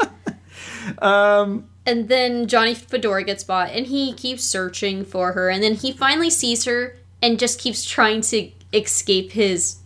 um, 1.03 1.69
and 1.85 2.09
then 2.09 2.47
Johnny 2.47 2.75
Fedora 2.75 3.25
gets 3.25 3.45
bought, 3.45 3.71
and 3.71 3.87
he 3.87 4.13
keeps 4.13 4.45
searching 4.45 5.05
for 5.05 5.33
her, 5.33 5.51
and 5.51 5.63
then 5.63 5.75
he 5.75 5.93
finally 5.93 6.31
sees 6.31 6.65
her, 6.65 6.97
and 7.21 7.39
just 7.39 7.61
keeps 7.61 7.85
trying 7.85 8.21
to 8.23 8.51
escape 8.73 9.33
his 9.33 9.79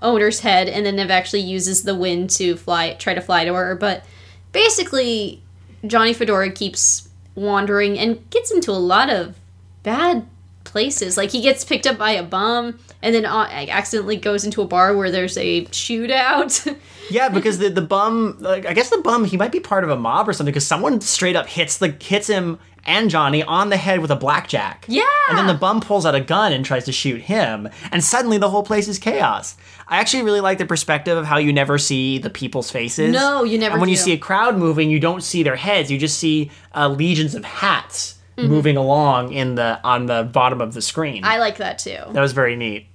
owner's 0.00 0.40
head, 0.40 0.68
and 0.68 0.86
then 0.86 0.98
eventually 0.98 1.42
uses 1.42 1.82
the 1.82 1.94
wind 1.94 2.30
to 2.30 2.56
fly, 2.56 2.94
try 2.94 3.12
to 3.12 3.20
fly 3.20 3.44
to 3.44 3.54
her. 3.54 3.74
But 3.74 4.04
basically, 4.52 5.42
Johnny 5.86 6.12
Fedora 6.12 6.50
keeps 6.50 7.08
wandering 7.34 7.98
and 7.98 8.28
gets 8.30 8.52
into 8.52 8.70
a 8.70 8.72
lot 8.72 9.10
of 9.10 9.36
bad 9.82 10.26
places. 10.74 11.16
Like 11.16 11.30
he 11.30 11.40
gets 11.40 11.64
picked 11.64 11.86
up 11.86 11.96
by 11.96 12.10
a 12.10 12.24
bum 12.24 12.80
and 13.00 13.14
then 13.14 13.24
uh, 13.24 13.46
accidentally 13.48 14.16
goes 14.16 14.44
into 14.44 14.60
a 14.60 14.66
bar 14.66 14.96
where 14.96 15.08
there's 15.08 15.38
a 15.38 15.64
shootout. 15.66 16.76
Yeah, 17.10 17.28
because 17.28 17.58
the 17.58 17.68
the 17.68 17.82
bum, 17.82 18.38
like 18.40 18.64
I 18.64 18.72
guess 18.72 18.88
the 18.88 18.96
bum, 18.96 19.26
he 19.26 19.36
might 19.36 19.52
be 19.52 19.60
part 19.60 19.84
of 19.84 19.90
a 19.90 19.96
mob 19.96 20.26
or 20.26 20.32
something. 20.32 20.50
Because 20.52 20.66
someone 20.66 21.02
straight 21.02 21.36
up 21.36 21.46
hits 21.46 21.76
the 21.76 21.94
hits 22.00 22.28
him 22.28 22.58
and 22.86 23.10
Johnny 23.10 23.42
on 23.42 23.68
the 23.68 23.76
head 23.76 24.00
with 24.00 24.10
a 24.10 24.16
blackjack. 24.16 24.86
Yeah. 24.88 25.02
and 25.28 25.36
then 25.36 25.46
the 25.46 25.52
bum 25.52 25.82
pulls 25.82 26.06
out 26.06 26.14
a 26.14 26.20
gun 26.22 26.54
and 26.54 26.64
tries 26.64 26.86
to 26.86 26.92
shoot 26.92 27.20
him, 27.20 27.68
and 27.92 28.02
suddenly 28.02 28.38
the 28.38 28.48
whole 28.48 28.62
place 28.62 28.88
is 28.88 28.98
chaos. 28.98 29.54
I 29.86 29.98
actually 29.98 30.22
really 30.22 30.40
like 30.40 30.56
the 30.56 30.64
perspective 30.64 31.18
of 31.18 31.26
how 31.26 31.36
you 31.36 31.52
never 31.52 31.76
see 31.76 32.16
the 32.16 32.30
people's 32.30 32.70
faces. 32.70 33.12
No, 33.12 33.44
you 33.44 33.58
never 33.58 33.74
And 33.74 33.82
when 33.82 33.90
you 33.90 33.96
see 33.96 34.12
a 34.12 34.18
crowd 34.18 34.56
moving, 34.56 34.88
you 34.88 34.98
don't 34.98 35.22
see 35.22 35.42
their 35.42 35.56
heads. 35.56 35.90
You 35.90 35.98
just 35.98 36.18
see 36.18 36.50
uh, 36.74 36.88
legions 36.88 37.34
of 37.34 37.44
hats 37.44 38.14
Mm-hmm. 38.36 38.48
moving 38.48 38.76
along 38.76 39.32
in 39.32 39.54
the 39.54 39.80
on 39.84 40.06
the 40.06 40.24
bottom 40.24 40.60
of 40.60 40.74
the 40.74 40.82
screen. 40.82 41.24
I 41.24 41.38
like 41.38 41.58
that 41.58 41.78
too. 41.78 41.98
that 42.10 42.20
was 42.20 42.32
very 42.32 42.56
neat. 42.56 42.86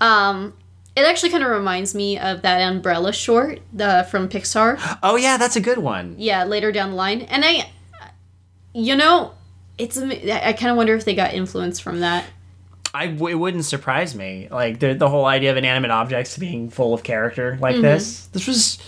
Um, 0.00 0.54
it 0.96 1.02
actually 1.02 1.28
kind 1.28 1.44
of 1.44 1.50
reminds 1.50 1.94
me 1.94 2.18
of 2.18 2.40
that 2.40 2.60
umbrella 2.60 3.12
short 3.12 3.60
the, 3.72 4.06
from 4.10 4.28
Pixar. 4.30 4.78
Oh 5.02 5.16
yeah, 5.16 5.36
that's 5.36 5.56
a 5.56 5.60
good 5.60 5.78
one. 5.78 6.14
Yeah, 6.16 6.44
later 6.44 6.72
down 6.72 6.90
the 6.90 6.96
line, 6.96 7.20
and 7.22 7.44
I, 7.44 7.70
you 8.72 8.96
know, 8.96 9.34
it's 9.76 9.98
I 9.98 10.54
kind 10.54 10.70
of 10.70 10.76
wonder 10.76 10.94
if 10.94 11.04
they 11.04 11.14
got 11.14 11.34
influence 11.34 11.78
from 11.78 12.00
that. 12.00 12.24
I 12.94 13.08
w- 13.08 13.36
it 13.36 13.38
wouldn't 13.38 13.66
surprise 13.66 14.14
me. 14.14 14.48
Like 14.50 14.80
the 14.80 14.94
the 14.94 15.08
whole 15.08 15.26
idea 15.26 15.50
of 15.50 15.56
inanimate 15.58 15.90
objects 15.90 16.38
being 16.38 16.70
full 16.70 16.94
of 16.94 17.02
character 17.02 17.58
like 17.60 17.80
this. 17.80 18.26
This 18.32 18.46
was 18.46 18.78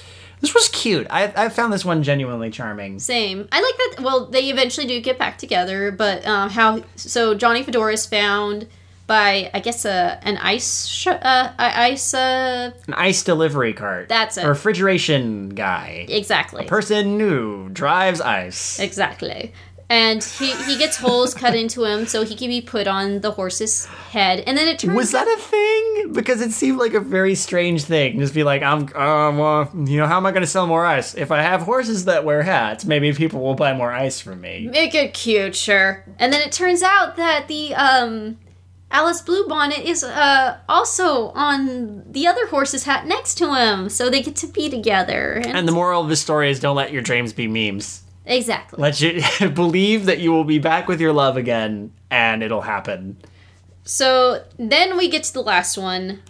this 0.41 0.55
was 0.55 0.68
cute. 0.68 1.07
I 1.11 1.32
I 1.36 1.49
found 1.49 1.72
this 1.72 1.84
one 1.84 2.03
genuinely 2.03 2.51
charming. 2.51 2.99
Same. 2.99 3.49
I 3.53 3.61
like 3.61 3.97
that. 3.97 4.05
Well, 4.05 4.26
they 4.26 4.51
eventually 4.51 4.86
do 4.86 5.01
get 5.01 5.18
back 5.18 5.38
together, 5.38 5.91
but 5.93 6.26
um, 6.26 6.51
how? 6.51 6.82
So 6.97 7.34
Johnny 7.34 7.62
Fedora 7.62 7.93
is 7.93 8.07
found 8.07 8.66
by 9.07 9.51
I 9.53 9.59
guess 9.61 9.84
a 9.84 10.20
an 10.22 10.36
ice 10.38 10.86
sh- 10.86 11.09
uh, 11.09 11.53
ice 11.59 12.14
uh, 12.14 12.70
An 12.86 12.95
ice 12.95 13.22
delivery 13.24 13.72
cart. 13.72 14.09
That's 14.09 14.36
it. 14.36 14.45
A 14.45 14.49
refrigeration 14.49 15.49
guy. 15.51 16.07
exactly 16.09 16.66
Person 16.66 17.18
who 17.18 17.68
drives 17.72 18.20
ice. 18.20 18.78
exactly. 18.78 19.53
And 19.91 20.22
he, 20.22 20.53
he 20.66 20.78
gets 20.78 20.97
holes 20.97 21.34
cut 21.34 21.57
into 21.57 21.84
him 21.84 22.07
so 22.07 22.24
he 22.24 22.36
can 22.36 22.47
be 22.47 22.61
put 22.61 22.86
on 22.86 23.22
the 23.22 23.32
horse's 23.32 23.86
head. 23.86 24.45
And 24.47 24.57
then 24.57 24.68
it 24.68 24.78
turns 24.78 24.95
Was 24.95 25.11
that 25.11 25.26
a 25.26 25.41
thing? 25.41 26.12
Because 26.12 26.41
it 26.41 26.53
seemed 26.53 26.78
like 26.78 26.95
a 26.95 27.01
very 27.01 27.34
strange 27.34 27.82
thing. 27.82 28.20
Just 28.20 28.32
be 28.32 28.45
like, 28.45 28.62
I'm, 28.62 28.82
um, 28.95 29.38
well, 29.38 29.68
you 29.74 29.97
know, 29.99 30.07
how 30.07 30.16
am 30.16 30.26
I 30.26 30.30
going 30.30 30.43
to 30.43 30.47
sell 30.47 30.68
more 30.68 30.86
ice? 30.86 31.16
If 31.16 31.32
I 31.32 31.43
have 31.43 31.62
horses 31.62 32.05
that 32.05 32.24
wear 32.24 32.45
hats, 32.45 32.84
maybe 32.84 33.12
people 33.12 33.41
will 33.41 33.57
buy 33.57 33.74
more 33.74 33.91
ice 33.91 34.20
from 34.20 34.41
me. 34.41 34.68
Make 34.70 34.95
it 34.95 35.12
cute, 35.12 35.57
sure. 35.57 36.05
And 36.20 36.32
then 36.32 36.41
it 36.41 36.53
turns 36.53 36.82
out 36.84 37.16
that 37.16 37.49
the 37.49 37.74
um 37.74 38.38
Alice 38.93 39.22
Bluebonnet 39.22 39.84
is 39.84 40.05
uh 40.05 40.59
also 40.68 41.30
on 41.30 42.05
the 42.11 42.28
other 42.28 42.47
horse's 42.47 42.84
hat 42.84 43.07
next 43.07 43.34
to 43.38 43.55
him, 43.55 43.88
so 43.88 44.09
they 44.09 44.22
get 44.22 44.36
to 44.36 44.47
be 44.47 44.70
together. 44.70 45.32
And, 45.45 45.57
And 45.57 45.68
the 45.68 45.72
moral 45.72 46.03
of 46.03 46.09
the 46.09 46.16
story 46.16 46.49
is 46.49 46.61
don't 46.61 46.76
let 46.76 46.93
your 46.93 47.03
dreams 47.03 47.32
be 47.32 47.49
memes. 47.49 48.03
Exactly. 48.30 48.80
Let 48.80 49.00
you 49.00 49.22
believe 49.50 50.06
that 50.06 50.18
you 50.20 50.32
will 50.32 50.44
be 50.44 50.58
back 50.58 50.88
with 50.88 51.00
your 51.00 51.12
love 51.12 51.36
again, 51.36 51.92
and 52.10 52.42
it'll 52.42 52.62
happen. 52.62 53.18
So 53.84 54.44
then 54.58 54.96
we 54.96 55.08
get 55.08 55.24
to 55.24 55.32
the 55.32 55.42
last 55.42 55.76
one, 55.76 56.22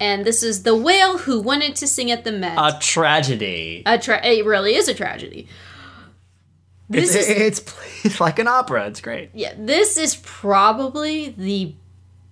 and 0.00 0.24
this 0.24 0.42
is 0.42 0.62
the 0.62 0.76
whale 0.76 1.18
who 1.18 1.40
wanted 1.40 1.74
to 1.76 1.86
sing 1.86 2.10
at 2.10 2.24
the 2.24 2.32
Met. 2.32 2.56
A 2.58 2.78
tragedy. 2.78 3.82
a 3.84 3.98
tra- 3.98 4.24
it 4.24 4.44
really 4.46 4.74
is 4.74 4.88
a 4.88 4.94
tragedy. 4.94 5.48
It's, 6.90 7.12
This 7.12 7.28
is 7.28 7.28
it's, 7.60 7.74
it's 8.04 8.20
like 8.26 8.38
an 8.38 8.48
opera. 8.48 8.86
It's 8.86 9.00
great. 9.00 9.30
yeah, 9.34 9.52
this 9.58 9.96
is 9.98 10.16
probably 10.16 11.30
the 11.30 11.74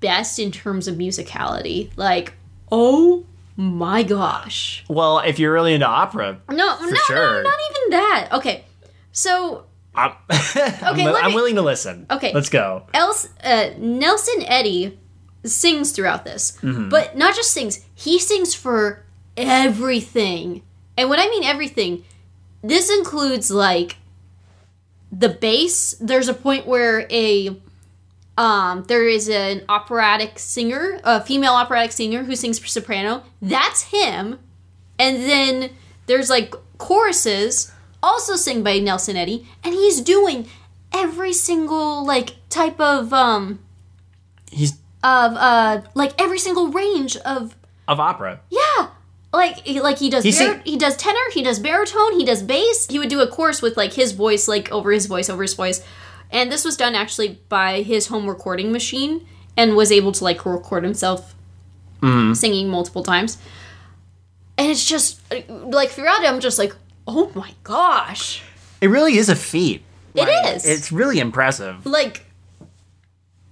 best 0.00 0.38
in 0.38 0.50
terms 0.52 0.88
of 0.88 0.96
musicality. 0.96 1.90
Like, 1.96 2.32
oh 2.72 3.26
my 3.56 4.02
gosh. 4.02 4.84
Well, 4.88 5.18
if 5.18 5.38
you're 5.38 5.52
really 5.52 5.74
into 5.74 5.86
opera, 5.86 6.38
No, 6.48 6.54
no, 6.80 6.94
sure. 7.06 7.42
no, 7.42 7.42
not 7.42 7.58
even 7.70 7.90
that. 7.90 8.28
Okay, 8.32 8.64
so 9.16 9.64
I'm, 9.94 10.12
I'm, 10.28 10.96
let 10.98 11.24
I'm 11.24 11.32
willing 11.32 11.54
to 11.54 11.62
listen. 11.62 12.04
Okay. 12.10 12.32
let's 12.34 12.50
go. 12.50 12.86
else, 12.92 13.28
uh, 13.42 13.70
Nelson 13.78 14.42
Eddy 14.46 14.98
sings 15.42 15.92
throughout 15.92 16.24
this, 16.26 16.58
Mm-hmm. 16.60 16.90
but 16.90 17.16
not 17.16 17.34
just 17.34 17.50
sings. 17.52 17.80
He 17.94 18.18
sings 18.18 18.52
for 18.54 19.04
everything, 19.36 20.62
and 20.98 21.08
when 21.10 21.18
I 21.18 21.28
mean 21.28 21.44
everything, 21.44 22.04
this 22.62 22.90
includes 22.90 23.50
like 23.50 23.96
the 25.10 25.28
bass. 25.30 25.94
There's 26.00 26.28
a 26.28 26.34
point 26.34 26.66
where 26.66 27.06
a 27.10 27.56
um, 28.38 28.84
there 28.88 29.06
is 29.08 29.28
an 29.30 29.62
operatic 29.68 30.38
singer, 30.38 31.00
a 31.04 31.22
female 31.22 31.54
operatic 31.54 31.92
singer 31.92 32.24
who 32.24 32.36
sings 32.36 32.58
for 32.58 32.66
soprano. 32.66 33.22
That's 33.40 33.82
him. 33.84 34.38
And 34.98 35.22
then 35.22 35.70
there's 36.06 36.28
like 36.28 36.54
choruses, 36.78 37.72
also 38.06 38.36
sung 38.36 38.62
by 38.62 38.78
Nelson 38.78 39.16
Eddy, 39.16 39.46
and 39.64 39.74
he's 39.74 40.00
doing 40.00 40.48
every 40.92 41.32
single 41.32 42.06
like 42.06 42.36
type 42.48 42.80
of 42.80 43.12
um 43.12 43.58
He's 44.50 44.72
of 45.02 45.32
uh 45.36 45.82
like 45.94 46.12
every 46.20 46.38
single 46.38 46.68
range 46.68 47.16
of 47.18 47.54
of 47.88 48.00
opera. 48.00 48.40
yeah. 48.50 48.88
Like 49.32 49.58
he, 49.66 49.80
like 49.80 49.98
he 49.98 50.08
does 50.08 50.24
He 50.24 50.30
bar- 50.30 50.38
sing- 50.54 50.62
he 50.64 50.76
does 50.78 50.96
tenor, 50.96 51.20
he 51.32 51.42
does 51.42 51.58
baritone, 51.58 52.12
he 52.18 52.24
does 52.24 52.42
bass. 52.42 52.86
He 52.88 52.98
would 52.98 53.10
do 53.10 53.20
a 53.20 53.26
chorus 53.28 53.60
with 53.60 53.76
like 53.76 53.92
his 53.92 54.12
voice 54.12 54.48
like 54.48 54.72
over 54.72 54.90
his 54.92 55.04
voice 55.06 55.28
over 55.28 55.42
his 55.42 55.52
voice. 55.54 55.82
And 56.30 56.50
this 56.50 56.64
was 56.64 56.76
done 56.76 56.94
actually 56.94 57.40
by 57.48 57.82
his 57.82 58.06
home 58.06 58.26
recording 58.28 58.72
machine 58.72 59.26
and 59.56 59.76
was 59.76 59.92
able 59.92 60.12
to 60.12 60.24
like 60.24 60.46
record 60.46 60.84
himself 60.84 61.34
singing 62.34 62.68
multiple 62.68 63.02
times. 63.02 63.36
And 64.56 64.70
it's 64.70 64.84
just 64.84 65.20
like 65.48 65.90
throughout 65.90 66.22
it 66.22 66.28
I'm 66.28 66.40
just 66.40 66.58
like, 66.58 66.72
"Oh 67.06 67.30
my 67.34 67.52
gosh." 67.62 68.42
It 68.80 68.88
really 68.88 69.16
is 69.16 69.28
a 69.28 69.36
feat. 69.36 69.82
It 70.14 70.28
Like, 70.28 70.54
is. 70.56 70.64
It's 70.66 70.92
really 70.92 71.18
impressive. 71.18 71.84
Like 71.86 72.26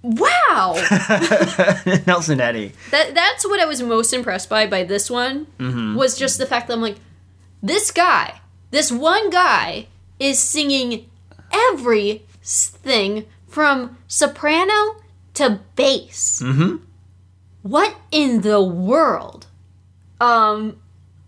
wow. 0.05 0.75
Nelson 2.07 2.39
Eddy. 2.39 2.73
That 2.91 3.15
that's 3.15 3.45
what 3.45 3.59
I 3.59 3.65
was 3.65 3.81
most 3.81 4.13
impressed 4.13 4.49
by 4.49 4.67
by 4.67 4.83
this 4.83 5.09
one 5.09 5.47
was 5.95 6.17
just 6.17 6.37
the 6.37 6.45
fact 6.45 6.67
that 6.67 6.73
I'm 6.73 6.81
like, 6.81 6.97
this 7.61 7.91
guy, 7.91 8.39
this 8.71 8.91
one 8.91 9.29
guy 9.29 9.87
is 10.19 10.39
singing 10.39 11.09
everything 11.51 13.25
from 13.47 13.97
soprano 14.07 14.97
to 15.35 15.59
bass. 15.75 16.41
Mm-hmm. 16.43 16.77
What 17.63 17.95
in 18.11 18.41
the 18.41 18.61
world? 18.61 19.47
Um, 20.21 20.77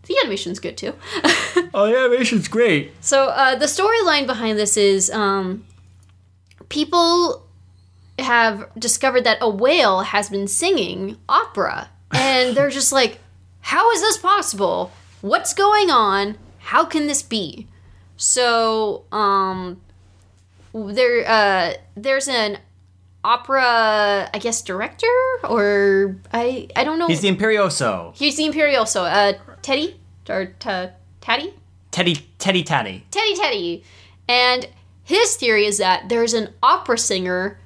the 0.07 0.15
animation's 0.23 0.59
good 0.59 0.77
too. 0.77 0.93
Oh, 1.73 1.85
yeah, 1.85 2.05
animation's 2.05 2.47
great. 2.47 2.91
So 3.01 3.25
uh, 3.25 3.55
the 3.55 3.65
storyline 3.65 4.25
behind 4.25 4.57
this 4.57 4.77
is 4.77 5.11
um, 5.11 5.65
people 6.69 7.45
have 8.19 8.69
discovered 8.79 9.23
that 9.25 9.37
a 9.41 9.49
whale 9.49 10.01
has 10.01 10.29
been 10.29 10.47
singing 10.47 11.17
opera, 11.27 11.89
and 12.11 12.55
they're 12.55 12.69
just 12.69 12.91
like, 12.91 13.19
"How 13.61 13.91
is 13.91 14.01
this 14.01 14.17
possible? 14.17 14.91
What's 15.21 15.53
going 15.53 15.89
on? 15.91 16.37
How 16.59 16.85
can 16.85 17.07
this 17.07 17.21
be?" 17.21 17.67
So 18.15 19.03
um, 19.11 19.81
there 20.73 21.27
uh, 21.27 21.73
there's 21.95 22.27
an 22.27 22.59
opera, 23.27 24.29
I 24.33 24.39
guess, 24.39 24.61
director 24.61 25.07
or 25.43 26.15
I 26.33 26.69
I 26.75 26.83
don't 26.83 26.97
know. 26.97 27.07
He's 27.07 27.21
the 27.21 27.29
Imperioso. 27.29 28.15
He's 28.15 28.37
the 28.37 28.43
Imperioso, 28.43 29.03
uh, 29.03 29.37
Teddy 29.61 29.99
or 30.29 30.47
t- 30.59 30.87
Taddy. 31.21 31.53
Teddy, 31.91 32.15
Tetti 32.39 32.63
Tatti. 32.63 33.05
Teddy 33.11 33.35
Teddy. 33.35 33.83
And 34.29 34.67
his 35.03 35.35
theory 35.35 35.65
is 35.65 35.77
that 35.79 36.09
there's 36.09 36.33
an 36.33 36.53
opera 36.63 36.97
singer. 36.97 37.59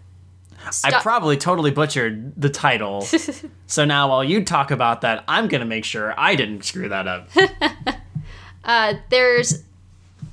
I 0.84 0.92
probably 1.02 1.38
totally 1.38 1.72
butchered 1.72 2.40
the 2.40 2.50
title. 2.50 3.02
so 3.68 3.86
now 3.86 4.10
while 4.10 4.24
you 4.24 4.44
talk 4.44 4.72
about 4.72 5.02
that, 5.02 5.24
I'm 5.28 5.48
going 5.48 5.62
to 5.62 5.68
make 5.68 5.86
sure 5.86 6.14
I 6.20 6.36
didn't 6.36 6.64
screw 6.66 6.90
that 6.90 7.08
up. 7.08 7.30
uh, 8.64 8.94
there's 9.10 9.64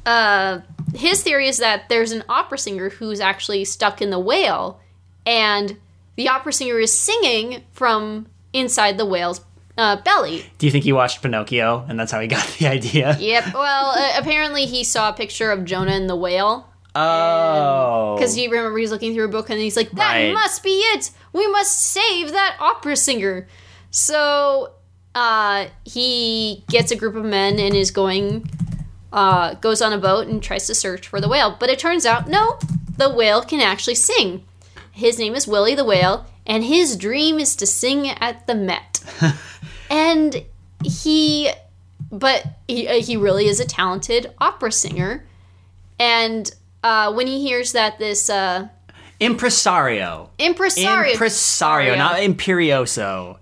uh, 0.04 0.60
his 0.94 1.22
theory 1.22 1.48
is 1.48 1.58
that 1.58 1.88
there's 1.88 2.12
an 2.12 2.24
opera 2.28 2.58
singer 2.58 2.90
who's 2.90 3.20
actually 3.20 3.64
stuck 3.64 4.00
in 4.00 4.10
the 4.10 4.18
whale, 4.18 4.80
and 5.28 5.76
the 6.16 6.28
opera 6.28 6.52
singer 6.52 6.78
is 6.80 6.92
singing 6.92 7.62
from 7.72 8.26
inside 8.52 8.96
the 8.98 9.04
whale's 9.06 9.42
uh, 9.76 10.00
belly. 10.02 10.44
Do 10.58 10.66
you 10.66 10.72
think 10.72 10.84
he 10.84 10.92
watched 10.92 11.20
Pinocchio 11.22 11.84
and 11.88 12.00
that's 12.00 12.10
how 12.10 12.18
he 12.20 12.26
got 12.26 12.44
the 12.58 12.66
idea? 12.66 13.16
Yep. 13.20 13.52
Well, 13.54 13.90
uh, 13.90 14.12
apparently 14.18 14.64
he 14.66 14.82
saw 14.82 15.10
a 15.10 15.12
picture 15.12 15.52
of 15.52 15.64
Jonah 15.64 15.92
and 15.92 16.08
the 16.08 16.16
whale. 16.16 16.66
Oh. 16.96 18.16
Because 18.16 18.34
he 18.34 18.48
remember 18.48 18.76
he's 18.78 18.90
looking 18.90 19.14
through 19.14 19.26
a 19.26 19.28
book 19.28 19.50
and 19.50 19.60
he's 19.60 19.76
like, 19.76 19.90
"That 19.92 20.14
Right. 20.14 20.32
must 20.32 20.62
be 20.64 20.70
it. 20.70 21.10
We 21.32 21.46
must 21.46 21.78
save 21.80 22.32
that 22.32 22.56
opera 22.58 22.96
singer." 22.96 23.46
So 23.90 24.72
uh, 25.14 25.66
he 25.84 26.64
gets 26.68 26.90
a 26.90 26.96
group 26.96 27.14
of 27.14 27.24
men 27.24 27.58
and 27.60 27.74
is 27.76 27.90
going 27.90 28.50
uh, 29.12 29.54
goes 29.54 29.80
on 29.80 29.92
a 29.92 29.98
boat 29.98 30.26
and 30.26 30.42
tries 30.42 30.66
to 30.66 30.74
search 30.74 31.06
for 31.06 31.20
the 31.20 31.28
whale. 31.28 31.56
But 31.60 31.70
it 31.70 31.78
turns 31.78 32.04
out, 32.04 32.28
no, 32.28 32.58
the 32.96 33.08
whale 33.10 33.42
can 33.42 33.60
actually 33.60 33.94
sing. 33.94 34.44
His 34.98 35.16
name 35.16 35.36
is 35.36 35.46
Willie 35.46 35.76
the 35.76 35.84
Whale, 35.84 36.26
and 36.44 36.64
his 36.64 36.96
dream 36.96 37.38
is 37.38 37.54
to 37.56 37.66
sing 37.68 38.08
at 38.08 38.48
the 38.48 38.54
Met. 38.56 39.00
and 39.90 40.44
he, 40.82 41.50
but 42.10 42.44
he, 42.66 42.88
uh, 42.88 43.00
he 43.00 43.16
really 43.16 43.46
is 43.46 43.60
a 43.60 43.64
talented 43.64 44.34
opera 44.40 44.72
singer. 44.72 45.24
And 46.00 46.50
uh, 46.82 47.12
when 47.12 47.28
he 47.28 47.40
hears 47.40 47.70
that 47.72 48.00
this 48.00 48.28
uh, 48.28 48.66
Impresario. 49.20 50.30
impresario, 50.40 51.12
Impresario, 51.12 51.96
not 51.96 52.16
imperioso. 52.16 53.38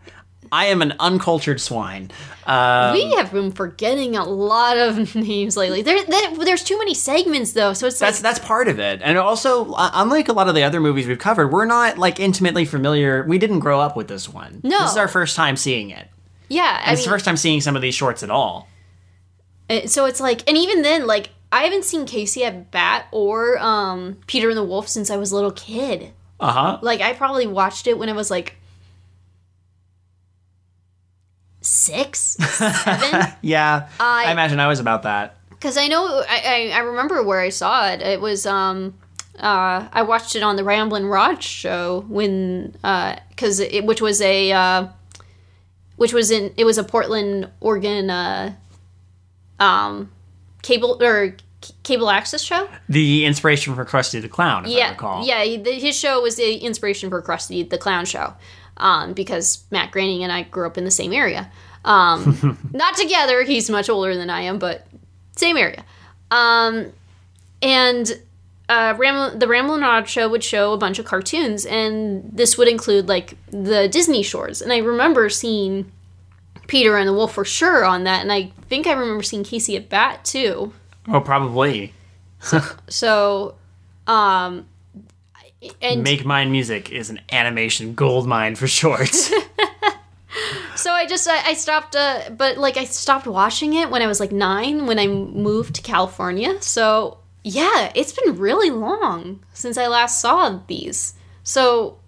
I 0.57 0.67
am 0.67 0.81
an 0.83 0.95
uncultured 0.99 1.61
swine. 1.61 2.11
Uh, 2.47 2.91
we 2.95 3.15
have 3.17 3.33
been 3.33 3.53
forgetting 3.53 4.17
a 4.17 4.25
lot 4.25 4.77
of 4.79 5.15
names 5.31 5.57
lately. 5.57 5.83
There, 5.83 6.03
there, 6.05 6.37
there's 6.37 6.63
too 6.65 6.79
many 6.79 6.95
segments 6.95 7.53
though, 7.53 7.73
so 7.75 7.87
it's 7.89 7.99
that's 7.99 8.19
like, 8.19 8.23
that's 8.35 8.47
part 8.47 8.69
of 8.69 8.79
it, 8.79 9.01
and 9.03 9.19
also 9.19 9.73
uh, 9.73 9.91
unlike 9.95 10.29
a 10.29 10.33
lot 10.33 10.49
of 10.49 10.55
the 10.55 10.63
other 10.63 10.81
movies 10.81 11.07
we've 11.07 11.19
covered, 11.19 11.49
we're 11.53 11.65
not 11.67 11.99
like 11.99 12.21
intimately 12.21 12.65
familiar. 12.65 13.25
We 13.29 13.39
didn't 13.39 13.61
grow 13.61 13.81
up 13.81 13.97
with 13.97 14.09
this 14.09 14.29
one. 14.29 14.61
No. 14.63 14.81
this 14.83 14.93
is 14.93 14.97
our 14.97 15.09
first 15.09 15.37
time 15.37 15.57
seeing 15.57 15.91
it. 15.91 16.09
yeah. 16.49 16.83
I 16.87 16.93
It's 16.93 17.05
the 17.05 17.11
first 17.11 17.25
time 17.25 17.37
seeing 17.37 17.61
some 17.61 17.77
of 17.77 17.83
these 17.83 17.95
shorts 17.95 18.23
at 18.23 18.31
all. 18.31 18.69
So 19.87 20.05
it's 20.07 20.21
like 20.21 20.49
and 20.49 20.57
even 20.57 20.83
then 20.83 21.07
like 21.07 21.31
i 21.51 21.63
haven't 21.63 21.85
seen 21.85 22.07
casey 22.07 22.45
at 22.45 22.71
bat 22.71 23.07
or 23.13 23.59
um 23.59 24.17
peter 24.27 24.49
and 24.49 24.57
the 24.59 24.63
wolf 24.65 24.89
since 24.89 25.11
i 25.11 25.17
was 25.17 25.31
a 25.33 25.35
little 25.35 25.51
kid 25.53 26.13
Uh 26.41 26.53
huh. 26.53 26.79
like 26.83 27.01
i 27.01 27.13
probably 27.13 27.47
watched 27.47 27.87
it 27.87 27.99
when 27.99 28.09
i 28.09 28.13
was 28.13 28.31
like 28.31 28.57
six 31.67 32.19
seven 32.59 33.33
Yeah, 33.43 33.89
I, 33.99 34.27
I- 34.27 34.33
imagine 34.33 34.61
I 34.61 34.69
was 34.69 34.79
about 34.81 35.03
that. 35.03 35.37
because 35.51 35.77
i 35.77 35.89
know 35.89 36.23
I, 36.29 36.71
I 36.73 36.77
i 36.77 36.79
remember 36.81 37.23
where 37.23 37.41
i 37.41 37.49
saw 37.49 37.89
it 37.89 38.01
it 38.03 38.21
was 38.21 38.47
um 38.47 38.95
uh 39.41 39.89
i 39.93 40.03
watched 40.03 40.37
it 40.37 40.43
on 40.43 40.57
the 40.57 40.65
ramblin' 40.65 41.07
rod 41.07 41.43
show 41.43 42.05
when 42.09 42.75
uh 42.85 43.17
because 43.31 43.59
it 43.61 43.85
which 43.85 44.01
was 44.01 44.21
a 44.23 44.53
uh 44.53 44.87
which 45.97 46.13
was 46.13 46.31
in 46.31 46.53
it 46.57 46.65
was 46.65 46.79
a 46.79 46.85
portland 46.85 47.51
oregon 47.61 48.11
uh 48.11 48.55
um 49.59 50.11
cable 50.63 51.03
or 51.03 51.37
cable 51.83 52.11
access 52.11 52.43
show 52.43 52.69
The 52.89 53.25
inspiration 53.25 53.75
for 53.75 53.85
Krusty 53.85 54.21
the 54.23 54.29
Clown, 54.29 54.67
if 54.67 54.71
I 54.71 54.75
yeah, 54.77 54.91
recall. 54.91 55.27
yeah. 55.27 55.43
the- 55.57 55.73
His 55.81 55.97
show 55.99 56.21
was 56.23 56.37
the 56.37 56.57
inspiration 56.59 57.11
for 57.11 57.21
Krusty 57.23 57.69
the 57.69 57.79
Clown 57.79 58.05
show, 58.05 58.35
um, 58.77 59.13
because 59.13 59.65
Matt 59.71 59.91
Groening 59.91 60.23
and 60.23 60.33
I 60.33 60.43
grew 60.43 60.67
up 60.67 60.79
in 60.79 60.85
the 60.85 60.91
same 60.91 61.13
area. 61.13 61.51
Um, 61.85 62.59
not 62.73 62.97
together. 62.97 63.43
He's 63.43 63.71
much 63.71 63.89
older 63.89 64.17
than 64.17 64.31
I 64.31 64.43
am, 64.43 64.59
but 64.59 64.87
same 65.37 65.57
area. 65.57 65.85
Um, 66.31 66.93
and 67.63 68.21
uh, 68.69 68.95
Ram- 68.99 69.39
the 69.39 69.47
Ramblin' 69.47 69.81
Rod 69.81 70.09
show 70.09 70.29
would 70.29 70.43
show 70.43 70.73
a 70.73 70.77
bunch 70.77 70.99
of 70.99 71.05
cartoons, 71.05 71.65
and 71.65 72.29
this 72.33 72.59
would 72.59 72.69
include 72.69 73.09
like 73.09 73.37
the 73.51 73.89
Disney 73.89 74.23
shores. 74.23 74.61
And 74.61 74.73
I 74.73 74.79
remember 74.79 75.29
seeing 75.29 75.91
Peter 76.67 76.97
and 76.97 77.09
the 77.09 77.13
Wolf 77.13 77.35
for 77.35 77.45
sure 77.45 77.85
on 77.85 78.05
that, 78.05 78.23
and 78.23 78.33
I 78.33 78.53
think 78.69 78.87
I 78.87 78.93
remember 78.93 79.23
seeing 79.23 79.45
Casey 79.45 79.77
at 79.77 79.89
Bat 79.89 80.25
too. 80.25 80.73
Oh, 81.09 81.21
probably. 81.21 81.93
So, 82.89 83.55
um, 84.09 84.67
and 85.81 86.03
Make 86.03 86.25
Mine 86.25 86.53
Music 86.53 86.91
is 86.91 87.11
an 87.11 87.21
animation 87.33 87.95
gold 87.95 88.27
mine 88.27 88.57
for 88.57 88.67
shorts. 88.67 89.33
So 90.77 90.93
I 90.93 91.07
just 91.07 91.27
I, 91.27 91.51
I 91.51 91.55
stopped, 91.55 91.97
uh, 91.97 92.31
but 92.31 92.59
like 92.59 92.77
I 92.77 92.85
stopped 92.85 93.27
watching 93.27 93.73
it 93.73 93.91
when 93.91 94.03
I 94.03 94.07
was 94.07 94.21
like 94.21 94.31
nine 94.31 94.87
when 94.87 94.99
I 94.99 95.07
moved 95.07 95.75
to 95.77 95.83
California. 95.83 96.61
So 96.61 97.19
yeah, 97.43 97.91
it's 97.95 98.13
been 98.13 98.37
really 98.37 98.71
long 98.71 99.41
since 99.55 99.79
I 99.79 99.87
last 99.87 100.21
saw 100.21 100.61
these. 100.67 101.15
So 101.43 101.99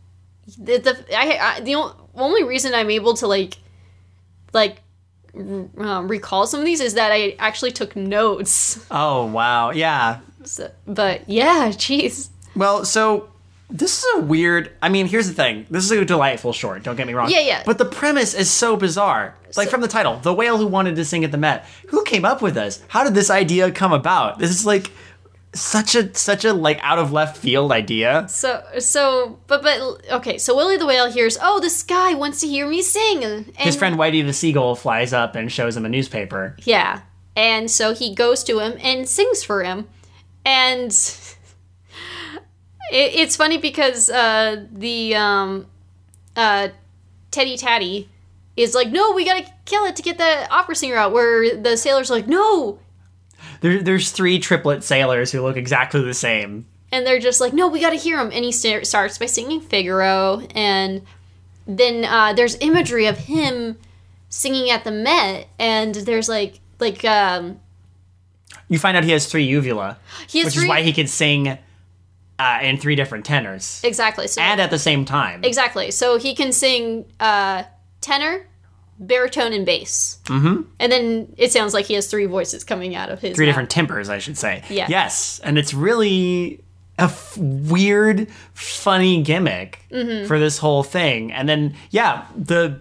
the, 0.59 0.76
the 0.78 1.18
I, 1.18 1.57
I 1.57 1.61
the 1.61 1.92
only 2.14 2.44
reason 2.44 2.74
I'm 2.74 2.90
able 2.90 3.14
to 3.14 3.26
like 3.26 3.57
like 4.53 4.82
um, 5.34 6.09
recall 6.09 6.46
some 6.46 6.61
of 6.61 6.66
these 6.66 6.80
is 6.80 6.94
that 6.94 7.11
I 7.11 7.36
actually 7.38 7.72
took 7.72 7.96
notes. 7.96 8.84
oh, 8.90 9.26
wow. 9.26 9.70
Yeah. 9.70 10.20
So, 10.44 10.70
but 10.86 11.28
yeah, 11.28 11.68
jeez. 11.70 12.28
Well, 12.55 12.84
so 12.84 13.30
this 13.71 13.99
is 13.99 14.05
a 14.16 14.21
weird. 14.21 14.71
I 14.81 14.89
mean, 14.89 15.07
here's 15.07 15.29
the 15.29 15.35
thing. 15.35 15.66
This 15.71 15.85
is 15.85 15.91
a 15.91 16.05
delightful 16.05 16.53
short. 16.53 16.83
Don't 16.83 16.97
get 16.97 17.07
me 17.07 17.12
wrong. 17.14 17.31
Yeah, 17.31 17.41
yeah. 17.41 17.62
But 17.66 17.79
the 17.79 17.85
premise 17.85 18.35
is 18.35 18.51
so 18.51 18.77
bizarre. 18.77 19.35
Like 19.57 19.66
So- 19.66 19.71
from 19.73 19.81
the 19.83 19.89
title, 19.89 20.16
the 20.19 20.33
whale 20.35 20.57
who 20.59 20.66
wanted 20.66 20.97
to 20.97 21.05
sing 21.05 21.25
at 21.25 21.33
the 21.33 21.39
Met. 21.39 21.66
Who 21.89 22.03
came 22.05 22.25
up 22.25 22.41
with 22.43 22.55
this? 22.55 22.83
How 22.89 23.05
did 23.05 23.14
this 23.14 23.31
idea 23.31 23.71
come 23.71 23.93
about? 23.93 24.39
This 24.39 24.51
is 24.51 24.64
like 24.66 24.91
such 25.55 25.95
a 25.95 26.14
such 26.14 26.45
a 26.45 26.53
like 26.53 26.79
out 26.83 26.99
of 26.99 27.11
left 27.12 27.37
field 27.37 27.73
idea. 27.73 28.27
So 28.29 28.62
so 28.79 29.39
but 29.47 29.62
but 29.62 29.79
okay. 30.12 30.39
So 30.39 30.55
Willie 30.57 30.77
the 30.77 30.87
Whale 30.87 31.11
hears, 31.11 31.37
oh, 31.41 31.59
this 31.61 31.83
guy 31.83 32.14
wants 32.14 32.41
to 32.41 32.47
hear 32.47 32.66
me 32.66 32.83
sing. 32.83 33.25
And 33.25 33.47
His 33.57 33.77
friend 33.77 33.97
Whitey 33.97 34.25
the 34.25 34.33
seagull 34.35 34.77
flies 34.77 35.12
up 35.12 35.35
and 35.37 35.51
shows 35.51 35.77
him 35.77 35.85
a 35.85 35.89
newspaper. 35.89 36.57
Yeah. 36.64 37.01
And 37.37 37.71
so 37.71 37.95
he 37.95 38.14
goes 38.14 38.43
to 38.45 38.59
him 38.61 38.77
and 38.83 39.09
sings 39.09 39.43
for 39.45 39.62
him. 39.62 39.89
And 40.45 40.93
it, 42.93 43.14
it's 43.14 43.36
funny 43.36 43.59
because 43.59 44.11
uh, 44.11 44.64
the 44.72 45.14
um, 45.14 45.66
uh, 46.36 46.68
Tetti 47.30 47.57
Tatti 47.59 48.09
is 48.57 48.74
like, 48.74 48.89
no, 48.91 49.12
we 49.12 49.24
gotta 49.24 49.47
kill 49.64 49.84
it 49.84 49.97
to 49.97 50.03
get 50.03 50.18
the 50.18 50.49
opera 50.51 50.74
singer 50.74 50.97
out. 50.97 51.12
Where 51.12 51.57
the 51.57 51.76
sailors 51.76 52.11
are 52.11 52.14
like, 52.14 52.26
no. 52.26 52.78
There, 53.61 53.82
there's 53.82 54.11
three 54.12 54.39
triplet 54.39 54.82
sailors 54.84 55.32
who 55.32 55.43
look 55.43 55.57
exactly 55.57 56.03
the 56.03 56.14
same. 56.14 56.66
And 56.91 57.07
they're 57.07 57.18
just 57.20 57.41
like, 57.41 57.53
no, 57.53 57.68
we 57.68 57.80
gotta 57.80 57.97
hear 57.97 58.18
him. 58.18 58.30
And 58.32 58.45
he 58.45 58.53
sta- 58.53 58.84
starts 58.84 59.18
by 59.18 59.26
singing 59.26 59.61
Figaro. 59.61 60.41
And 60.55 61.03
then 61.66 62.05
uh, 62.05 62.32
there's 62.32 62.57
imagery 62.61 63.07
of 63.07 63.18
him 63.18 63.76
singing 64.30 64.70
at 64.70 64.84
the 64.84 64.91
Met. 64.91 65.49
And 65.59 65.95
there's 65.95 66.28
like, 66.28 66.61
like, 66.80 67.05
um, 67.05 67.61
You 68.68 68.78
find 68.78 68.97
out 68.97 69.05
he 69.05 69.11
has 69.11 69.26
three 69.26 69.45
uvula, 69.45 69.99
he 70.28 70.39
has 70.39 70.47
which 70.47 70.55
three- 70.55 70.62
is 70.64 70.68
why 70.68 70.82
he 70.82 70.93
can 70.93 71.07
sing 71.07 71.59
uh, 72.39 72.59
in 72.62 72.78
three 72.78 72.95
different 72.95 73.24
tenors 73.24 73.80
Exactly. 73.84 74.26
So 74.28 74.41
and 74.41 74.61
at 74.61 74.70
the 74.70 74.78
same 74.78 75.05
time. 75.05 75.43
Exactly. 75.45 75.91
So 75.91 76.18
he 76.18 76.34
can 76.34 76.53
sing 76.53 77.05
uh, 77.20 77.64
tenor, 78.01 78.47
baritone, 78.99 79.53
and 79.53 79.66
bass. 79.66 80.18
Mm-hmm. 80.24 80.62
And 80.80 80.93
then 80.93 81.34
it 81.36 81.53
sounds 81.53 81.74
like 81.74 81.86
he 81.86 81.95
has 81.95 82.07
three 82.09 82.26
voices 82.26 82.64
coming 82.64 82.95
out 82.95 83.11
of 83.11 83.20
his. 83.20 83.34
three 83.36 83.47
mouth. 83.47 83.51
different 83.55 83.70
timbers, 83.70 84.09
I 84.09 84.18
should 84.18 84.39
say. 84.39 84.62
Yeah. 84.68 84.86
Yes, 84.89 85.41
and 85.43 85.59
it's 85.59 85.74
really 85.74 86.61
a 86.99 87.03
f- 87.05 87.36
weird, 87.39 88.28
funny 88.55 89.22
gimmick 89.22 89.80
Mm-hmm. 89.91 90.26
for 90.26 90.39
this 90.39 90.59
whole 90.59 90.82
thing. 90.82 91.32
And 91.32 91.49
then, 91.49 91.74
yeah, 91.91 92.26
the 92.36 92.80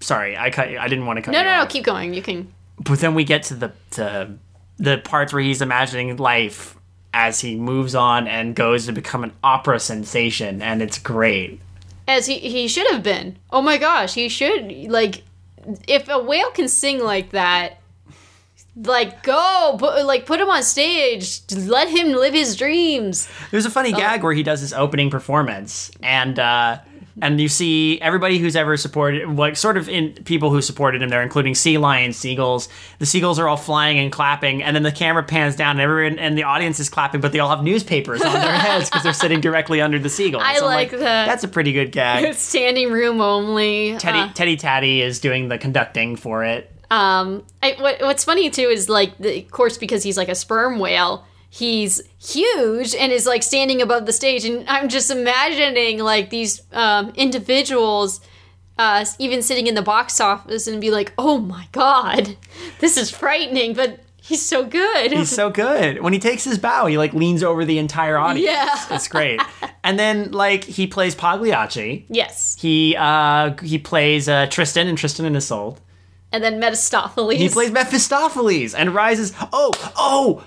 sorry, 0.00 0.36
I 0.36 0.50
cut. 0.50 0.70
you- 0.70 0.78
I 0.78 0.88
didn't 0.88 1.06
want 1.06 1.18
to 1.18 1.22
cut. 1.22 1.32
No, 1.32 1.38
you 1.40 1.44
no, 1.44 1.56
no. 1.56 1.62
off. 1.62 1.68
Keep 1.68 1.84
going. 1.84 2.14
You 2.14 2.22
can. 2.22 2.52
But 2.80 3.00
then 3.00 3.14
we 3.14 3.24
get 3.24 3.42
to 3.44 3.54
the 3.54 3.72
to 3.92 4.30
the 4.78 4.98
parts 4.98 5.32
where 5.32 5.42
he's 5.42 5.60
imagining 5.60 6.16
life 6.18 6.76
as 7.14 7.40
he 7.40 7.56
moves 7.56 7.94
on 7.94 8.26
and 8.28 8.54
goes 8.54 8.86
to 8.86 8.92
become 8.92 9.24
an 9.24 9.32
opera 9.42 9.80
sensation, 9.80 10.60
and 10.62 10.82
it's 10.82 10.98
great. 10.98 11.60
As 12.06 12.26
he 12.26 12.38
he 12.38 12.68
should 12.68 12.90
have 12.90 13.02
been. 13.02 13.36
Oh 13.50 13.62
my 13.62 13.76
gosh, 13.78 14.14
he 14.14 14.28
should 14.28 14.70
like. 14.90 15.22
If 15.86 16.08
a 16.08 16.18
whale 16.22 16.50
can 16.52 16.68
sing 16.68 17.02
like 17.04 17.30
that, 17.30 17.80
like 18.76 19.22
go 19.22 19.76
put 19.78 20.04
like 20.06 20.24
put 20.24 20.40
him 20.40 20.48
on 20.48 20.62
stage. 20.62 21.40
Let 21.54 21.88
him 21.88 22.12
live 22.12 22.32
his 22.34 22.56
dreams. 22.56 23.28
There's 23.50 23.66
a 23.66 23.68
Oh. 23.68 23.72
funny 23.72 23.92
gag 23.92 24.22
where 24.22 24.32
he 24.32 24.42
does 24.42 24.60
his 24.60 24.72
opening 24.72 25.10
performance, 25.10 25.90
and 26.02 26.38
uh, 26.38 26.78
and 27.22 27.40
you 27.40 27.48
see 27.48 28.00
everybody 28.00 28.38
who's 28.38 28.56
ever 28.56 28.76
supported, 28.76 29.28
like 29.28 29.56
sort 29.56 29.76
of 29.76 29.88
in 29.88 30.12
people 30.24 30.50
who 30.50 30.62
supported 30.62 31.02
him 31.02 31.08
there, 31.08 31.22
including 31.22 31.54
sea 31.54 31.78
lions, 31.78 32.16
seagulls. 32.16 32.68
The 32.98 33.06
seagulls 33.06 33.38
are 33.38 33.48
all 33.48 33.56
flying 33.56 33.98
and 33.98 34.10
clapping, 34.12 34.62
and 34.62 34.74
then 34.74 34.82
the 34.82 34.92
camera 34.92 35.22
pans 35.22 35.56
down, 35.56 35.72
and 35.72 35.80
everyone 35.80 36.18
and 36.18 36.36
the 36.36 36.44
audience 36.44 36.80
is 36.80 36.88
clapping, 36.88 37.20
but 37.20 37.32
they 37.32 37.38
all 37.38 37.50
have 37.50 37.62
newspapers 37.62 38.22
on 38.22 38.32
their 38.32 38.52
heads 38.58 38.88
because 38.88 39.02
they're 39.02 39.12
sitting 39.12 39.40
directly 39.40 39.80
under 39.80 39.98
the 39.98 40.08
seagulls. 40.08 40.42
I 40.44 40.56
I'm 40.56 40.64
like 40.64 40.90
that. 40.90 41.26
That's 41.26 41.44
a 41.44 41.48
pretty 41.48 41.72
good 41.72 41.92
gag. 41.92 42.34
Standing 42.48 42.90
room 42.90 43.20
only. 43.20 43.96
Teddy 43.98 44.18
Uh, 44.18 44.32
Tetti 44.32 44.58
Tatti 44.58 45.02
is 45.02 45.18
doing 45.20 45.48
the 45.48 45.58
conducting 45.58 46.16
for 46.16 46.44
it. 46.44 46.72
Um, 46.90 47.44
I, 47.62 47.76
what, 47.78 48.00
what's 48.00 48.24
funny 48.24 48.48
too 48.50 48.62
is 48.62 48.88
like, 48.88 49.16
the, 49.18 49.42
of 49.42 49.50
course, 49.50 49.76
because 49.76 50.02
he's 50.02 50.16
like 50.16 50.28
a 50.28 50.34
sperm 50.34 50.78
whale, 50.78 51.26
he's 51.58 52.00
huge 52.20 52.94
and 52.94 53.12
is 53.12 53.26
like 53.26 53.42
standing 53.42 53.82
above 53.82 54.06
the 54.06 54.12
stage, 54.12 54.44
and 54.44 54.68
I'm 54.68 54.88
just 54.88 55.10
imagining 55.10 55.98
like 55.98 56.30
these 56.30 56.62
um, 56.72 57.10
individuals. 57.16 58.20
Uh, 58.80 59.04
even 59.18 59.42
sitting 59.42 59.66
in 59.66 59.74
the 59.74 59.82
box 59.82 60.20
office 60.20 60.68
and 60.68 60.80
be 60.80 60.92
like, 60.92 61.12
"Oh 61.18 61.38
my 61.38 61.66
god, 61.72 62.36
this 62.78 62.96
is 62.96 63.10
frightening," 63.10 63.74
but 63.74 63.98
he's 64.22 64.46
so 64.46 64.64
good. 64.64 65.10
He's 65.10 65.30
so 65.30 65.50
good. 65.50 66.00
When 66.00 66.12
he 66.12 66.20
takes 66.20 66.44
his 66.44 66.58
bow, 66.58 66.86
he 66.86 66.96
like 66.96 67.12
leans 67.12 67.42
over 67.42 67.64
the 67.64 67.78
entire 67.78 68.16
audience. 68.16 68.46
Yeah. 68.46 68.94
It's 68.94 69.08
great. 69.08 69.40
and 69.82 69.98
then 69.98 70.30
like 70.30 70.62
he 70.62 70.86
plays 70.86 71.16
Pagliacci. 71.16 72.06
yes, 72.08 72.56
He 72.60 72.94
uh 72.96 73.54
he 73.64 73.78
plays 73.80 74.28
uh 74.28 74.46
Tristan 74.46 74.86
and 74.86 74.96
Tristan 74.96 75.26
and 75.26 75.36
Isolde. 75.36 75.80
and 76.30 76.44
then 76.44 76.60
Mephistopheles. 76.60 77.34
He 77.40 77.48
plays 77.48 77.72
Mephistopheles 77.72 78.74
and 78.74 78.94
rises. 78.94 79.32
Oh, 79.52 79.72
oh, 79.96 80.44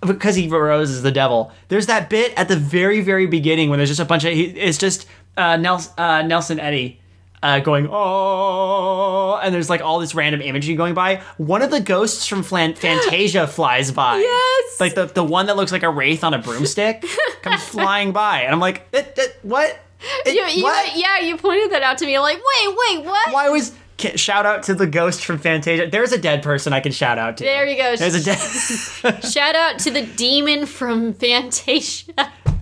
because 0.00 0.36
he 0.36 0.48
rose 0.48 0.90
as 0.90 1.02
the 1.02 1.10
devil. 1.12 1.52
There's 1.68 1.86
that 1.86 2.08
bit 2.10 2.32
at 2.36 2.48
the 2.48 2.56
very, 2.56 3.00
very 3.00 3.26
beginning 3.26 3.70
when 3.70 3.78
there's 3.78 3.88
just 3.90 4.00
a 4.00 4.04
bunch 4.04 4.24
of. 4.24 4.32
He, 4.32 4.44
it's 4.44 4.78
just 4.78 5.06
uh, 5.36 5.56
Nelson, 5.56 5.92
uh, 5.98 6.22
Nelson 6.22 6.60
Eddy. 6.60 7.00
Uh, 7.40 7.60
going 7.60 7.86
oh, 7.88 9.38
and 9.40 9.54
there's 9.54 9.70
like 9.70 9.80
all 9.80 10.00
this 10.00 10.12
random 10.14 10.40
imagery 10.42 10.74
going 10.74 10.94
by. 10.94 11.22
One 11.36 11.62
of 11.62 11.70
the 11.70 11.80
ghosts 11.80 12.26
from 12.26 12.42
Flan- 12.42 12.74
Fantasia 12.76 13.46
flies 13.46 13.92
by. 13.92 14.18
Yes! 14.18 14.80
like 14.80 14.94
the 14.96 15.04
the 15.06 15.22
one 15.22 15.46
that 15.46 15.56
looks 15.56 15.70
like 15.72 15.84
a 15.84 15.90
wraith 15.90 16.24
on 16.24 16.34
a 16.34 16.38
broomstick 16.38 17.04
comes 17.42 17.62
flying 17.62 18.10
by, 18.12 18.40
and 18.42 18.52
I'm 18.52 18.58
like, 18.60 18.88
"It- 18.92 19.14
it- 19.16 19.38
what? 19.42 19.78
It- 20.26 20.34
You- 20.34 20.46
you- 20.58 20.64
what? 20.64 20.96
yeah, 20.96 21.20
you 21.20 21.36
pointed 21.36 21.70
that 21.72 21.82
out 21.82 21.98
to 21.98 22.06
me. 22.06 22.16
I'm 22.16 22.22
like, 22.22 22.38
wait, 22.38 22.76
wait, 22.76 23.04
what? 23.06 23.32
Why 23.32 23.48
was 23.50 23.72
shout 24.16 24.46
out 24.46 24.62
to 24.64 24.74
the 24.74 24.86
ghost 24.86 25.24
from 25.24 25.38
Fantasia? 25.38 25.88
There's 25.90 26.12
a 26.12 26.18
dead 26.18 26.42
person 26.42 26.72
I 26.72 26.80
can 26.80 26.92
shout 26.92 27.18
out 27.18 27.36
to. 27.38 27.44
There 27.44 27.66
you 27.66 27.76
go. 27.76 27.96
There's 27.96 28.14
a 28.14 28.22
dead. 28.24 29.24
Shout 29.24 29.54
out 29.54 29.78
to 29.80 29.90
the 29.90 30.02
demon 30.02 30.66
from 30.66 31.14
Fantasia. 31.14 32.12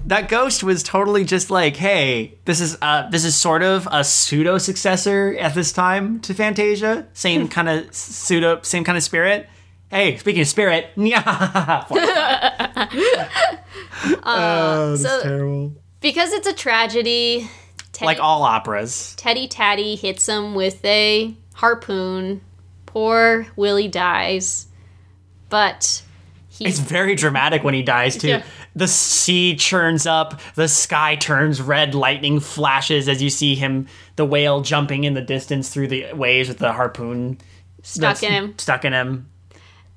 that 0.06 0.28
ghost 0.28 0.62
was 0.62 0.82
totally 0.82 1.24
just 1.24 1.50
like, 1.50 1.76
hey, 1.76 2.38
this 2.44 2.60
is 2.60 2.76
uh 2.80 3.08
this 3.10 3.24
is 3.24 3.34
sort 3.34 3.62
of 3.62 3.88
a 3.90 4.04
pseudo 4.04 4.58
successor 4.58 5.36
at 5.38 5.54
this 5.54 5.72
time 5.72 6.20
to 6.20 6.34
Fantasia. 6.34 7.06
Same 7.12 7.48
kind 7.48 7.68
of 7.68 7.94
pseudo, 7.94 8.60
same 8.62 8.84
kind 8.84 8.96
of 8.96 9.04
spirit. 9.04 9.48
Hey, 9.90 10.16
speaking 10.16 10.42
of 10.42 10.48
spirit, 10.48 10.90
yeah. 10.96 11.84
oh, 14.24 14.90
that's 14.96 15.02
so- 15.02 15.22
terrible. 15.22 15.74
Because 16.00 16.32
it's 16.32 16.46
a 16.46 16.52
tragedy, 16.52 17.48
Teddy, 17.96 18.06
Like 18.06 18.20
all 18.20 18.42
operas. 18.42 19.16
Tetti 19.18 19.48
Tatti 19.48 19.96
hits 19.96 20.28
him 20.28 20.54
with 20.54 20.84
a 20.84 21.34
harpoon. 21.54 22.42
Poor 22.84 23.46
Willie 23.56 23.88
dies. 23.88 24.66
But 25.48 26.02
he 26.50 26.66
It's 26.66 26.78
very 26.78 27.14
dramatic 27.14 27.64
when 27.64 27.72
he 27.72 27.82
dies 27.82 28.18
too. 28.18 28.28
Yeah. 28.28 28.42
The 28.74 28.86
sea 28.86 29.56
churns 29.56 30.06
up, 30.06 30.42
the 30.56 30.68
sky 30.68 31.16
turns 31.16 31.62
red, 31.62 31.94
lightning 31.94 32.38
flashes 32.38 33.08
as 33.08 33.22
you 33.22 33.30
see 33.30 33.54
him, 33.54 33.86
the 34.16 34.26
whale 34.26 34.60
jumping 34.60 35.04
in 35.04 35.14
the 35.14 35.22
distance 35.22 35.70
through 35.70 35.88
the 35.88 36.12
waves 36.12 36.50
with 36.50 36.58
the 36.58 36.74
harpoon 36.74 37.38
stuck 37.82 38.22
in 38.22 38.30
him. 38.30 38.58
Stuck 38.58 38.84
in 38.84 38.92
him. 38.92 39.30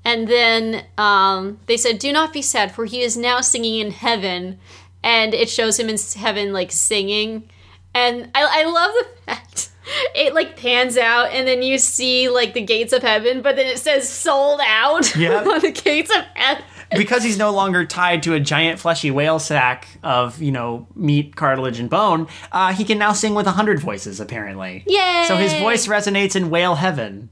And 0.06 0.30
then 0.30 0.86
um, 0.98 1.60
they 1.66 1.76
said, 1.76 2.00
"Do 2.00 2.14
not 2.14 2.32
be 2.32 2.42
sad, 2.42 2.74
for 2.74 2.86
he 2.86 3.02
is 3.02 3.18
now 3.18 3.42
singing 3.42 3.80
in 3.80 3.92
heaven." 3.92 4.58
And 5.04 5.34
it 5.34 5.50
shows 5.50 5.78
him 5.78 5.90
in 5.90 5.98
heaven, 6.16 6.54
like 6.54 6.72
singing. 6.72 7.50
And 7.94 8.30
I, 8.36 8.62
I 8.62 8.64
love 8.66 8.92
the 8.94 9.08
fact 9.26 9.70
it 10.16 10.34
like 10.34 10.56
pans 10.58 10.98
out, 10.98 11.32
and 11.32 11.48
then 11.48 11.62
you 11.62 11.78
see 11.78 12.30
like 12.30 12.54
the 12.54 12.62
gates 12.62 12.94
of 12.94 13.02
heaven, 13.02 13.42
but 13.42 13.56
then 13.56 13.66
it 13.68 13.80
says 13.80 14.08
"sold 14.10 14.62
out" 14.66 15.16
Yep. 15.18 15.48
on 15.48 15.60
the 15.62 15.72
gates 15.72 16.16
of 16.16 16.24
heaven. 16.36 16.64
because 16.96 17.24
he's 17.24 17.38
no 17.38 17.52
longer 17.52 17.86
tied 17.86 18.24
to 18.24 18.34
a 18.34 18.40
giant 18.40 18.80
fleshy 18.80 19.12
whale 19.12 19.38
sack 19.40 19.88
of 20.04 20.42
you 20.42 20.52
know 20.52 20.88
meat 20.96 21.36
cartilage 21.36 21.80
and 21.80 21.88
bone 21.90 22.28
uh, 22.52 22.74
he 22.74 22.84
can 22.84 22.98
now 22.98 23.14
sing 23.14 23.36
with 23.36 23.46
a 23.46 23.52
hundred 23.52 23.80
voices 23.80 24.20
apparently 24.20 24.84
Yay! 24.88 25.26
so 25.28 25.36
his 25.36 25.54
voice 25.54 25.86
resonates 25.86 26.36
in 26.36 26.50
whale 26.50 26.74
heaven 26.76 27.30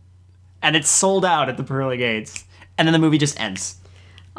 and 0.61 0.75
it's 0.75 0.87
sold 0.89 1.25
out 1.25 1.49
at 1.49 1.57
the 1.57 1.63
pearly 1.63 1.97
gates 1.97 2.43
and 2.77 2.87
then 2.87 2.93
the 2.93 2.99
movie 2.99 3.17
just 3.17 3.39
ends 3.39 3.77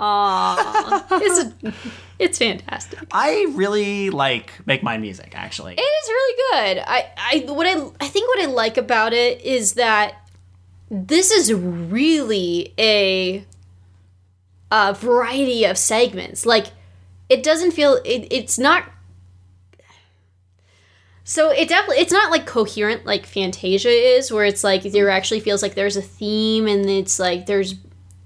Aw, 0.01 1.07
it's 1.11 1.39
a, 1.41 1.73
it's 2.21 2.39
fantastic. 2.39 3.01
i 3.13 3.47
really 3.51 4.11
like 4.11 4.53
make 4.65 4.83
mine 4.83 5.01
music 5.01 5.33
actually 5.35 5.75
It 5.75 5.81
is 5.81 6.09
really 6.09 6.37
good. 6.75 6.85
I, 6.87 7.11
I 7.17 7.45
what 7.53 7.67
I 7.67 7.73
I 8.01 8.09
think 8.09 8.29
what 8.29 8.41
I 8.41 8.47
like 8.47 8.77
about 8.77 9.13
it 9.13 9.41
is 9.43 9.75
that 9.75 10.15
this 10.91 11.31
is 11.31 11.53
really 11.53 12.73
a 12.79 13.45
a 14.71 14.95
variety 14.95 15.65
of 15.65 15.77
segments. 15.77 16.47
Like 16.47 16.67
it 17.29 17.43
doesn't 17.43 17.73
feel 17.73 17.95
it, 18.05 18.29
it's 18.31 18.59
not 18.59 18.85
so 21.25 21.51
it 21.51 21.69
definitely 21.69 21.99
it's 22.03 22.13
not 22.13 22.31
like 22.31 22.47
coherent 22.47 23.05
like 23.05 23.27
Fantasia 23.27 23.91
is 23.91 24.33
where 24.33 24.45
it's 24.45 24.65
like 24.65 24.83
there 24.85 25.11
actually 25.11 25.41
feels 25.41 25.63
like 25.63 25.75
there's 25.75 25.97
a 25.97 26.03
theme 26.03 26.67
and 26.67 26.89
it's 26.89 27.19
like 27.19 27.47
there's 27.47 27.75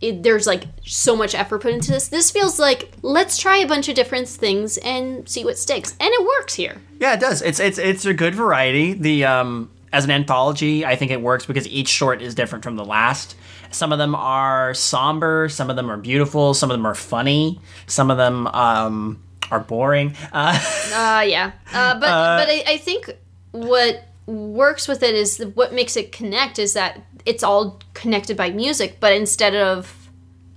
it, 0.03 0.25
there's 0.25 0.47
like 0.47 0.65
so 0.85 1.15
much 1.17 1.35
effort 1.35 1.63
put 1.63 1.73
into 1.73 1.93
this. 1.93 2.09
This 2.09 2.31
feels 2.31 2.59
like 2.59 2.93
let's 3.03 3.39
try 3.39 3.59
a 3.59 3.67
bunch 3.67 3.89
of 3.89 3.95
different 3.95 4.29
things 4.29 4.77
and 4.79 5.27
see 5.29 5.45
what 5.45 5.57
sticks. 5.57 5.93
And 5.93 6.11
it 6.13 6.27
works 6.27 6.55
here. 6.55 6.83
Yeah, 7.01 7.15
it 7.15 7.21
does. 7.21 7.41
It's 7.41 7.61
it's 7.61 7.79
it's 7.79 8.05
a 8.05 8.13
good 8.13 8.35
variety. 8.35 8.93
The 8.93 9.25
um 9.25 9.71
as 9.93 10.05
an 10.05 10.11
anthology, 10.11 10.85
I 10.85 10.97
think 10.97 11.11
it 11.13 11.21
works 11.21 11.47
because 11.47 11.69
each 11.69 11.89
short 11.89 12.21
is 12.21 12.35
different 12.35 12.65
from 12.65 12.77
the 12.77 12.85
last. 12.85 13.37
Some 13.71 13.93
of 13.93 13.99
them 13.99 14.15
are 14.15 14.75
somber, 14.75 15.49
some 15.49 15.71
of 15.71 15.77
them 15.77 15.91
are 15.91 15.97
beautiful, 15.97 16.53
some 16.53 16.71
of 16.71 16.75
them 16.77 16.87
are 16.87 16.95
funny, 16.95 17.61
some 17.87 18.11
of 18.11 18.17
them 18.17 18.49
um 18.49 19.23
are 19.51 19.61
boring. 19.61 20.17
Uh, 20.33 20.59
Uh, 20.93 21.25
yeah. 21.27 21.53
Uh, 21.73 21.95
but 21.95 22.01
but 22.01 22.49
I, 22.49 22.65
I 22.67 22.77
think 22.77 23.17
what 23.53 24.05
works 24.27 24.87
with 24.89 25.03
it 25.03 25.15
is 25.15 25.39
what 25.55 25.73
makes 25.73 25.97
it 25.97 26.13
connect 26.13 26.59
is 26.59 26.75
that 26.75 27.01
it's 27.27 27.43
all 27.43 27.81
connected 27.95 28.37
by 28.37 28.51
music, 28.51 28.99
but 29.01 29.13
instead 29.13 29.55
of 29.55 30.11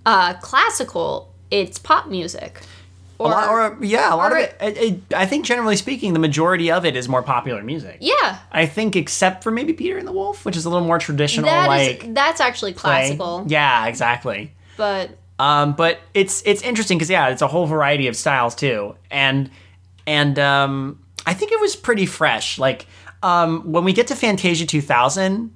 uh, 0.05 0.33
classical, 0.35 1.33
it's 1.51 1.77
pop 1.79 2.07
music. 2.07 2.61
a 3.19 3.23
lot, 3.23 3.49
or 3.49 3.77
yeah, 3.83 4.13
a 4.13 4.17
lot 4.17 4.31
of 4.31 4.37
it, 4.39 4.55
it, 4.59 4.77
it. 4.77 5.13
I 5.15 5.25
think 5.25 5.45
generally 5.45 5.75
speaking, 5.75 6.13
the 6.13 6.19
majority 6.19 6.71
of 6.71 6.85
it 6.85 6.95
is 6.95 7.07
more 7.07 7.23
popular 7.23 7.63
music. 7.63 7.97
yeah, 8.01 8.39
I 8.51 8.65
think, 8.65 8.95
except 8.95 9.43
for 9.43 9.51
maybe 9.51 9.73
Peter 9.73 9.97
and 9.97 10.07
the 10.07 10.11
Wolf, 10.11 10.45
which 10.45 10.57
is 10.57 10.65
a 10.65 10.69
little 10.69 10.85
more 10.85 10.99
traditional, 10.99 11.45
that 11.45 11.79
is 11.79 11.87
like 11.87 12.13
that's 12.13 12.41
actually 12.41 12.73
play. 12.73 13.07
classical. 13.07 13.45
Yeah, 13.47 13.87
exactly. 13.87 14.53
But 14.77 15.17
Um, 15.39 15.73
but 15.73 15.99
it's 16.13 16.41
it's 16.45 16.61
interesting 16.61 16.97
because 16.97 17.09
yeah, 17.09 17.29
it's 17.29 17.41
a 17.41 17.47
whole 17.47 17.65
variety 17.65 18.07
of 18.07 18.15
styles 18.15 18.55
too, 18.55 18.95
and 19.09 19.49
and 20.05 20.37
um, 20.39 20.99
I 21.25 21.33
think 21.33 21.51
it 21.51 21.59
was 21.59 21.75
pretty 21.75 22.05
fresh. 22.05 22.59
Like 22.59 22.85
um, 23.23 23.71
when 23.71 23.83
we 23.83 23.93
get 23.93 24.07
to 24.07 24.15
Fantasia 24.15 24.65
2000, 24.65 25.51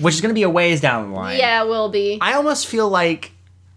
which 0.00 0.14
is 0.14 0.20
going 0.20 0.30
to 0.30 0.34
be 0.34 0.42
a 0.42 0.50
ways 0.50 0.80
down 0.80 1.10
the 1.10 1.16
line. 1.16 1.38
yeah, 1.38 1.62
it 1.62 1.68
will 1.68 1.88
be. 1.88 2.18
I 2.20 2.34
almost 2.34 2.66
feel 2.66 2.88
like, 2.88 3.32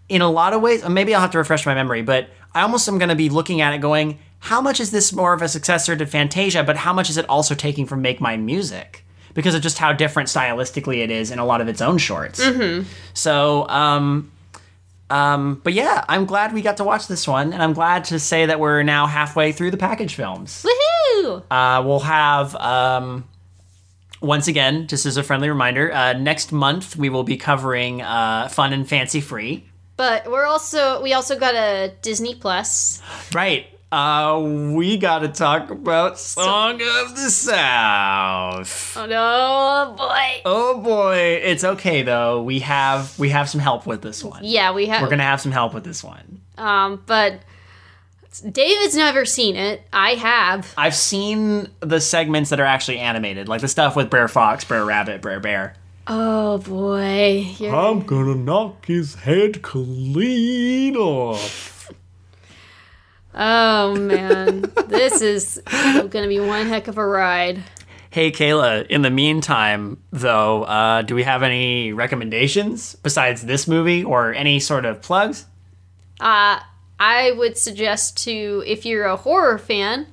in 0.08 0.22
a 0.22 0.30
lot 0.30 0.52
of 0.52 0.62
ways, 0.62 0.86
maybe 0.88 1.14
I'll 1.14 1.20
have 1.20 1.32
to 1.32 1.38
refresh 1.38 1.66
my 1.66 1.74
memory, 1.74 2.02
but 2.02 2.28
I 2.54 2.62
almost 2.62 2.88
am 2.88 2.98
going 2.98 3.08
to 3.10 3.14
be 3.16 3.28
looking 3.28 3.60
at 3.60 3.74
it 3.74 3.78
going, 3.80 4.18
how 4.38 4.60
much 4.60 4.80
is 4.80 4.90
this 4.90 5.12
more 5.12 5.32
of 5.32 5.42
a 5.42 5.48
successor 5.48 5.96
to 5.96 6.06
Fantasia, 6.06 6.62
but 6.62 6.76
how 6.76 6.92
much 6.92 7.10
is 7.10 7.16
it 7.16 7.28
also 7.28 7.54
taking 7.54 7.86
from 7.86 8.02
Make 8.02 8.20
Mine 8.20 8.46
Music? 8.46 9.04
Because 9.34 9.54
of 9.54 9.60
just 9.62 9.76
how 9.78 9.92
different 9.92 10.28
stylistically 10.28 11.02
it 11.04 11.10
is 11.10 11.30
in 11.30 11.38
a 11.38 11.44
lot 11.44 11.60
of 11.60 11.68
its 11.68 11.82
own 11.82 11.98
shorts. 11.98 12.40
So, 13.12 13.68
um, 13.68 14.30
um, 15.10 15.60
but 15.62 15.72
yeah, 15.74 16.04
I'm 16.08 16.24
glad 16.24 16.54
we 16.54 16.62
got 16.62 16.78
to 16.78 16.84
watch 16.84 17.06
this 17.06 17.28
one, 17.28 17.52
and 17.52 17.62
I'm 17.62 17.74
glad 17.74 18.04
to 18.06 18.18
say 18.18 18.46
that 18.46 18.58
we're 18.58 18.82
now 18.82 19.06
halfway 19.06 19.52
through 19.52 19.72
the 19.72 19.76
package 19.76 20.14
films. 20.14 20.64
Woohoo! 20.64 21.42
Uh, 21.50 21.82
we'll 21.84 22.00
have, 22.00 22.54
um, 22.56 23.24
once 24.20 24.48
again, 24.48 24.86
just 24.86 25.06
as 25.06 25.16
a 25.16 25.22
friendly 25.22 25.48
reminder, 25.48 25.92
uh, 25.92 26.12
next 26.14 26.52
month 26.52 26.96
we 26.96 27.08
will 27.08 27.24
be 27.24 27.36
covering 27.36 28.02
uh, 28.02 28.48
Fun 28.48 28.72
and 28.72 28.88
Fancy 28.88 29.20
Free. 29.20 29.64
But 29.96 30.30
we're 30.30 30.44
also 30.44 31.02
we 31.02 31.14
also 31.14 31.38
got 31.38 31.54
a 31.54 31.94
Disney 32.02 32.34
Plus. 32.34 33.00
Right. 33.34 33.66
Uh, 33.92 34.40
we 34.74 34.96
got 34.96 35.20
to 35.20 35.28
talk 35.28 35.70
about 35.70 36.18
Song 36.18 36.74
of 36.74 37.14
the 37.14 37.30
South. 37.30 38.96
Oh 38.96 39.06
no, 39.06 39.94
boy! 39.96 40.42
Oh 40.44 40.80
boy, 40.80 41.40
it's 41.42 41.62
okay 41.62 42.02
though. 42.02 42.42
We 42.42 42.58
have 42.60 43.16
we 43.18 43.28
have 43.28 43.48
some 43.48 43.60
help 43.60 43.86
with 43.86 44.02
this 44.02 44.24
one. 44.24 44.40
Yeah, 44.42 44.72
we 44.72 44.86
have. 44.86 45.02
We're 45.02 45.08
gonna 45.08 45.22
have 45.22 45.40
some 45.40 45.52
help 45.52 45.72
with 45.72 45.84
this 45.84 46.02
one. 46.02 46.40
Um, 46.58 47.02
but 47.06 47.40
David's 48.40 48.96
never 48.96 49.24
seen 49.24 49.56
it. 49.56 49.82
I 49.92 50.10
have. 50.14 50.72
I've 50.76 50.94
seen 50.94 51.68
the 51.80 52.00
segments 52.00 52.50
that 52.50 52.60
are 52.60 52.64
actually 52.66 52.98
animated, 52.98 53.48
like 53.48 53.60
the 53.60 53.68
stuff 53.68 53.96
with 53.96 54.10
Brer 54.10 54.28
Fox, 54.28 54.64
Brer 54.64 54.84
Rabbit, 54.84 55.20
Brer 55.22 55.40
Bear. 55.40 55.74
Oh 56.06 56.58
boy, 56.58 57.46
You're- 57.58 57.76
I'm 57.76 58.00
gonna 58.06 58.34
knock 58.36 58.86
his 58.86 59.14
head 59.16 59.62
clean 59.62 60.96
off. 60.96 61.90
oh 63.34 63.94
man, 63.96 64.62
this 64.86 65.20
is 65.22 65.60
gonna 65.66 66.28
be 66.28 66.40
one 66.40 66.66
heck 66.66 66.88
of 66.88 66.96
a 66.98 67.06
ride. 67.06 67.62
Hey 68.10 68.30
Kayla, 68.30 68.86
in 68.86 69.02
the 69.02 69.10
meantime, 69.10 70.00
though, 70.10 70.62
uh, 70.62 71.02
do 71.02 71.14
we 71.14 71.24
have 71.24 71.42
any 71.42 71.92
recommendations 71.92 72.94
besides 72.94 73.42
this 73.42 73.66
movie 73.68 74.04
or 74.04 74.32
any 74.32 74.58
sort 74.60 74.84
of 74.86 75.02
plugs? 75.02 75.44
Uh, 76.20 76.60
I 76.98 77.32
would 77.32 77.58
suggest 77.58 78.22
to 78.24 78.62
if 78.66 78.86
you're 78.86 79.04
a 79.04 79.16
horror 79.16 79.58
fan, 79.58 80.06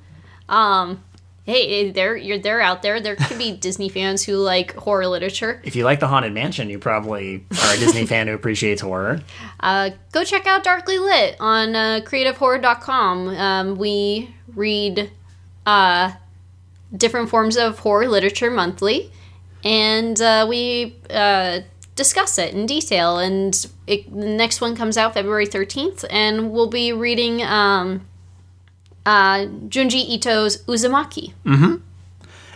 um, 0.48 1.02
hey, 1.44 1.90
they're 1.90 2.16
you're 2.16 2.38
they're 2.38 2.60
out 2.60 2.82
there. 2.82 3.00
There 3.00 3.16
could 3.16 3.38
be 3.38 3.52
Disney 3.56 3.88
fans 3.88 4.24
who 4.24 4.36
like 4.36 4.74
horror 4.74 5.06
literature. 5.06 5.60
If 5.64 5.76
you 5.76 5.84
like 5.84 6.00
the 6.00 6.08
Haunted 6.08 6.32
Mansion, 6.32 6.68
you 6.70 6.78
probably 6.78 7.44
are 7.62 7.74
a 7.74 7.78
Disney 7.78 8.06
fan 8.06 8.26
who 8.26 8.34
appreciates 8.34 8.82
horror. 8.82 9.20
Uh, 9.60 9.90
go 10.12 10.24
check 10.24 10.46
out 10.46 10.64
Darkly 10.64 10.98
Lit 10.98 11.36
on 11.40 11.74
uh, 11.74 12.00
creativehorror.com. 12.04 13.28
Um, 13.28 13.76
we 13.76 14.34
read 14.54 15.10
uh, 15.66 16.12
different 16.94 17.30
forms 17.30 17.56
of 17.56 17.78
horror 17.78 18.08
literature 18.08 18.50
monthly, 18.50 19.10
and 19.62 20.20
uh, 20.20 20.46
we 20.48 20.96
uh, 21.10 21.60
discuss 21.96 22.38
it 22.38 22.54
in 22.54 22.66
detail. 22.66 23.18
And 23.18 23.66
it, 23.86 24.10
the 24.12 24.26
next 24.26 24.60
one 24.60 24.76
comes 24.76 24.96
out 24.96 25.14
February 25.14 25.46
13th, 25.46 26.04
and 26.10 26.50
we'll 26.52 26.70
be 26.70 26.92
reading 26.92 27.42
um, 27.42 28.06
uh, 29.06 29.46
Junji 29.68 30.08
Ito's 30.08 30.62
Uzumaki. 30.64 31.32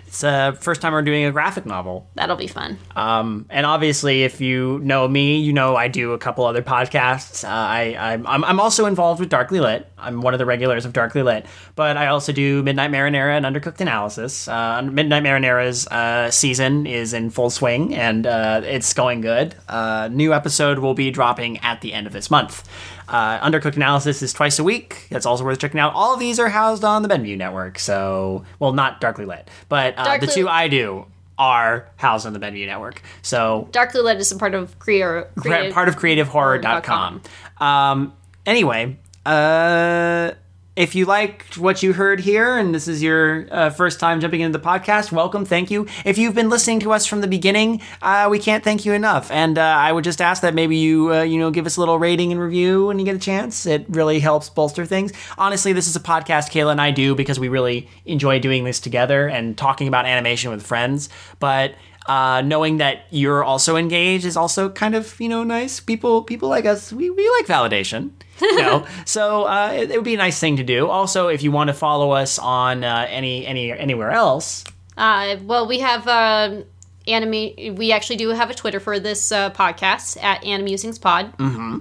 It's 0.09 0.22
the 0.22 0.56
first 0.59 0.80
time 0.80 0.94
we're 0.94 1.02
doing 1.02 1.26
a 1.26 1.30
graphic 1.30 1.66
novel. 1.66 2.09
That'll 2.14 2.34
be 2.34 2.46
fun. 2.46 2.78
Um, 2.96 3.44
and 3.50 3.66
obviously, 3.66 4.22
if 4.24 4.40
you 4.40 4.78
know 4.82 5.06
me, 5.06 5.36
you 5.38 5.52
know 5.52 5.76
I 5.76 5.88
do 5.88 6.14
a 6.14 6.18
couple 6.18 6.46
other 6.46 6.62
podcasts. 6.62 7.44
Uh, 7.44 7.48
I, 7.50 7.94
I'm, 7.98 8.26
I'm 8.26 8.42
I'm 8.42 8.59
also 8.59 8.86
involved 8.86 9.20
with 9.20 9.28
Darkly 9.28 9.61
Lit. 9.61 9.86
I'm 9.98 10.22
one 10.22 10.32
of 10.32 10.38
the 10.38 10.46
regulars 10.46 10.86
of 10.86 10.94
Darkly 10.94 11.22
Lit, 11.22 11.44
but 11.76 11.98
I 11.98 12.06
also 12.06 12.32
do 12.32 12.62
Midnight 12.62 12.90
Marinara 12.90 13.36
and 13.36 13.44
Undercooked 13.44 13.82
Analysis. 13.82 14.48
Uh, 14.48 14.80
Midnight 14.80 15.22
Marinara's 15.22 15.86
uh, 15.88 16.30
season 16.30 16.86
is 16.86 17.12
in 17.12 17.28
full 17.28 17.50
swing, 17.50 17.94
and 17.94 18.26
uh, 18.26 18.62
it's 18.64 18.94
going 18.94 19.20
good. 19.20 19.56
Uh, 19.68 20.09
new 20.11 20.32
episode 20.32 20.78
will 20.78 20.94
be 20.94 21.11
dropping 21.11 21.59
at 21.59 21.82
the 21.82 21.92
end 21.92 22.06
of 22.06 22.14
this 22.14 22.30
month. 22.30 22.66
Uh, 23.09 23.40
Undercooked 23.40 23.76
Analysis 23.76 24.22
is 24.22 24.32
twice 24.32 24.59
a 24.59 24.64
week. 24.64 25.06
That's 25.11 25.26
also 25.26 25.44
worth 25.44 25.59
checking 25.59 25.80
out. 25.80 25.94
All 25.94 26.12
of 26.14 26.20
these 26.20 26.38
are 26.38 26.48
housed 26.48 26.84
on 26.84 27.02
the 27.02 27.09
Benview 27.09 27.36
Network. 27.36 27.78
So, 27.78 28.44
well, 28.59 28.72
not 28.72 29.00
Darkly 29.00 29.24
Lit, 29.24 29.48
but 29.68 29.94
uh, 29.96 30.18
the 30.18 30.26
two 30.26 30.48
I 30.48 30.68
do 30.68 31.06
are 31.38 31.88
housed 31.96 32.26
on 32.26 32.32
the 32.32 32.38
Benview 32.40 32.66
Network. 32.66 33.02
So 33.22 33.68
Darkly 33.72 34.02
Lit 34.02 34.18
is 34.18 34.30
a 34.32 34.36
part 34.36 34.54
of. 34.54 34.78
Cre- 34.78 35.70
part 35.72 35.88
of 35.88 35.96
creativehorror.com. 35.96 37.22
Um, 37.59 38.12
anyway, 38.44 38.98
uh, 39.24 40.32
if 40.79 40.95
you 40.95 41.07
liked 41.07 41.59
what 41.59 41.83
you 41.83 41.93
heard 41.93 42.20
here 42.20 42.57
and 42.57 42.72
this 42.72 42.87
is 42.87 43.03
your 43.03 43.49
uh, 43.51 43.68
first 43.68 43.99
time 43.99 44.20
jumping 44.20 44.43
into 44.43 44.57
the 44.57 44.64
podcast, 44.64 45.11
welcome, 45.11 45.45
thank 45.45 45.72
you. 45.72 45.89
If 46.05 46.18
you've 46.18 46.37
been 46.37 46.49
listening 46.49 46.79
to 46.81 46.93
us 46.93 47.05
from 47.05 47.20
the 47.20 47.26
beginning, 47.26 47.83
uh, 48.01 48.29
we 48.31 48.39
can't 48.39 48.62
thank 48.62 48.87
you 48.87 48.93
enough. 48.93 49.29
And 49.33 49.59
uh, 49.59 49.62
I 49.62 49.91
would 49.91 50.05
just 50.05 50.20
ask 50.20 50.41
that 50.43 50.55
maybe 50.55 50.76
you, 50.76 51.12
uh, 51.12 51.22
you 51.22 51.41
know, 51.41 51.51
give 51.51 51.66
us 51.66 51.79
a 51.79 51.81
little 51.81 51.99
rating 51.99 52.31
and 52.31 52.41
review 52.41 52.87
when 52.87 53.01
you 53.01 53.05
get 53.05 53.16
a 53.16 53.18
chance. 53.18 53.66
It 53.66 53.87
really 53.89 54.20
helps 54.20 54.51
bolster 54.51 54.87
things. 54.87 55.12
Honestly, 55.37 55.72
this 55.72 55.89
is 55.89 55.97
a 55.97 56.01
podcast 56.01 56.53
Kayla 56.53 56.70
and 56.70 56.81
I 56.81 56.93
do 56.93 57.16
because 57.16 57.41
we 57.41 57.49
really 57.49 57.89
enjoy 58.07 58.39
doing 58.39 58.62
this 58.62 58.79
together 58.79 59.26
and 59.26 59.59
talking 59.59 59.89
about 59.89 60.07
animation 60.07 60.53
with 60.53 60.64
friends. 60.64 61.09
But 61.41 61.74
uh, 62.09 62.40
knowing 62.42 62.78
that 62.78 63.02
you're 63.11 63.44
also 63.44 63.76
engaged 63.76 64.24
is 64.24 64.36
also 64.36 64.70
kind 64.70 64.94
of 64.94 65.20
you 65.20 65.28
know 65.28 65.44
nice. 65.44 65.78
People 65.78 66.22
people 66.22 66.48
like 66.48 66.64
us 66.66 66.92
we, 66.92 67.11
we 67.11 67.30
like 67.38 67.46
validation. 67.46 68.11
You 68.40 68.62
know, 68.62 68.86
so 69.04 69.44
uh, 69.44 69.70
it, 69.74 69.90
it 69.90 69.96
would 69.96 70.04
be 70.04 70.14
a 70.14 70.18
nice 70.18 70.40
thing 70.40 70.56
to 70.56 70.64
do. 70.64 70.88
Also, 70.88 71.28
if 71.28 71.42
you 71.42 71.52
want 71.52 71.68
to 71.68 71.74
follow 71.74 72.12
us 72.12 72.38
on 72.38 72.82
uh, 72.82 73.06
any 73.09 73.46
any 73.46 73.70
anywhere 73.72 74.11
else, 74.11 74.64
Uh, 74.96 75.36
well, 75.44 75.68
we 75.68 75.80
have 75.80 76.09
uh, 76.09 76.62
anime. 77.06 77.76
We 77.76 77.92
actually 77.92 78.16
do 78.16 78.30
have 78.30 78.50
a 78.50 78.54
Twitter 78.54 78.80
for 78.80 78.98
this 78.98 79.30
uh, 79.30 79.50
podcast 79.50 80.22
at 80.22 80.42
AnimusingsPod. 80.42 81.36
Mm-hmm. 81.36 81.78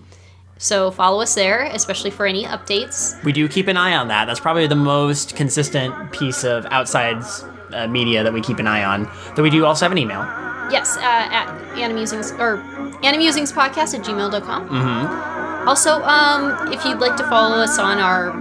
So 0.59 0.89
follow 0.89 1.21
us 1.21 1.35
there, 1.35 1.63
especially 1.65 2.09
for 2.09 2.25
any 2.25 2.43
updates. 2.43 3.23
we 3.23 3.31
do 3.31 3.47
keep 3.47 3.67
an 3.67 3.77
eye 3.77 3.95
on 3.95 4.07
that. 4.07 4.25
That's 4.25 4.39
probably 4.39 4.65
the 4.67 4.75
most 4.75 5.35
consistent 5.35 6.11
piece 6.11 6.43
of 6.43 6.65
outside 6.71 7.23
uh, 7.77 7.87
media 7.87 8.23
that 8.23 8.33
we 8.33 8.41
keep 8.41 8.59
an 8.59 8.67
eye 8.67 8.83
on. 8.83 9.09
Though 9.35 9.43
we 9.43 9.49
do 9.49 9.65
also 9.65 9.85
have 9.85 9.91
an 9.91 9.97
email. 9.97 10.21
Yes, 10.71 10.97
uh, 10.97 11.01
at 11.01 11.47
Animusings 11.75 12.37
or 12.39 12.57
Animusingspodcast 13.03 13.97
at 13.97 14.05
gmail.com. 14.05 14.69
Mm-hmm. 14.69 15.67
Also, 15.67 16.01
um, 16.03 16.71
if 16.71 16.83
you'd 16.85 16.99
like 16.99 17.17
to 17.17 17.23
follow 17.27 17.57
us 17.57 17.77
on 17.77 17.99
our 17.99 18.33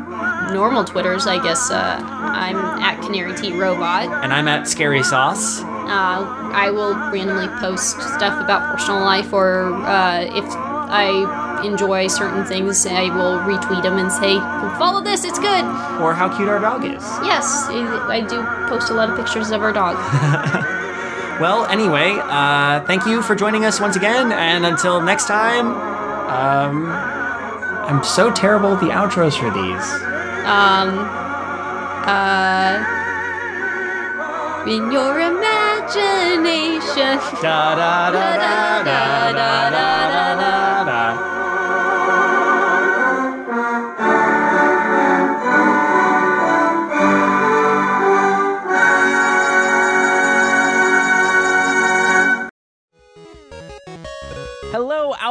normal 0.52 0.84
Twitters, 0.84 1.26
I 1.26 1.42
guess 1.42 1.70
uh, 1.70 1.98
I'm 2.02 2.56
at 2.56 3.00
Canary 3.02 3.34
T 3.36 3.52
Robot. 3.52 4.24
And 4.24 4.32
I'm 4.32 4.48
at 4.48 4.68
Scary 4.68 5.02
Sauce. 5.02 5.60
Uh, 5.60 6.24
I 6.52 6.70
will 6.70 6.94
randomly 6.94 7.48
post 7.60 8.00
stuff 8.00 8.42
about 8.42 8.76
personal 8.76 9.00
life, 9.00 9.32
or 9.32 9.74
uh, 9.74 10.20
if 10.22 10.44
I 10.46 11.45
enjoy 11.64 12.08
certain 12.08 12.44
things, 12.44 12.86
I 12.86 13.04
will 13.14 13.38
retweet 13.40 13.82
them 13.82 13.98
and 13.98 14.10
say, 14.12 14.38
"Follow 14.78 15.00
this; 15.00 15.24
it's 15.24 15.38
good." 15.38 15.64
Or 16.00 16.14
how 16.14 16.28
cute 16.36 16.48
our 16.48 16.58
dog 16.58 16.84
is. 16.84 17.02
Yes, 17.22 17.66
I 17.68 18.20
do 18.28 18.42
post 18.68 18.90
a 18.90 18.94
lot 18.94 19.10
of 19.10 19.16
pictures 19.16 19.50
of 19.50 19.62
our 19.62 19.72
dog. 19.72 19.96
Well, 21.38 21.66
anyway, 21.66 22.16
uh, 22.18 22.80
thank 22.86 23.04
you 23.04 23.20
for 23.20 23.34
joining 23.34 23.66
us 23.66 23.78
once 23.78 23.94
again, 23.94 24.32
and 24.32 24.64
until 24.64 25.02
next 25.02 25.26
time, 25.26 25.66
um, 25.66 26.86
I'm 26.88 28.02
so 28.02 28.32
terrible 28.32 28.72
at 28.72 28.80
the 28.80 28.86
outros 28.86 29.36
for 29.36 29.50
these. 29.50 29.86
Um, 30.46 30.96
uh, 32.08 32.80
in 34.66 34.90
your 34.90 35.20
imagination. 35.20 37.18
Da 37.42 37.74
da 37.74 38.10
da 38.10 38.36
da 38.36 38.82
da 38.82 39.32
da 39.32 39.70
da 39.70 40.08
da 40.10 40.34
da. 40.40 40.65